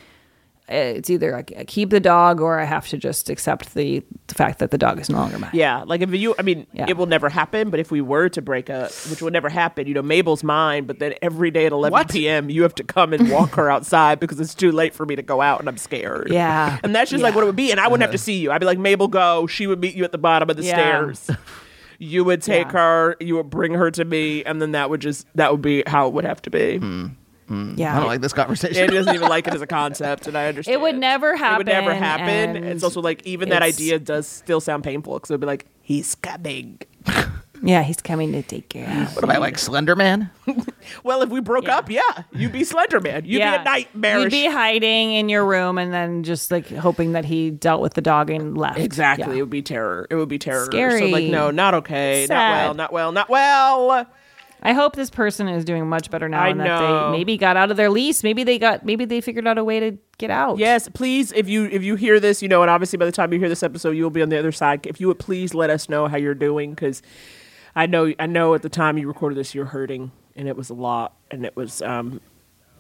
[0.69, 4.35] It's either I I keep the dog or I have to just accept the, the
[4.35, 5.51] fact that the dog is no longer mine.
[5.55, 6.87] Yeah, like if you, I mean, Yeah.
[6.89, 7.71] it will never happen.
[7.71, 10.85] But if we were to break up, which will never happen, you know, Mabel's mine.
[10.85, 12.11] But then every day at 11 What?
[12.11, 15.17] p.m., you have to come and walk her outside because it's too late for me
[15.17, 16.29] to go out and I'm scared.
[16.31, 16.79] Yeah.
[16.83, 17.71] and that's just like what it would be.
[17.71, 18.23] And I wouldn't have to uh-huh.
[18.25, 18.53] see you.
[18.53, 19.47] I'd be like, Mabel, go.
[19.47, 20.75] She would meet you at the bottom of the Yeah.
[20.75, 21.31] stairs.
[22.01, 22.73] You would take Yeah.
[22.73, 23.17] her.
[23.19, 26.07] You would bring her to me, and then that would just that would be how
[26.07, 26.77] it would have to be.
[26.79, 27.07] Hmm.
[27.49, 27.79] Mm.
[27.79, 27.95] Yeah.
[27.97, 28.83] I don't like this conversation.
[28.83, 30.75] Andy doesn't even like it as a concept, and I understand.
[30.75, 31.55] It would never happen.
[31.55, 32.57] It would never happen, happen.
[32.57, 35.47] and It's also like even that idea does still sound painful because it would be
[35.47, 36.81] like he's coming.
[37.61, 39.17] Yeah, he's coming to take care of.
[39.17, 40.31] what am I like, Slender Man?
[41.03, 41.79] Well, if we broke Yeah.
[41.79, 43.25] up, yeah, you'd be Slender Man.
[43.25, 43.57] You'd yeah.
[43.57, 44.21] be a nightmare.
[44.21, 47.95] You'd be hiding in your room and then just like hoping that he dealt with
[47.95, 48.79] the dog and left.
[48.79, 49.39] exactly.
[49.39, 50.07] It would be terror.
[50.09, 50.67] It would be terror.
[50.67, 51.11] So Scary.
[51.11, 52.27] like, no, not okay.
[52.31, 52.75] Not well.
[52.75, 53.11] Not well.
[53.13, 54.07] Not well.
[54.63, 57.11] I hope this person is doing much better now I and that know.
[57.11, 58.23] they maybe got out of their lease.
[58.23, 60.59] Maybe they got maybe they figured out a way to get out.
[60.59, 61.33] Yes, please.
[61.33, 63.49] If you if you hear this, you know, and obviously by the time you hear
[63.49, 64.87] this episode, you will be on the other side.
[64.87, 67.03] If you would please let us know how you're doing, because
[67.77, 70.71] I know I know at the time you recorded this, you're hurting, and it was
[70.71, 72.21] a lot, and it was um,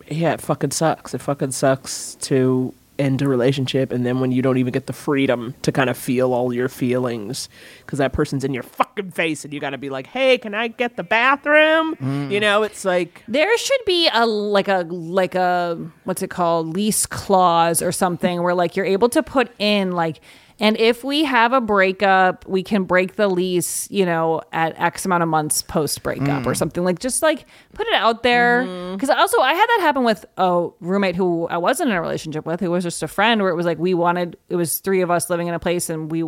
[0.08, 1.14] yeah, it fucking sucks.
[1.14, 4.92] It fucking sucks to end a relationship, and then when you don't even get the
[4.92, 7.48] freedom to kind of feel all your feelings,
[7.80, 10.54] because that person's in your fucking face, and you got to be like, hey, can
[10.54, 11.94] I get the bathroom?
[11.96, 12.30] Mm.
[12.30, 13.22] You know, it's like.
[13.28, 18.42] There should be a like a like a what's it called lease clause or something
[18.42, 20.20] where like you're able to put in like
[20.60, 25.04] And if we have a breakup, we can break the lease, you know, at X
[25.04, 26.56] amount of months post breakup or mm.
[26.56, 26.82] something.
[26.82, 28.64] Like just like put it out there.
[28.64, 28.94] Mm-hmm.
[28.94, 32.44] Because also, I had that happen with a roommate who I wasn't in a relationship
[32.44, 35.00] with, who was just a friend, where it was like we wanted, it was three
[35.00, 36.24] of us living in a place and we,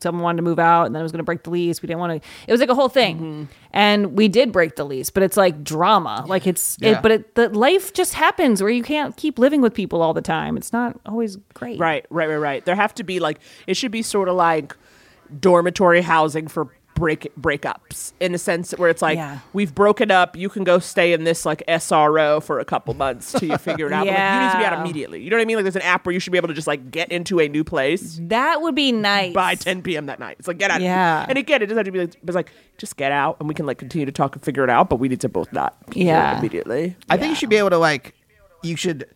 [0.00, 1.80] someone wanted to move out and then it was going to break the lease.
[1.82, 3.48] We didn't want to, it was like a whole thing.
[3.72, 6.24] And we did break the lease, but it's like drama.
[6.26, 6.98] Like it's, Yeah.
[6.98, 10.12] it, but it, the life just happens where you can't keep living with people all
[10.14, 10.56] the time.
[10.56, 11.78] It's not always great.
[11.78, 12.64] Right, right, right, right.
[12.64, 14.76] There have to be like it should be sort of like
[15.38, 16.68] dormitory housing for
[17.00, 19.38] break breakups in a sense where it's like Yeah.
[19.52, 20.36] we've broken up.
[20.36, 23.86] You can go stay in this like SRO for a couple months till you figure
[23.86, 24.06] it out.
[24.06, 25.22] But, like, you need to be out immediately.
[25.22, 25.56] You know what I mean?
[25.56, 27.48] Like there's an app where you should be able to just like get into a
[27.48, 29.32] new place That would be nice.
[29.32, 30.06] by 10 p.m.
[30.06, 30.36] that night.
[30.38, 30.80] It's like get out.
[30.80, 31.26] Yeah.
[31.28, 33.54] And again, it doesn't have to be like, it's like just get out and we
[33.54, 34.88] can like continue to talk and figure it out.
[34.90, 35.76] But we need to both not.
[35.94, 36.38] Yeah.
[36.38, 36.96] Immediately.
[37.08, 38.14] I think you should be able to like
[38.62, 39.06] you should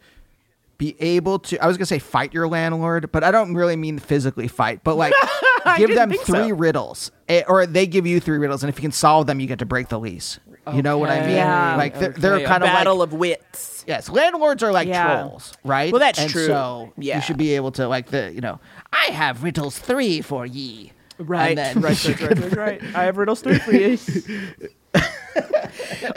[0.78, 3.98] be able to I was gonna say fight your landlord, but I don't really mean
[3.98, 5.12] physically fight, but like
[5.76, 6.54] give them three so.
[6.54, 7.10] riddles.
[7.28, 9.60] eh, Or they give you three riddles, and if you can solve them, you get
[9.60, 10.40] to break the lease.
[10.72, 11.30] You know what I mean?
[11.36, 11.76] Yeah.
[11.76, 13.84] Like they're, they're Okay, a kind of battle like of wits.
[13.86, 15.20] yes, landlords are like Yeah.
[15.22, 15.92] trolls, right?
[15.92, 16.46] Well, that's and true.
[16.46, 17.16] So Yeah.
[17.16, 18.58] you should be able to like the you know
[18.92, 20.92] I have riddles three for ye.
[21.18, 22.82] Right, then right, right, right, right, right.
[22.94, 23.98] I have riddles three for you.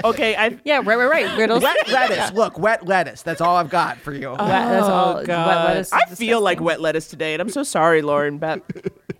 [0.04, 1.38] okay, I Yeah, right, right, right.
[1.38, 1.64] Riddles.
[1.64, 2.32] wet lettuce.
[2.34, 3.22] Look, wet lettuce.
[3.22, 4.30] That's all I've got for you.
[4.32, 5.18] Wet- that's all.
[5.18, 8.64] Oh, wet lettuce I feel like wet lettuce today, and I'm so sorry, Lauren, but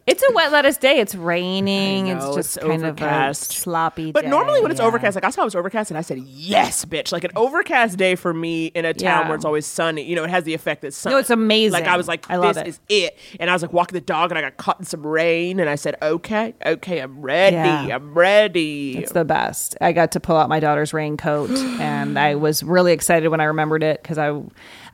[0.08, 1.00] It's a wet lettuce day.
[1.00, 2.06] It's raining.
[2.06, 3.52] Know, it's just it's kind overcast.
[3.52, 4.12] of a sloppy.
[4.14, 4.88] but normally when it's yeah.
[4.88, 7.12] overcast, like I saw it was overcast, and I said yes, bitch.
[7.12, 9.28] Like an overcast day for me in a town Yeah.
[9.28, 11.12] where it's always sunny, you know, it has the effect that sun.
[11.12, 11.74] No, it's amazing.
[11.74, 12.68] Like I was like, I love this it.
[12.70, 15.06] is it, and I was like walking the dog, and I got caught in some
[15.06, 17.96] rain, and I said, okay, okay, I'm ready, Yeah.
[17.96, 18.98] I'm ready.
[18.98, 19.76] It's the best.
[19.82, 23.46] I got to pull out my daughter's raincoat, and I was really excited when I
[23.46, 24.42] remembered it because I,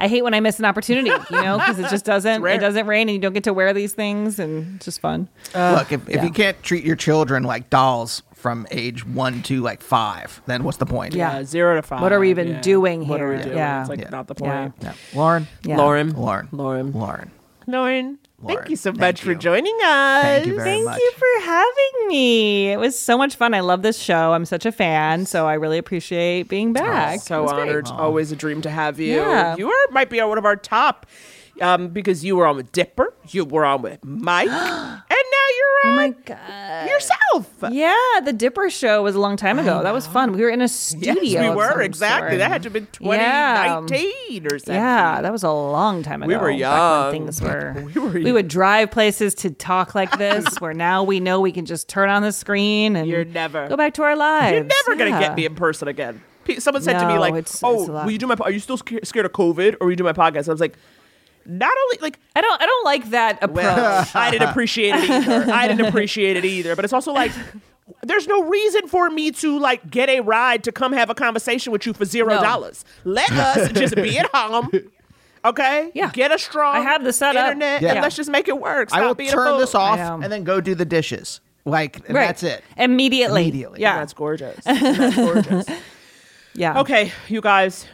[0.04, 2.88] I hate when I miss an opportunity, you know, because it just doesn't it doesn't
[2.88, 5.30] rain, and you don't get to wear these things, and it's just fun.
[5.56, 6.24] Look, if, if yeah.
[6.26, 10.76] you can't treat your children like dolls from age one to like five, then what's
[10.78, 11.16] the point?
[11.16, 11.38] Yeah.
[11.38, 12.02] Uh, zero to five.
[12.02, 12.62] What are we even yeah.
[12.62, 13.44] doing What are we here?
[13.46, 13.58] doing?
[13.58, 13.80] Yeah.
[13.80, 14.10] It's like Yeah.
[14.10, 14.62] not the Yeah.
[14.64, 14.76] point.
[14.82, 14.94] Yeah.
[15.16, 15.78] Lauren, Yeah.
[15.78, 16.92] Lauren, Lauren, Lauren,
[17.66, 18.20] Lauren.
[18.44, 18.58] Lauren.
[18.58, 20.24] Thank you so thank much for joining us.
[20.24, 21.00] Thank you very Thank much.
[21.00, 22.72] you for having me.
[22.72, 23.54] It was so much fun.
[23.54, 24.34] I love this show.
[24.34, 27.16] I'm such a fan, so I really appreciate being oh, back.
[27.18, 27.70] It So was great.
[27.70, 27.88] honored.
[27.88, 29.16] Always a dream to have you.
[29.16, 29.56] Yeah.
[29.58, 31.06] You are might be on one of our top
[31.62, 35.04] um, because you were on with Dipper, you were on with Mike, and now
[35.46, 36.90] Oh you're on my on god.
[36.90, 37.72] yourself.
[37.72, 39.84] Yeah, the Dipper show was a long time ago.
[39.84, 40.32] That was fun.
[40.32, 41.16] We were in a studio.
[41.22, 42.30] Yes, we were exactly.
[42.32, 42.40] sort.
[42.40, 43.82] That had to have been Yeah.
[43.88, 44.74] 2019 or something.
[44.76, 46.28] Yeah, that was a long time ago.
[46.30, 47.12] We were young.
[47.12, 47.74] things were.
[47.94, 51.52] We were we would drive places to talk like this, where now we know we
[51.52, 54.54] can just turn on the screen and You're never- go back to our lives.
[54.54, 55.20] You're never gonna Yeah.
[55.28, 56.22] get me in person again.
[56.60, 58.36] Someone said to me like, it's- "Oh, it's will you do my?
[58.42, 60.60] Are you still sca- scared of COVID, or will you do my podcast?" I was
[60.60, 60.76] like,
[61.46, 62.62] "Not only like I don't.
[62.62, 63.56] I don't like that approach.
[63.64, 65.52] Well, I didn't appreciate it either.
[65.52, 66.76] I didn't appreciate it either.
[66.76, 67.32] But it's also like,
[68.04, 71.72] there's no reason for me to like get a ride to come have a conversation
[71.72, 72.42] with you for zero No.
[72.42, 72.86] dollars.
[73.04, 74.70] Let us just be at home.
[75.46, 75.92] Okay.
[75.94, 76.10] Yeah.
[76.12, 76.76] Get a strong.
[76.76, 77.44] I have the setup.
[77.52, 77.92] internet, Yeah.
[77.94, 78.90] and let's just make it work.
[78.90, 79.58] Stop I will being a turn fool.
[79.58, 81.42] this off and then go do the dishes.
[81.66, 82.28] Like and Right.
[82.28, 82.64] that's it.
[82.78, 83.42] Immediately.
[83.44, 83.82] Immediately.
[83.82, 83.98] Yeah.
[84.00, 84.64] That's gorgeous.
[84.64, 85.66] That's gorgeous.
[86.54, 86.80] yeah.
[86.82, 87.86] Okay, you guys.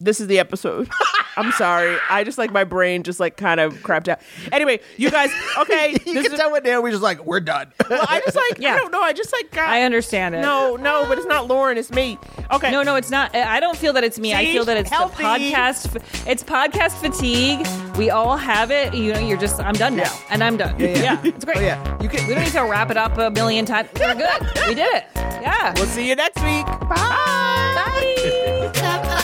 [0.00, 0.90] This is the episode.
[1.36, 1.96] I'm sorry.
[2.08, 4.20] I just like my brain just like kind of crapped out.
[4.52, 5.30] Anyway, you guys.
[5.58, 5.92] Okay.
[6.04, 7.72] You this can is- tell what Naomi's just like, we're done.
[7.88, 8.58] well, I just like.
[8.58, 8.74] Yeah.
[8.74, 9.00] I don't know.
[9.00, 9.68] I just like got.
[9.68, 10.40] I understand it.
[10.42, 11.78] No, no, but it's not Lauren.
[11.78, 12.18] It's me.
[12.52, 12.70] Okay.
[12.70, 13.34] No, no, it's not.
[13.34, 14.34] Uh, I don't feel that it's me.
[14.34, 15.22] I feel that it's Healthy.
[15.22, 16.26] the podcast.
[16.28, 17.66] It's podcast fatigue.
[17.96, 18.94] We all have it.
[18.94, 19.60] You know, you're just.
[19.60, 20.78] I'm done now, and I'm done.
[20.80, 21.58] Yeah, it's great.
[21.58, 22.02] Oh, yeah.
[22.02, 23.88] You can We don't need to wrap it up a million times.
[23.98, 24.40] We're good.
[24.66, 25.04] We did it.
[25.14, 25.72] Yeah.
[25.76, 26.66] We'll see you next week.
[26.88, 27.74] Bye.
[27.76, 28.70] Bye.
[28.74, 29.23] Couples